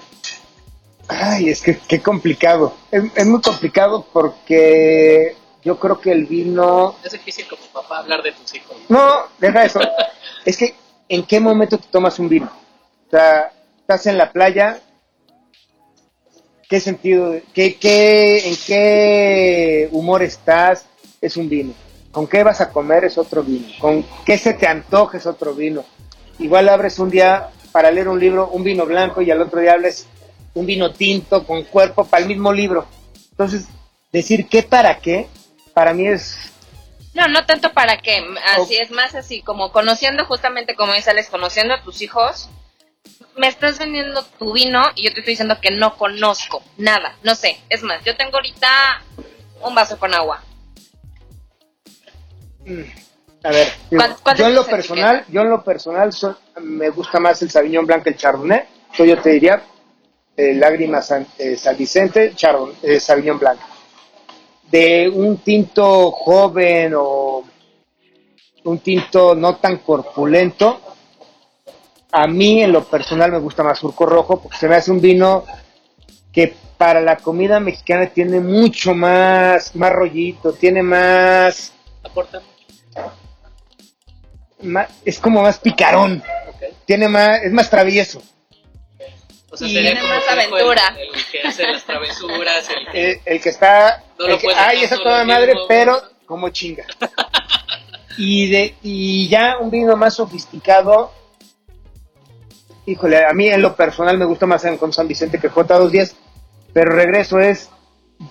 Ay, 1.08 1.50
es 1.50 1.62
que 1.62 1.78
qué 1.78 2.02
complicado. 2.02 2.74
Es, 2.92 3.26
muy 3.26 3.42
complicado 3.42 4.06
porque 4.12 5.36
yo 5.64 5.80
creo 5.80 6.00
que 6.00 6.12
el 6.12 6.26
vino... 6.26 6.96
Es 7.04 7.12
difícil 7.12 7.46
como 7.48 7.62
papá 7.68 8.00
hablar 8.00 8.24
de 8.24 8.32
tus 8.32 8.56
hijos. 8.56 8.76
No, 8.90 9.28
deja 9.40 9.66
eso. 9.66 9.80
es 10.46 10.58
que, 10.58 10.76
¿en 11.10 11.24
qué 11.26 11.40
momento 11.40 11.78
te 11.78 11.88
tomas 11.90 12.18
un 12.20 12.30
vino? 12.30 12.52
O 13.08 13.12
sea, 13.12 13.52
estás 13.80 14.08
en 14.08 14.18
la 14.18 14.32
playa, 14.32 14.80
¿qué 16.70 16.80
sentido, 16.80 17.36
qué, 17.54 17.76
qué, 17.76 18.48
en 18.48 18.56
qué 18.66 19.90
humor 19.92 20.24
estás? 20.24 20.86
Es 21.22 21.38
un 21.38 21.50
vino. 21.50 21.74
¿Con 22.12 22.28
qué 22.28 22.44
vas 22.44 22.62
a 22.62 22.72
comer? 22.72 23.06
Es 23.06 23.18
otro 23.18 23.44
vino. 23.44 23.68
¿Con 23.80 24.06
qué 24.26 24.38
se 24.38 24.54
te 24.54 24.68
antoja? 24.68 25.18
Es 25.18 25.26
otro 25.26 25.54
vino. 25.54 25.84
Igual 26.40 26.70
abres 26.70 27.00
un 27.00 27.10
día 27.10 27.50
para 27.72 27.92
leer 27.92 28.08
un 28.08 28.20
libro, 28.20 28.48
un 28.50 28.64
vino 28.64 28.86
blanco, 28.86 29.22
y 29.22 29.32
al 29.32 29.42
otro 29.42 29.60
día 29.60 29.74
hables 29.74 30.08
un 30.54 30.66
vino 30.66 30.92
tinto 30.92 31.46
con 31.46 31.64
cuerpo 31.64 32.06
para 32.06 32.24
el 32.24 32.30
mismo 32.30 32.54
libro. 32.54 32.88
Entonces, 33.32 33.66
decir 34.12 34.48
qué 34.48 34.64
para 34.64 34.98
qué, 35.00 35.28
para 35.74 35.94
mí 35.94 36.08
es... 36.08 36.38
No, 37.14 37.28
no 37.28 37.46
tanto 37.46 37.72
para 37.74 37.98
qué, 37.98 38.22
así 38.58 38.76
es 38.76 38.92
más 38.92 39.16
así, 39.16 39.42
como 39.42 39.72
conociendo 39.72 40.26
justamente, 40.26 40.76
como 40.76 40.94
dice 40.94 41.12
Alex, 41.12 41.30
conociendo 41.30 41.74
a 41.74 41.82
tus 41.82 42.02
hijos, 42.02 42.50
me 43.38 43.48
estás 43.48 43.80
vendiendo 43.80 44.24
tu 44.40 44.54
vino 44.54 44.90
y 44.96 45.04
yo 45.04 45.14
te 45.14 45.20
estoy 45.20 45.34
diciendo 45.34 45.58
que 45.62 45.72
no 45.72 45.98
conozco 45.98 46.64
nada, 46.78 47.16
no 47.24 47.36
sé, 47.36 47.60
es 47.70 47.84
más, 47.84 48.04
yo 48.04 48.16
tengo 48.16 48.38
ahorita 48.38 48.68
un 49.62 49.76
vaso 49.76 49.98
con 49.98 50.14
agua. 50.14 50.42
Mm, 52.66 52.82
a 53.44 53.50
ver, 53.50 53.68
yo 54.38 54.48
en 54.48 54.56
lo 54.56 54.66
personal, 54.66 55.26
yo 55.30 55.42
en 55.42 55.50
lo 55.50 55.64
personal 55.64 56.10
me 56.62 56.90
gusta 56.90 57.20
más 57.20 57.42
el 57.42 57.52
Sauvignon 57.52 57.86
Blanc 57.86 58.04
que 58.04 58.10
el 58.12 58.18
Chardonnay, 58.18 58.64
yo 58.98 59.22
te 59.22 59.30
diría 59.32 59.62
eh, 60.38 60.54
Lágrimas 60.54 61.14
eh, 61.38 61.56
San 61.56 61.78
Vicente, 61.78 62.34
Chardon, 62.36 62.74
eh, 62.82 63.00
Sauvignon 63.00 63.40
Blanc. 63.40 63.60
De 64.70 65.08
un 65.08 65.38
tinto 65.38 66.12
joven 66.12 66.94
o 66.98 67.44
un 68.64 68.80
tinto 68.80 69.36
no 69.36 69.58
tan 69.58 69.78
corpulento, 69.78 70.82
a 72.16 72.28
mí 72.28 72.64
en 72.64 72.72
lo 72.72 72.84
personal 72.86 73.32
me 73.32 73.40
gusta 73.40 73.64
más 73.64 73.80
Surco 73.80 74.06
Rojo 74.06 74.42
porque 74.42 74.58
se 74.58 74.68
me 74.68 74.76
hace 74.76 74.92
un 74.92 75.02
vino 75.02 75.44
que 76.32 76.56
para 76.78 77.02
la 77.02 77.18
comida 77.18 77.60
mexicana 77.60 78.08
tiene 78.08 78.40
mucho 78.40 78.94
más, 78.94 79.76
más 79.76 79.92
rollito, 79.92 80.54
tiene 80.54 80.82
más... 80.82 81.74
Aporta 82.04 82.42
es 85.04 85.20
como 85.20 85.42
más 85.42 85.60
picarón, 85.60 86.24
tiene 86.86 87.08
más, 87.08 87.44
es 87.44 87.52
más 87.52 87.70
travieso. 87.70 88.22
O 89.52 89.58
sea, 89.58 89.68
sería 89.68 90.00
como 90.00 90.14
más 90.14 90.28
aventura. 90.28 90.98
El, 90.98 91.26
que 91.32 91.48
hace 91.48 91.68
las 91.68 91.84
travesuras, 91.84 92.70
el 92.70 92.88
que, 92.92 93.22
el, 93.26 93.42
que 93.42 93.50
está. 93.50 94.04
No 94.18 94.26
el 94.26 94.40
que, 94.40 94.48
ay, 94.54 94.84
esa 94.84 94.98
toda 94.98 95.24
madre, 95.24 95.54
pero 95.68 96.02
como 96.26 96.50
chinga. 96.50 96.86
y, 98.18 98.50
de, 98.50 98.76
y 98.82 99.28
ya 99.28 99.58
un 99.60 99.70
vino 99.70 99.96
más 99.96 100.16
sofisticado. 100.16 101.12
Híjole, 102.86 103.26
a 103.26 103.34
mí 103.34 103.48
en 103.48 103.62
lo 103.62 103.76
personal 103.76 104.18
me 104.18 104.26
gusta 104.26 104.46
más 104.46 104.66
con 104.80 104.94
San 104.94 105.08
Vicente 105.08 105.40
que 105.40 105.50
J210, 105.50 106.14
pero 106.74 106.92
regreso 106.92 107.40
es. 107.40 107.70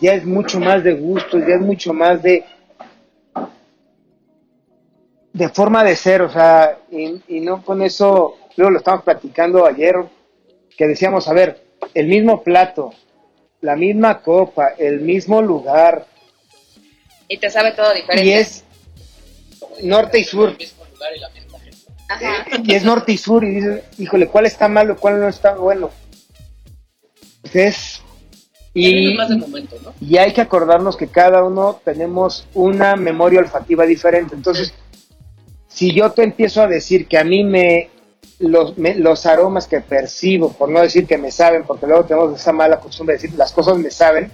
Ya 0.01 0.15
es 0.15 0.25
mucho 0.25 0.61
más 0.61 0.83
de 0.83 0.95
gusto, 0.95 1.39
ya 1.39 1.57
es 1.57 1.61
mucho 1.61 1.93
más 1.93 2.23
de. 2.23 2.45
de 5.33 5.49
forma 5.51 5.85
de 5.85 5.95
ser, 5.97 6.23
o 6.23 6.31
sea, 6.31 6.79
y, 6.91 7.21
y 7.29 7.41
no 7.41 7.63
con 7.63 7.83
eso. 7.83 8.37
Luego 8.57 8.71
lo 8.71 8.79
estamos 8.79 9.03
platicando 9.03 9.67
ayer 9.67 9.97
que 10.77 10.87
decíamos, 10.87 11.29
a 11.29 11.33
ver, 11.33 11.65
el 11.93 12.07
mismo 12.07 12.43
plato, 12.43 12.93
la 13.61 13.77
misma 13.77 14.23
copa, 14.23 14.75
el 14.79 15.01
mismo 15.01 15.43
lugar. 15.43 16.07
Y 17.29 17.39
te 17.39 17.51
sabe 17.51 17.73
todo 17.73 17.93
diferente. 17.93 18.29
Y 18.29 18.33
es 18.33 18.65
norte 19.83 20.19
y 20.19 20.25
sur. 20.25 20.57
y 20.59 21.44
es 22.69 22.85
norte 22.85 23.13
y 23.13 23.19
sur 23.19 23.45
y 23.45 23.55
dices, 23.55 23.83
híjole, 23.99 24.29
¿cuál 24.29 24.47
está 24.47 24.69
malo, 24.69 24.97
cuál 24.97 25.21
no 25.21 25.29
está 25.29 25.55
bueno? 25.55 25.91
Es, 27.53 28.03
y, 28.73 29.17
y 30.01 30.17
hay 30.17 30.33
que 30.33 30.41
acordarnos 30.41 30.97
que 30.97 31.07
cada 31.07 31.45
uno 31.45 31.81
tenemos 31.85 32.47
una 32.55 32.97
memoria 32.97 33.41
olfativa 33.41 33.87
diferente. 33.87 34.35
Entonces, 34.35 34.75
si 35.69 35.93
yo 35.93 36.11
te 36.13 36.23
empiezo 36.23 36.63
a 36.63 36.67
decir 36.67 37.07
que 37.07 37.19
a 37.19 37.25
mí 37.25 37.45
me 37.45 37.91
los, 38.39 38.75
los 38.77 39.27
aromas 39.27 39.67
que 39.67 39.81
percibo, 39.81 40.53
por 40.53 40.69
no 40.69 40.81
decir 40.81 41.07
que 41.07 41.19
me 41.19 41.31
saben, 41.31 41.65
porque 41.65 41.87
luego 41.87 42.05
tenemos 42.05 42.41
esa 42.41 42.53
mala 42.53 42.81
costumbre 42.81 43.15
de 43.15 43.23
decir 43.23 43.39
las 43.39 43.53
cosas 43.53 43.79
me 43.79 43.91
saben, 43.91 44.31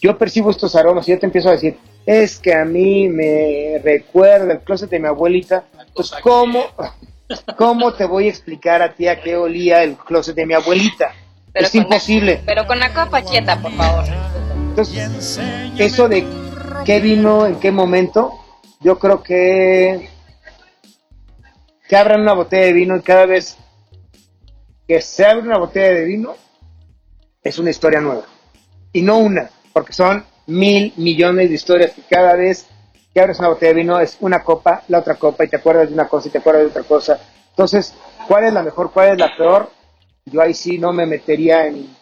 yo 0.00 0.16
percibo 0.18 0.50
estos 0.50 0.74
aromas 0.74 1.08
y 1.08 1.12
yo 1.12 1.18
te 1.18 1.26
empiezo 1.26 1.48
a 1.48 1.52
decir, 1.52 1.76
es 2.06 2.38
que 2.38 2.54
a 2.54 2.64
mí 2.64 3.08
me 3.08 3.80
recuerda 3.82 4.52
el 4.52 4.60
closet 4.60 4.90
de 4.90 4.98
mi 4.98 5.06
abuelita, 5.06 5.64
pues 5.94 6.12
¿cómo, 6.22 6.64
¿cómo 7.56 7.92
te 7.94 8.04
voy 8.04 8.26
a 8.26 8.30
explicar 8.30 8.82
a 8.82 8.94
ti 8.94 9.08
a 9.08 9.20
qué 9.20 9.36
olía 9.36 9.82
el 9.82 9.96
closet 9.96 10.34
de 10.34 10.46
mi 10.46 10.54
abuelita? 10.54 11.12
es 11.54 11.74
imposible. 11.74 12.42
pero 12.46 12.66
con 12.66 12.78
la 12.78 12.94
copa 12.94 13.22
quieta, 13.22 13.60
por 13.60 13.72
favor. 13.72 14.04
Entonces, 14.54 15.38
eso 15.76 16.08
de 16.08 16.26
qué 16.84 17.00
vino, 17.00 17.46
en 17.46 17.56
qué 17.60 17.70
momento, 17.70 18.32
yo 18.80 18.98
creo 18.98 19.22
que 19.22 20.08
que 21.88 21.96
abran 21.96 22.22
una 22.22 22.32
botella 22.32 22.64
de 22.66 22.72
vino 22.72 22.96
y 22.96 23.02
cada 23.02 23.26
vez 23.26 23.58
que 24.88 25.02
se 25.02 25.26
abre 25.26 25.42
una 25.42 25.58
botella 25.58 25.92
de 25.92 26.04
vino 26.04 26.34
es 27.42 27.58
una 27.58 27.68
historia 27.68 28.00
nueva. 28.00 28.24
Y 28.94 29.02
no 29.02 29.18
una, 29.18 29.50
porque 29.74 29.92
son 29.92 30.24
mil 30.46 30.94
millones 30.96 31.50
de 31.50 31.54
historias 31.54 31.92
que 31.92 32.02
cada 32.02 32.34
vez 32.34 32.66
que 33.12 33.20
abres 33.20 33.38
una 33.38 33.48
botella 33.48 33.72
de 33.72 33.80
vino 33.80 34.00
es 34.00 34.16
una 34.20 34.42
copa, 34.42 34.82
la 34.88 34.98
otra 34.98 35.16
copa 35.16 35.44
y 35.44 35.48
te 35.48 35.56
acuerdas 35.56 35.88
de 35.88 35.94
una 35.94 36.08
cosa 36.08 36.28
y 36.28 36.30
te 36.30 36.38
acuerdas 36.38 36.62
de 36.62 36.68
otra 36.68 36.82
cosa. 36.82 37.20
Entonces, 37.50 37.94
¿cuál 38.26 38.44
es 38.44 38.52
la 38.52 38.62
mejor? 38.62 38.90
¿Cuál 38.92 39.12
es 39.12 39.18
la 39.18 39.36
peor? 39.36 39.70
Yo 40.24 40.40
ahí 40.40 40.54
sí 40.54 40.78
no 40.78 40.92
me 40.92 41.04
metería 41.04 41.66
en, 41.66 41.94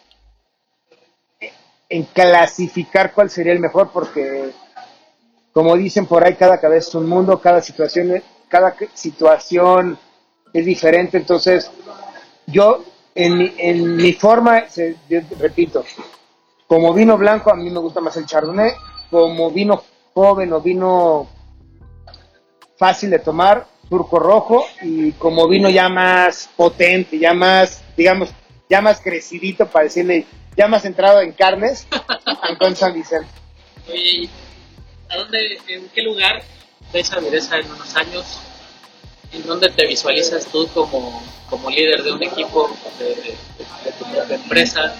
en 1.89 2.03
clasificar 2.05 3.11
cuál 3.13 3.29
sería 3.29 3.51
el 3.51 3.59
mejor 3.59 3.91
porque, 3.91 4.51
como 5.51 5.75
dicen 5.75 6.05
por 6.05 6.23
ahí, 6.23 6.35
cada 6.35 6.59
cabeza 6.59 6.89
es 6.89 6.95
un 6.95 7.09
mundo, 7.09 7.39
cada 7.41 7.61
situación 7.61 8.21
cada 8.47 8.75
situación 8.93 9.97
es 10.53 10.65
diferente, 10.65 11.17
entonces 11.17 11.71
yo 12.47 12.83
en 13.15 13.37
mi, 13.37 13.53
en 13.57 13.95
mi 13.95 14.13
forma, 14.13 14.65
repito, 15.39 15.85
como 16.67 16.93
vino 16.93 17.17
blanco 17.17 17.51
a 17.51 17.55
mí 17.55 17.69
me 17.69 17.79
gusta 17.79 18.01
más 18.01 18.15
el 18.17 18.25
chardonnay, 18.25 18.71
como 19.09 19.51
vino 19.51 19.83
joven 20.13 20.53
o 20.53 20.61
vino 20.61 21.29
fácil 22.77 23.09
de 23.11 23.19
tomar, 23.19 23.67
turco 23.89 24.19
rojo, 24.19 24.65
y 24.81 25.11
como 25.13 25.47
vino 25.47 25.69
ya 25.69 25.89
más 25.89 26.49
potente, 26.55 27.19
ya 27.19 27.33
más, 27.33 27.81
digamos, 27.95 28.29
ya 28.69 28.81
más 28.81 29.01
crecidito 29.01 29.67
para 29.67 29.85
decirle, 29.85 30.25
ya 30.55 30.67
más 30.67 30.85
entrado 30.85 31.21
en 31.21 31.33
carnes, 31.33 31.87
Antón 32.41 32.75
San 32.75 32.93
Vicente. 32.93 33.29
Oye, 33.89 34.29
¿a 35.09 35.17
dónde, 35.17 35.59
en 35.67 35.89
qué 35.89 36.01
lugar 36.01 36.41
esa 36.93 37.19
dureza 37.19 37.57
en 37.57 37.69
unos 37.71 37.95
años? 37.95 38.39
¿En 39.33 39.45
dónde 39.45 39.69
te 39.69 39.85
visualizas 39.87 40.45
tú 40.47 40.67
como, 40.73 41.21
como 41.49 41.69
líder 41.69 42.03
de 42.03 42.11
un 42.11 42.23
equipo, 42.23 42.69
de, 42.99 43.35
tu 43.91 44.05
propia 44.11 44.35
empresa? 44.35 44.93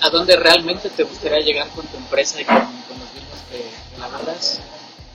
¿A 0.00 0.10
dónde 0.10 0.36
realmente 0.36 0.90
te 0.90 1.02
gustaría 1.02 1.40
llegar 1.40 1.68
con 1.70 1.86
tu 1.86 1.96
empresa 1.96 2.40
y 2.40 2.44
con, 2.44 2.56
los 2.56 3.14
vinos 3.14 3.38
que 3.50 3.79
elaboras? 4.06 4.60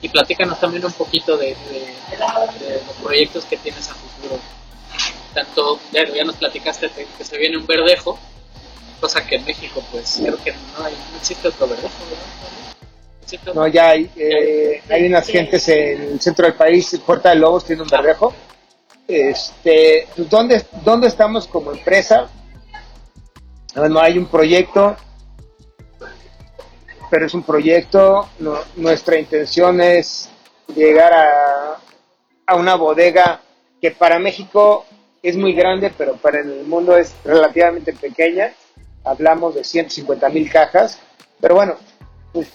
Y 0.02 0.08
platícanos 0.08 0.60
también 0.60 0.84
un 0.84 0.92
poquito 0.92 1.36
de, 1.36 1.56
los 2.86 2.96
proyectos 3.02 3.44
que 3.44 3.56
tienes 3.56 3.88
a 3.88 3.94
futuro. 3.94 4.38
Tanto, 5.34 5.80
ya, 5.92 6.04
ya 6.06 6.24
nos 6.24 6.36
platicaste 6.36 6.90
que 7.18 7.24
se 7.24 7.38
viene 7.38 7.56
un 7.56 7.66
verdejo, 7.66 8.18
cosa 9.00 9.26
que 9.26 9.36
en 9.36 9.44
México 9.44 9.82
pues 9.92 10.18
creo 10.22 10.42
que 10.42 10.52
no, 10.52 10.84
hay, 10.84 10.94
no 11.12 11.18
existe 11.18 11.48
otro 11.48 11.68
verdejo, 11.68 11.90
no, 13.54 13.66
ya 13.66 13.90
hay, 13.90 14.10
eh, 14.16 14.82
hay 14.88 15.06
unas 15.06 15.26
gentes 15.26 15.68
en 15.68 16.02
el 16.02 16.20
centro 16.20 16.46
del 16.46 16.54
país, 16.54 16.98
Puerta 17.04 17.30
de 17.30 17.36
Lobos 17.36 17.64
tiene 17.64 17.82
un 17.82 17.88
verdejo. 17.88 18.32
Este, 19.08 20.06
pues, 20.14 20.30
¿dónde, 20.30 20.64
¿Dónde 20.84 21.08
estamos 21.08 21.46
como 21.46 21.72
empresa? 21.72 22.28
No 23.74 24.00
hay 24.00 24.16
un 24.16 24.26
proyecto, 24.26 24.96
pero 27.10 27.26
es 27.26 27.34
un 27.34 27.42
proyecto. 27.42 28.28
nuestra 28.76 29.18
intención 29.18 29.80
es 29.80 30.28
llegar 30.74 31.12
a, 31.12 31.78
a 32.46 32.54
una 32.56 32.74
bodega 32.74 33.40
que 33.80 33.90
para 33.90 34.18
México 34.18 34.84
es 35.22 35.36
muy 35.36 35.54
grande, 35.54 35.92
pero 35.96 36.16
para 36.16 36.40
el 36.40 36.64
mundo 36.66 36.96
es 36.96 37.14
relativamente 37.24 37.92
pequeña. 37.92 38.52
Hablamos 39.04 39.54
de 39.54 39.64
150 39.64 40.28
mil 40.30 40.50
cajas, 40.50 41.00
pero 41.40 41.54
bueno, 41.54 41.74
pues 42.32 42.48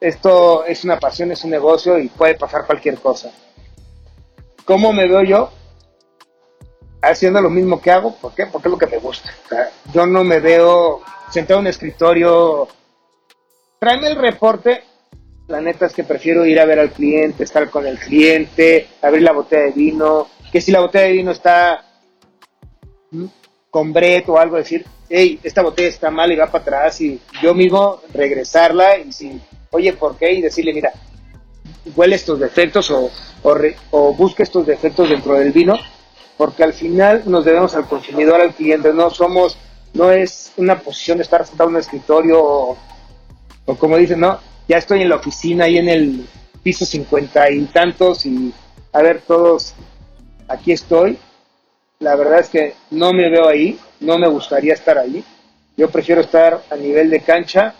esto 0.00 0.64
es 0.64 0.84
una 0.84 0.98
pasión, 0.98 1.32
es 1.32 1.44
un 1.44 1.50
negocio 1.50 1.98
y 1.98 2.08
puede 2.08 2.34
pasar 2.34 2.66
cualquier 2.66 2.98
cosa. 2.98 3.30
¿Cómo 4.64 4.92
me 4.92 5.06
veo 5.06 5.22
yo? 5.22 5.50
Haciendo 7.00 7.40
lo 7.40 7.50
mismo 7.50 7.80
que 7.80 7.90
hago, 7.90 8.14
¿por 8.16 8.34
qué? 8.34 8.46
Porque 8.46 8.68
es 8.68 8.72
lo 8.72 8.78
que 8.78 8.86
me 8.86 8.98
gusta. 8.98 9.30
yo 9.92 10.06
no 10.06 10.24
me 10.24 10.40
veo 10.40 11.02
sentado 11.30 11.60
en 11.60 11.64
un 11.64 11.70
escritorio, 11.70 12.68
tráeme 13.78 14.08
el 14.08 14.16
reporte, 14.16 14.82
la 15.48 15.60
neta 15.60 15.86
es 15.86 15.92
que 15.92 16.04
prefiero 16.04 16.44
ir 16.44 16.58
a 16.58 16.64
ver 16.64 16.78
al 16.78 16.90
cliente, 16.90 17.44
estar 17.44 17.70
con 17.70 17.86
el 17.86 17.98
cliente, 17.98 18.88
abrir 19.02 19.22
la 19.22 19.32
botella 19.32 19.64
de 19.64 19.72
vino, 19.72 20.28
que 20.50 20.60
si 20.60 20.72
la 20.72 20.80
botella 20.80 21.06
de 21.06 21.12
vino 21.12 21.30
está 21.30 21.84
con 23.70 23.92
bret 23.92 24.28
o 24.28 24.38
algo, 24.38 24.56
decir, 24.56 24.84
hey, 25.08 25.38
esta 25.42 25.62
botella 25.62 25.88
está 25.88 26.10
mal 26.10 26.32
y 26.32 26.36
va 26.36 26.46
para 26.46 26.62
atrás 26.62 27.00
y 27.00 27.20
yo 27.42 27.54
mismo 27.54 28.00
regresarla 28.12 28.98
y 28.98 29.12
si 29.12 29.40
oye, 29.70 29.92
¿por 29.92 30.16
qué? 30.16 30.32
Y 30.32 30.42
decirle, 30.42 30.72
mira, 30.72 30.92
huele 31.94 32.16
estos 32.16 32.40
defectos 32.40 32.90
o, 32.90 33.10
o, 33.42 34.14
busque 34.14 34.42
estos 34.42 34.66
defectos 34.66 35.08
dentro 35.08 35.34
del 35.34 35.52
vino, 35.52 35.78
porque 36.36 36.64
al 36.64 36.72
final 36.72 37.22
nos 37.26 37.44
debemos 37.44 37.74
al 37.74 37.86
consumidor, 37.86 38.40
al 38.40 38.54
cliente, 38.54 38.92
no 38.92 39.10
somos, 39.10 39.56
no 39.94 40.10
es 40.10 40.52
una 40.56 40.78
posición 40.80 41.18
de 41.18 41.24
estar 41.24 41.46
sentado 41.46 41.70
en 41.70 41.76
un 41.76 41.80
escritorio 41.80 42.42
o, 42.42 42.78
como 43.74 43.96
dicen, 43.96 44.20
no, 44.20 44.38
ya 44.68 44.78
estoy 44.78 45.02
en 45.02 45.08
la 45.08 45.16
oficina 45.16 45.68
y 45.68 45.78
en 45.78 45.88
el 45.88 46.26
piso 46.62 46.86
cincuenta 46.86 47.50
y 47.50 47.64
tantos 47.66 48.26
y 48.26 48.52
a 48.92 49.02
ver 49.02 49.20
todos, 49.26 49.74
aquí 50.48 50.72
estoy. 50.72 51.18
La 51.98 52.14
verdad 52.14 52.40
es 52.40 52.48
que 52.48 52.74
no 52.90 53.12
me 53.12 53.28
veo 53.30 53.48
ahí, 53.48 53.78
no 54.00 54.18
me 54.18 54.28
gustaría 54.28 54.74
estar 54.74 54.98
ahí. 54.98 55.24
Yo 55.76 55.90
prefiero 55.90 56.20
estar 56.20 56.62
a 56.70 56.76
nivel 56.76 57.10
de 57.10 57.20
cancha. 57.20 57.74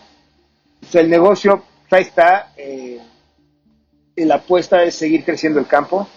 el 0.93 1.09
negocio 1.09 1.63
ahí 1.89 2.03
está. 2.03 2.51
Eh, 2.57 2.99
la 4.15 4.35
apuesta 4.35 4.83
es 4.83 4.95
seguir 4.95 5.23
creciendo 5.23 5.59
el 5.59 5.67
campo. 5.67 6.07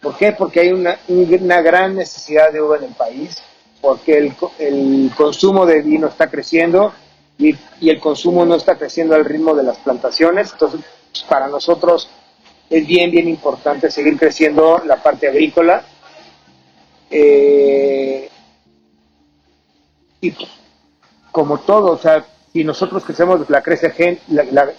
¿Por 0.00 0.16
qué? 0.16 0.32
Porque 0.32 0.60
hay 0.60 0.72
una, 0.72 0.98
una 1.08 1.60
gran 1.62 1.96
necesidad 1.96 2.52
de 2.52 2.62
uva 2.62 2.76
en 2.76 2.84
el 2.84 2.94
país, 2.94 3.42
porque 3.80 4.18
el, 4.18 4.36
el 4.58 5.10
consumo 5.16 5.66
de 5.66 5.82
vino 5.82 6.06
está 6.06 6.28
creciendo 6.28 6.92
y, 7.38 7.56
y, 7.80 7.90
el 7.90 8.00
consumo 8.00 8.44
no 8.44 8.56
está 8.56 8.76
creciendo 8.76 9.14
al 9.14 9.24
ritmo 9.24 9.54
de 9.54 9.62
las 9.62 9.78
plantaciones. 9.78 10.52
Entonces, 10.52 10.80
para 11.28 11.48
nosotros 11.48 12.10
es 12.70 12.86
bien, 12.86 13.10
bien 13.10 13.28
importante 13.28 13.90
seguir 13.90 14.18
creciendo 14.18 14.82
la 14.84 15.02
parte 15.02 15.28
agrícola. 15.28 15.84
Eh, 17.10 18.28
y 20.20 20.34
como 21.30 21.58
todo, 21.58 21.92
o 21.92 21.98
sea, 21.98 22.26
si 22.52 22.64
nosotros 22.64 23.04
crecemos, 23.04 23.48
la 23.48 23.62
crece 23.62 23.90
gente, 23.90 24.20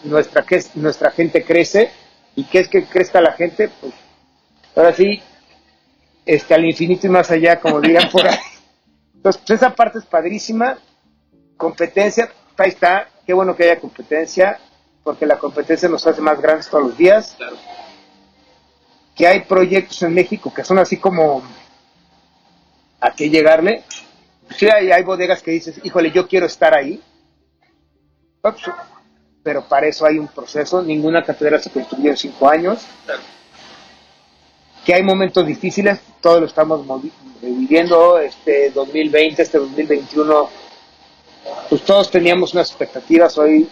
nuestra, 0.04 0.46
nuestra 0.76 1.12
gente 1.12 1.44
crece, 1.44 1.92
y 2.36 2.44
qué 2.46 2.60
es 2.60 2.68
que 2.68 2.86
crezca 2.86 3.22
la 3.22 3.34
gente, 3.34 3.70
pues 3.82 3.94
ahora 4.76 4.94
sí, 4.94 5.22
este, 6.26 6.54
al 6.54 6.66
infinito 6.66 7.08
y 7.08 7.10
más 7.10 7.32
allá, 7.32 7.60
como 7.60 7.82
dirían 7.82 8.10
por 8.12 8.28
ahí. 8.28 8.38
Entonces, 9.16 9.42
pues, 9.46 9.60
esa 9.60 9.76
parte 9.76 10.00
es 10.00 10.06
padrísima, 10.06 10.78
competencia, 11.58 12.30
ahí 12.64 12.70
está, 12.70 13.10
qué 13.26 13.34
bueno 13.34 13.56
que 13.56 13.64
haya 13.64 13.80
competencia, 13.80 14.60
porque 15.04 15.26
la 15.26 15.38
competencia 15.38 15.90
nos 15.90 16.06
hace 16.06 16.22
más 16.22 16.42
grandes 16.42 16.70
todos 16.70 16.88
los 16.88 16.98
días. 16.98 17.38
Que 19.16 19.28
hay 19.28 19.42
proyectos 19.42 20.02
en 20.04 20.14
México 20.14 20.54
que 20.54 20.64
son 20.64 20.80
así 20.80 20.98
como 20.98 21.44
a 23.02 23.12
qué 23.12 23.30
llegarle. 23.30 23.84
Sí, 24.58 24.68
hay, 24.68 24.92
hay 24.92 25.04
bodegas 25.04 25.44
que 25.44 25.52
dices, 25.52 25.80
híjole, 25.84 26.12
yo 26.12 26.28
quiero 26.28 26.46
estar 26.46 26.74
ahí 26.74 27.02
pero 29.44 29.64
para 29.64 29.88
eso 29.88 30.06
hay 30.06 30.18
un 30.18 30.28
proceso. 30.28 30.82
Ninguna 30.82 31.24
catedral 31.24 31.62
se 31.62 31.70
construyó 31.70 32.12
en 32.12 32.18
cinco 32.18 32.50
años. 32.50 32.86
Que 34.86 34.94
hay 34.94 35.04
momentos 35.04 35.46
difíciles, 35.46 36.00
todos 36.22 36.42
lo 36.42 36.48
estamos 36.48 36.86
viviendo. 37.42 38.20
Este 38.20 38.72
2020, 38.72 39.42
este 39.42 39.58
2021, 39.58 40.50
pues 41.70 41.84
todos 41.84 42.10
teníamos 42.10 42.54
unas 42.54 42.70
expectativas. 42.70 43.38
Hoy 43.38 43.70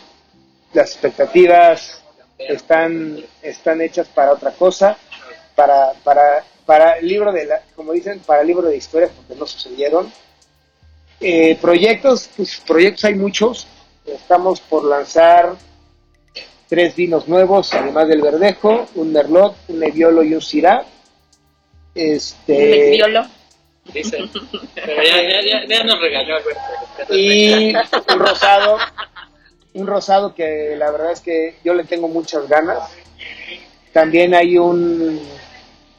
las 0.73 0.91
expectativas 0.91 2.01
están, 2.37 3.23
están 3.41 3.81
hechas 3.81 4.07
para 4.07 4.33
otra 4.33 4.51
cosa, 4.51 4.97
para, 5.55 5.93
para, 6.03 6.43
para 6.65 6.93
el 6.99 7.07
libro 7.07 7.31
de 7.31 7.45
la, 7.45 7.61
como 7.75 7.93
dicen, 7.93 8.19
para 8.19 8.41
el 8.41 8.47
libro 8.47 8.67
de 8.67 8.77
historias, 8.77 9.11
porque 9.15 9.35
no 9.35 9.45
sucedieron. 9.45 10.11
Eh, 11.19 11.57
proyectos, 11.59 12.29
pues 12.35 12.61
proyectos 12.65 13.05
hay 13.05 13.15
muchos, 13.15 13.67
Estamos 14.07 14.61
por 14.61 14.85
lanzar 14.85 15.55
tres 16.69 16.95
vinos 16.95 17.27
nuevos, 17.27 17.73
además 17.73 18.07
del 18.07 18.21
verdejo, 18.21 18.87
un 18.95 19.11
merlot, 19.11 19.55
un 19.67 19.79
nebbiolo 19.79 20.23
y 20.23 20.33
un 20.33 20.41
syrah. 20.41 20.85
Este, 21.93 22.89
¿Un? 22.89 23.29
Dice, 23.93 24.17
pero 24.75 25.03
ya, 25.03 25.41
ya, 25.41 25.65
ya, 25.65 25.83
nos 25.83 25.99
regañó 25.99 26.35
Y 27.09 27.73
un 27.75 28.19
rosado, 28.19 28.77
un 29.73 29.87
rosado 29.87 30.35
que 30.35 30.75
la 30.77 30.91
verdad 30.91 31.11
es 31.11 31.21
que 31.21 31.55
yo 31.63 31.73
le 31.73 31.83
tengo 31.83 32.07
muchas 32.07 32.47
ganas. 32.47 32.89
También 33.93 34.33
hay 34.35 34.57
un... 34.57 35.15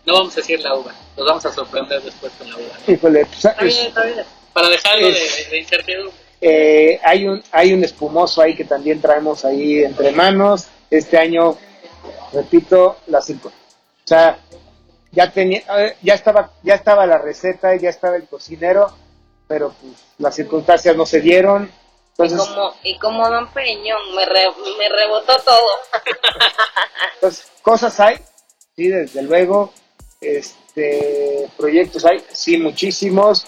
No 0.07 0.15
vamos 0.15 0.33
a 0.35 0.37
decir 0.37 0.61
la 0.61 0.75
uva, 0.75 0.95
nos 1.17 1.27
vamos 1.27 1.45
a 1.47 1.53
sorprender 1.53 2.03
después 2.03 2.33
con 2.39 2.49
la 2.49 2.57
uva. 2.57 2.79
Híjole, 2.87 3.27
pues, 3.27 3.91
Para 4.53 4.69
dejarlo 4.69 5.09
de, 5.09 5.29
de 5.51 5.59
incertidumbre. 5.59 6.29
Eh, 6.41 7.01
hay, 7.03 7.27
un, 7.27 7.43
hay 7.51 7.73
un 7.73 7.83
espumoso 7.83 8.41
ahí 8.41 8.55
que 8.55 8.65
también 8.65 9.01
traemos 9.01 9.45
ahí 9.45 9.83
entre 9.83 10.13
manos. 10.13 10.67
Este 10.91 11.19
año, 11.19 11.57
repito, 12.33 12.99
la 13.09 13.19
o 13.19 13.51
sea, 14.05 14.39
ya 15.13 15.33
tenía, 15.33 15.63
ya 16.03 16.15
estaba, 16.15 16.53
ya 16.63 16.75
estaba 16.75 17.07
la 17.07 17.19
receta, 17.19 17.75
ya 17.77 17.91
estaba 17.91 18.17
el 18.17 18.27
cocinero, 18.27 18.93
pero 19.47 19.75
pues 19.81 19.95
las 20.19 20.35
circunstancias 20.35 20.97
no 20.97 21.07
se 21.07 21.21
dieron. 21.21 21.71
Entonces, 22.17 22.41
y 22.41 22.49
como, 22.49 22.75
y 22.83 22.99
como 22.99 23.31
Don 23.31 23.49
Peñón, 23.53 24.15
me, 24.15 24.27
me 24.27 24.89
rebotó 24.89 25.37
todo. 25.45 25.71
Entonces, 27.15 27.47
cosas 27.63 27.99
hay, 28.01 28.17
sí, 28.77 28.89
desde 28.89 29.23
luego. 29.23 29.73
Este, 30.21 31.49
proyectos 31.57 32.05
hay, 32.05 32.25
sí, 32.33 32.59
muchísimos 32.59 33.47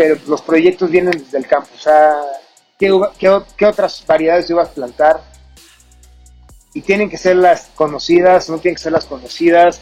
pero 0.00 0.16
los 0.26 0.40
proyectos 0.40 0.90
vienen 0.90 1.12
desde 1.12 1.36
el 1.36 1.46
campo. 1.46 1.68
O 1.74 1.78
sea, 1.78 2.16
¿qué, 2.78 2.90
qué, 3.18 3.66
otras 3.66 4.02
variedades 4.06 4.48
de 4.48 4.54
uvas 4.54 4.70
plantar? 4.70 5.22
Y 6.72 6.80
tienen 6.80 7.10
que 7.10 7.18
ser 7.18 7.36
las 7.36 7.68
conocidas, 7.74 8.48
no 8.48 8.58
tienen 8.58 8.76
que 8.76 8.82
ser 8.82 8.92
las 8.92 9.04
conocidas. 9.04 9.78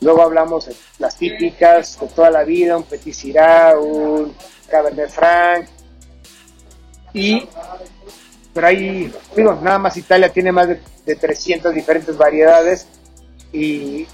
Luego 0.00 0.22
hablamos 0.22 0.66
de 0.66 0.74
las 0.98 1.16
típicas 1.16 1.98
de 2.00 2.06
toda 2.08 2.30
la 2.30 2.42
vida, 2.42 2.76
un 2.76 2.84
Petit 2.84 3.14
Syrah, 3.14 3.78
un 3.78 4.34
Cabernet 4.68 5.10
Franc. 5.10 5.68
Y, 7.12 7.46
pero 8.54 8.66
ahí, 8.66 9.12
digo, 9.36 9.58
nada 9.62 9.78
más 9.78 9.96
Italia 9.96 10.32
tiene 10.32 10.52
más 10.52 10.68
de, 10.68 10.80
de 11.04 11.16
300 11.16 11.74
diferentes 11.74 12.16
variedades 12.16 12.86
y 13.52 14.06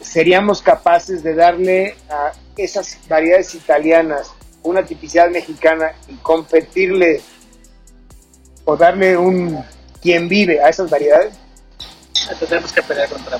seríamos 0.00 0.62
capaces 0.62 1.22
de 1.22 1.34
darle 1.34 1.96
a 2.08 2.32
esas 2.56 2.98
variedades 3.08 3.54
italianas 3.54 4.32
una 4.62 4.84
tipicidad 4.84 5.30
mexicana 5.30 5.92
y 6.08 6.14
competirle 6.16 7.20
o 8.64 8.76
darle 8.76 9.16
un 9.16 9.62
quien 10.00 10.28
vive 10.28 10.60
a 10.60 10.68
esas 10.68 10.90
variedades? 10.90 11.34
tenemos 12.48 12.72
que 12.72 12.82
pelear 12.82 13.08
contra 13.08 13.38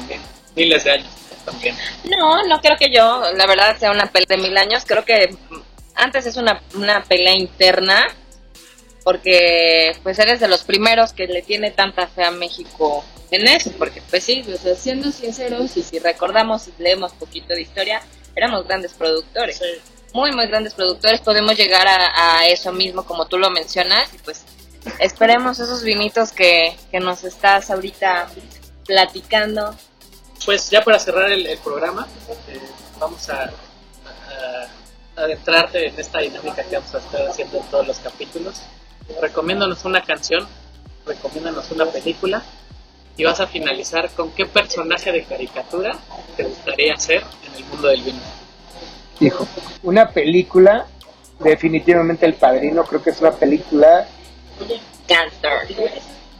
miles 0.55 0.85
de 0.85 0.93
años. 0.93 1.11
también. 1.45 1.77
No, 2.05 2.45
no 2.45 2.61
creo 2.61 2.77
que 2.77 2.91
yo, 2.91 3.23
la 3.35 3.47
verdad, 3.47 3.77
sea 3.79 3.91
una 3.91 4.07
pelea 4.07 4.27
de 4.29 4.37
mil 4.39 4.57
años. 4.57 4.85
Creo 4.87 5.05
que 5.05 5.37
antes 5.95 6.27
es 6.27 6.37
una, 6.37 6.63
una 6.75 7.03
pelea 7.05 7.35
interna, 7.35 8.09
porque 9.05 9.97
pues 10.03 10.19
eres 10.19 10.41
de 10.41 10.49
los 10.49 10.63
primeros 10.63 11.13
que 11.13 11.27
le 11.27 11.43
tiene 11.43 11.71
tanta 11.71 12.07
fe 12.07 12.25
a 12.25 12.31
México 12.31 13.05
en 13.31 13.49
eso, 13.49 13.73
porque 13.79 14.03
pues 14.11 14.25
sí, 14.25 14.45
o 14.53 14.57
sea, 14.57 14.75
siendo 14.75 15.11
sinceros 15.11 15.77
y 15.77 15.83
si 15.83 15.99
recordamos 15.99 16.69
y 16.69 16.83
leemos 16.83 17.13
poquito 17.13 17.55
de 17.55 17.63
historia, 17.63 18.03
éramos 18.37 18.67
grandes 18.67 18.93
productores. 18.93 19.59
Sí. 19.59 19.65
Muy, 20.13 20.31
muy 20.33 20.47
grandes 20.47 20.75
productores, 20.75 21.21
podemos 21.21 21.57
llegar 21.57 21.89
a, 21.89 22.41
a 22.41 22.47
eso 22.47 22.71
mismo 22.71 23.05
como 23.07 23.27
tú 23.27 23.39
lo 23.39 23.51
mencionas 23.51 24.13
y 24.13 24.19
pues 24.19 24.45
esperemos 24.99 25.59
esos 25.59 25.83
vinitos 25.83 26.33
que, 26.33 26.77
que 26.91 27.01
nos 27.01 27.25
estás 27.25 27.71
ahorita 27.71 28.29
platicando. 28.87 29.75
Pues 30.45 30.71
ya 30.71 30.83
para 30.83 30.99
cerrar 30.99 31.31
el, 31.31 31.47
el 31.47 31.59
programa, 31.59 32.07
eh, 32.49 32.61
vamos 32.99 33.29
a, 33.31 33.45
a- 33.45 33.51
a 35.17 35.21
adentrarte 35.23 35.87
en 35.89 35.99
esta 36.01 36.19
dinámica 36.21 36.63
que 36.65 36.77
vamos 36.77 36.95
a 36.95 36.99
estar 36.99 37.27
haciendo 37.29 37.59
en 37.59 37.65
todos 37.65 37.87
los 37.87 37.99
capítulos. 37.99 38.63
Recomiéndanos 39.21 39.85
una 39.85 40.03
canción, 40.03 40.47
recomiéndanos 41.07 41.71
una 41.71 41.87
película 41.87 42.43
y 43.17 43.25
vas 43.25 43.41
a 43.41 43.47
finalizar 43.47 44.09
con 44.11 44.31
qué 44.33 44.47
personaje 44.47 45.13
de 45.13 45.25
caricatura 45.25 45.97
te 46.37 46.45
gustaría 46.45 46.97
ser 46.97 47.23
en 47.47 47.55
el 47.57 47.65
mundo 47.67 47.89
del 47.89 48.03
vino. 48.03 48.21
Hijo, 49.21 49.47
una 49.83 50.09
película, 50.09 50.87
definitivamente 51.39 52.27
El 52.27 52.35
Padrino, 52.35 52.85
creo 52.85 53.03
que 53.03 53.11
es 53.11 53.21
una 53.21 53.33
película 53.33 54.09
Gangster. 55.07 55.53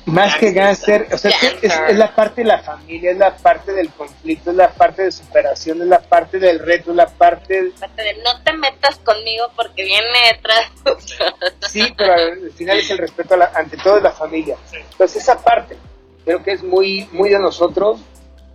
Más 0.07 0.37
que 0.37 0.53
gánster, 0.53 1.07
o 1.13 1.19
sea, 1.19 1.31
es, 1.31 1.37
que 1.55 1.67
es- 1.67 1.81
es 1.89 1.97
la 1.97 2.15
parte 2.15 2.41
de 2.43 2.49
la 2.49 2.59
familia, 2.59 3.13
es 3.13 3.19
la 3.19 3.37
parte 3.37 3.73
del 3.73 3.89
conflicto, 3.91 4.51
es 4.51 4.57
la 4.57 4.71
parte 4.71 5.03
de 5.03 5.13
superación, 5.13 5.81
es 5.83 5.89
la 5.89 6.01
parte 6.01 6.39
del 6.39 6.59
reto, 6.59 6.91
es 6.91 6.97
la 6.97 7.07
parte, 7.07 7.63
de 7.63 8.15
no 8.25 8.43
te 8.43 8.53
metas 8.53 8.97
conmigo 8.99 9.47
porque 9.55 9.85
viene 9.85 10.19
detrás. 10.33 10.71
sí, 11.71 11.93
pero 11.97 12.15
al 12.15 12.51
final 12.53 12.79
es 12.79 12.91
el 12.91 12.99
respeto 12.99 13.35
a 13.35 13.37
la- 13.37 13.53
ante 13.55 13.77
todo 13.77 13.97
es 13.99 14.03
la 14.03 14.13
familia. 14.13 14.57
Entonces 14.73 15.23
esa 15.23 15.39
parte 15.41 15.77
creo 16.25 16.43
que 16.43 16.53
es 16.53 16.63
muy, 16.63 17.09
muy 17.13 17.31
de 17.31 17.39
nosotros. 17.39 18.01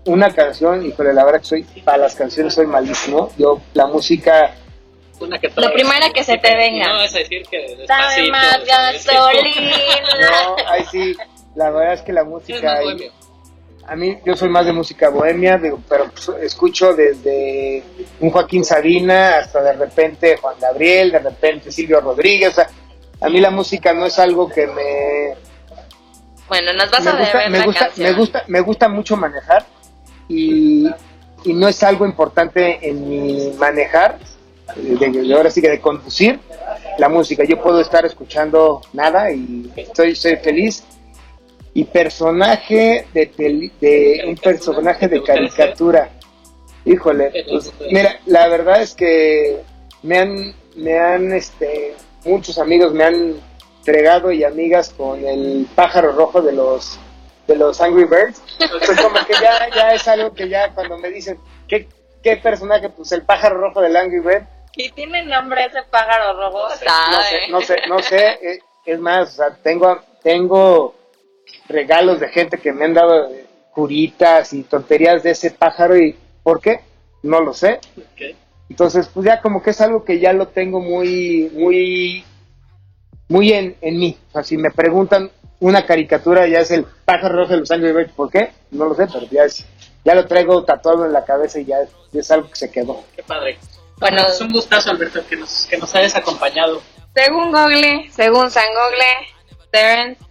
Una 0.06 0.34
canción, 0.34 0.86
híjole, 0.86 1.14
la 1.14 1.26
verdad 1.26 1.42
que 1.42 1.48
soy, 1.48 1.64
para 1.84 1.98
las 1.98 2.16
canciones 2.16 2.54
soy 2.54 2.66
malísimo. 2.66 3.30
Yo, 3.38 3.62
la 3.74 3.88
música, 3.88 4.54
Una 5.20 5.38
que 5.40 5.50
Lo 5.56 5.74
primera 5.74 6.12
que 6.12 6.24
se 6.24 6.38
te 6.38 6.56
venga. 6.56 6.88
No 6.88 7.00
a 7.00 7.02
decir 7.04 7.44
que 7.50 7.76
Dame 7.88 8.22
despacito. 8.22 8.32
más 8.32 8.52
¿sabes? 8.68 9.06
gasolina. 9.06 9.78
no, 10.46 10.56
ahí 10.70 10.86
sí, 10.92 11.18
la 11.58 11.70
verdad 11.72 11.94
es 11.96 12.02
que 12.04 12.14
la 12.14 12.22
es 12.22 12.28
música, 12.28 12.82
bohemio. 12.82 13.12
a 13.88 13.96
mí, 13.96 14.18
yo 14.26 14.36
soy 14.36 14.50
más 14.50 14.66
de 14.66 14.74
música 14.74 15.10
bohemia, 15.10 15.58
digo, 15.58 15.80
pero 15.90 16.10
pues, 16.12 16.30
escucho 16.44 16.94
desde 16.94 17.84
un 18.20 18.30
Joaquín 18.30 18.64
Sabina 18.64 19.38
hasta 19.40 19.62
de 19.62 19.74
repente 19.74 20.38
Juan 20.38 20.56
Gabriel, 20.62 21.12
de 21.12 21.20
repente 21.20 21.72
Silvio 21.72 22.00
Rodríguez, 22.00 22.50
o 22.52 22.56
sea, 22.56 22.70
a 23.22 23.30
mí 23.30 23.40
la 23.42 23.50
música 23.52 23.94
no 23.94 24.06
es 24.06 24.20
algo 24.20 24.48
que 24.50 24.68
me, 24.68 25.34
Bueno, 26.48 26.74
nos 26.74 26.90
vas 26.92 27.04
me 27.04 27.10
a 27.10 27.14
gusta, 27.18 27.38
deber 27.38 27.50
me 27.50 27.58
la 27.60 27.66
gusta, 27.66 27.80
canción. 27.88 28.10
me 28.12 28.18
gusta, 28.18 28.44
me 28.48 28.60
gusta 28.62 28.88
mucho 28.90 29.18
manejar 29.18 29.66
y, 30.30 30.88
y 31.44 31.54
no 31.54 31.68
es 31.68 31.82
algo 31.84 32.06
importante 32.06 32.88
en 32.88 33.10
mi 33.10 33.52
manejar, 33.58 34.20
de, 34.76 34.96
de- 35.10 35.34
ahora 35.34 35.50
sí 35.50 35.62
que 35.62 35.70
de 35.70 35.80
conducir 35.82 36.40
la 37.00 37.10
música. 37.10 37.44
Yo 37.46 37.62
puedo 37.62 37.80
estar 37.82 38.06
escuchando 38.06 38.82
nada 38.94 39.32
y 39.32 39.72
estoy, 39.76 40.16
soy 40.16 40.36
feliz. 40.38 40.84
Y 41.78 41.84
personaje 41.84 43.06
de, 43.14 43.28
peli- 43.28 43.72
de 43.80 44.24
un 44.28 44.36
personaje 44.36 45.08
de 45.08 45.22
caricatura. 45.22 46.10
Híjole, 46.86 47.32
pues, 47.48 47.72
mira, 47.92 48.20
la 48.26 48.48
verdad 48.48 48.82
es 48.82 48.96
que 48.96 49.62
me 50.02 50.18
han, 50.18 50.56
me 50.76 50.98
han, 50.98 51.32
este, 51.34 51.94
muchos 52.26 52.58
amigos 52.58 52.94
me 52.94 53.04
han 53.04 53.36
fregado 53.84 54.32
y 54.32 54.44
amigas 54.44 54.90
con 54.98 55.24
el 55.24 55.68
pájaro 55.76 56.14
rojo 56.14 56.42
de 56.42 56.54
los, 56.54 56.98
de 57.46 57.56
los 57.58 57.80
Angry 57.80 58.06
Birds. 58.06 58.42
Pues 58.58 59.00
como 59.00 59.24
que 59.28 59.34
ya, 59.34 59.70
ya 59.76 59.94
es 59.94 60.08
algo 60.08 60.34
que 60.34 60.50
ya 60.50 60.74
cuando 60.74 60.98
me 60.98 61.12
dicen, 61.12 61.38
¿qué, 61.68 61.88
qué 62.24 62.38
personaje? 62.38 62.90
Pues 62.90 63.12
el 63.12 63.22
pájaro 63.22 63.60
rojo 63.60 63.82
del 63.82 63.96
Angry 63.96 64.20
Bird. 64.20 64.44
¿Y 64.76 64.90
tiene 64.94 65.24
nombre 65.26 65.64
ese 65.66 65.84
pájaro 65.92 66.34
rojo? 66.40 66.70
No 66.70 67.22
sé, 67.22 67.52
no 67.52 67.62
sé, 67.62 67.78
no 67.88 68.00
sé. 68.02 68.28
eh, 68.42 68.60
Es 68.86 69.00
más, 69.00 69.30
o 69.34 69.36
sea, 69.36 69.50
tengo, 69.62 70.00
tengo 70.24 70.96
regalos 71.68 72.20
de 72.20 72.30
gente 72.30 72.58
que 72.58 72.74
me 72.74 72.86
han 72.86 72.94
dado 72.94 73.32
eh, 73.32 73.46
curitas 73.72 74.54
y 74.54 74.64
tonterías 74.64 75.24
de 75.24 75.32
ese 75.32 75.52
pájaro 75.52 75.98
y 75.98 76.16
¿por 76.44 76.62
qué? 76.62 76.82
No 77.24 77.42
lo 77.42 77.54
sé. 77.54 77.80
Entonces, 78.70 79.10
pues 79.14 79.26
ya 79.26 79.42
como 79.42 79.62
que 79.62 79.70
es 79.72 79.82
algo 79.82 80.04
que 80.04 80.20
ya 80.20 80.34
lo 80.34 80.48
tengo 80.48 80.80
muy, 80.80 81.52
muy, 81.54 82.24
muy 83.30 83.54
en, 83.54 83.76
en 83.82 84.00
mí. 84.00 84.18
O 84.30 84.32
sea, 84.34 84.44
si 84.44 84.58
me 84.58 84.72
preguntan 84.72 85.32
una 85.60 85.86
caricatura, 85.86 86.48
ya 86.48 86.60
es 86.60 86.72
el 86.72 86.86
pájaro 87.06 87.38
rojo 87.38 87.54
de 87.54 87.60
los 87.60 87.72
Angry 87.72 87.92
Birds. 87.92 88.14
¿Por 88.14 88.30
qué? 88.30 88.52
No 88.72 88.86
lo 88.86 88.96
sé, 88.96 89.08
pero 89.12 89.26
ya 89.30 89.44
es, 89.44 89.66
ya 90.04 90.16
lo 90.16 90.26
traigo 90.28 90.64
tatuado 90.64 91.06
en 91.06 91.14
la 91.14 91.24
cabeza 91.26 91.60
y 91.60 91.66
ya 91.66 91.82
es, 91.82 91.90
ya 92.12 92.22
es 92.22 92.32
algo 92.32 92.50
que 92.50 92.56
se 92.56 92.72
quedó. 92.72 93.04
Qué 93.16 93.24
padre. 93.24 93.58
Bueno. 94.00 94.18
Bueno, 94.18 94.28
es 94.28 94.42
un 94.42 94.50
gustazo, 94.50 94.92
Alberto, 94.92 95.26
que 95.28 95.36
nos, 95.36 95.66
que 95.66 95.78
nos 95.78 95.94
hayas 95.96 96.16
acompañado. 96.16 96.82
Según 97.16 97.52
Google, 97.52 98.10
según 98.12 98.52
San 98.52 98.68
Google, 98.68 99.70
Terence 99.72 100.27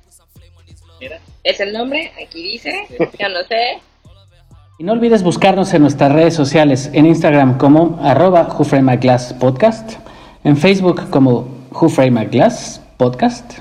Mira, 1.01 1.21
es 1.45 1.61
el 1.61 1.73
nombre, 1.73 2.13
aquí 2.23 2.43
dice, 2.43 2.87
yo 2.99 3.29
no 3.29 3.45
sé. 3.49 3.79
Y 4.79 4.85
no 4.85 4.93
olvides 4.93 5.23
buscarnos 5.23 5.73
en 5.75 5.83
nuestras 5.83 6.13
redes 6.13 6.35
sociales, 6.35 6.91
en 6.93 7.07
Instagram 7.07 7.57
como 7.59 7.99
arroba 8.03 8.49
Glass 9.01 9.35
Podcast, 9.35 9.95
en 10.45 10.57
Facebook 10.57 11.11
como 11.11 11.49
Glass 12.31 12.81
Podcast. 12.97 13.59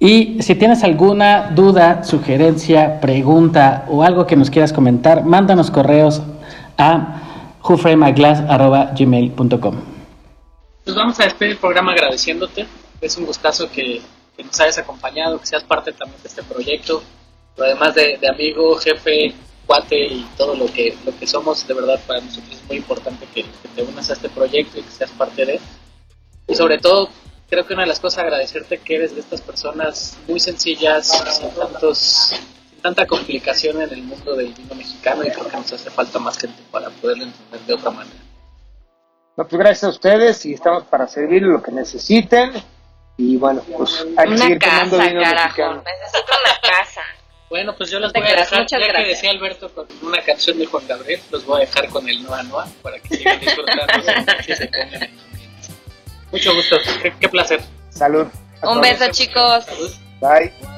Y 0.00 0.40
si 0.42 0.54
tienes 0.54 0.84
alguna 0.84 1.50
duda, 1.50 2.04
sugerencia, 2.04 3.00
pregunta 3.00 3.84
o 3.88 4.02
algo 4.02 4.26
que 4.26 4.36
nos 4.36 4.50
quieras 4.50 4.72
comentar, 4.72 5.24
mándanos 5.24 5.70
correos 5.70 6.22
a 6.76 7.22
whoframeglass.gmail.com 7.62 9.98
pues 10.88 10.96
vamos 10.96 11.20
a 11.20 11.24
despedir 11.24 11.52
el 11.52 11.58
programa 11.58 11.92
agradeciéndote. 11.92 12.66
Es 13.02 13.18
un 13.18 13.26
gustazo 13.26 13.70
que, 13.70 14.00
que 14.38 14.44
nos 14.44 14.60
hayas 14.60 14.78
acompañado, 14.78 15.40
que 15.40 15.46
seas 15.46 15.64
parte 15.64 15.92
también 15.92 16.22
de 16.22 16.28
este 16.28 16.44
proyecto. 16.44 17.02
Pero 17.56 17.66
además 17.66 17.92
de, 17.96 18.16
de 18.18 18.28
amigo, 18.28 18.76
jefe, 18.76 19.34
cuate 19.66 19.98
y 19.98 20.24
todo 20.36 20.54
lo 20.54 20.66
que, 20.66 20.96
lo 21.04 21.16
que 21.18 21.26
somos, 21.26 21.66
de 21.66 21.74
verdad 21.74 21.98
para 22.06 22.20
nosotros 22.20 22.54
es 22.54 22.68
muy 22.68 22.76
importante 22.76 23.26
que, 23.34 23.42
que 23.42 23.68
te 23.74 23.82
unas 23.82 24.08
a 24.10 24.12
este 24.12 24.28
proyecto 24.28 24.78
y 24.78 24.82
que 24.82 24.90
seas 24.90 25.10
parte 25.10 25.44
de 25.44 25.54
él. 25.56 25.60
Y 26.46 26.54
sobre 26.54 26.78
todo, 26.78 27.08
creo 27.50 27.66
que 27.66 27.74
una 27.74 27.82
de 27.82 27.88
las 27.88 27.98
cosas 27.98 28.20
agradecerte 28.20 28.78
que 28.78 28.94
eres 28.94 29.12
de 29.12 29.20
estas 29.20 29.40
personas 29.40 30.16
muy 30.28 30.38
sencillas, 30.38 31.08
sin 31.36 31.50
tantos 31.50 31.98
sin 32.70 32.80
tanta 32.80 33.08
complicación 33.08 33.82
en 33.82 33.92
el 33.92 34.04
mundo 34.04 34.36
del 34.36 34.54
vino 34.54 34.76
mexicano 34.76 35.24
y 35.24 35.30
creo 35.30 35.48
que 35.48 35.56
nos 35.56 35.72
hace 35.72 35.90
falta 35.90 36.20
más 36.20 36.38
gente 36.38 36.62
para 36.70 36.90
poderlo 36.90 37.24
entender 37.24 37.60
de 37.62 37.74
otra 37.74 37.90
manera. 37.90 38.20
No, 39.36 39.48
pues 39.48 39.58
gracias 39.58 39.84
a 39.84 39.88
ustedes 39.88 40.46
y 40.46 40.54
estamos 40.54 40.84
para 40.84 41.08
servir 41.08 41.42
lo 41.42 41.60
que 41.60 41.72
necesiten. 41.72 42.52
Y 43.18 43.36
bueno, 43.36 43.60
pues 43.76 44.06
hay 44.16 44.28
que 44.28 44.34
Una 44.34 44.38
seguir 44.44 44.58
casa, 44.58 44.90
tomando 44.90 45.08
vino 45.08 45.20
carajo. 45.22 45.46
mexicano. 45.48 45.82
Necesito 45.84 46.32
una 46.40 46.60
casa. 46.72 47.00
Bueno, 47.50 47.74
pues 47.76 47.90
yo 47.90 47.98
los 47.98 48.12
voy 48.12 48.22
a 48.28 48.36
dejar, 48.36 48.66
ya 48.66 48.78
que 48.78 49.04
decía 49.04 49.30
Alberto 49.30 49.68
con 49.74 49.86
una 50.02 50.22
canción 50.22 50.58
de 50.58 50.66
Juan 50.66 50.86
Gabriel, 50.86 51.20
los 51.30 51.44
voy 51.44 51.62
a 51.62 51.66
dejar 51.66 51.88
con 51.88 52.08
el 52.08 52.22
Noa 52.22 52.42
Noa 52.44 52.68
para 52.82 52.98
que 53.00 53.16
sigan 53.16 53.40
disfrutando 53.40 53.82
y 54.46 54.52
se 54.54 54.66
pongan. 54.68 55.10
Mucho 56.30 56.54
gusto, 56.54 56.76
qué, 57.02 57.12
qué 57.18 57.28
placer. 57.28 57.60
Salud. 57.90 58.26
Un 58.26 58.60
todos. 58.60 58.80
beso, 58.82 59.08
chicos. 59.10 59.64
Salud. 59.64 59.92
Bye. 60.20 60.77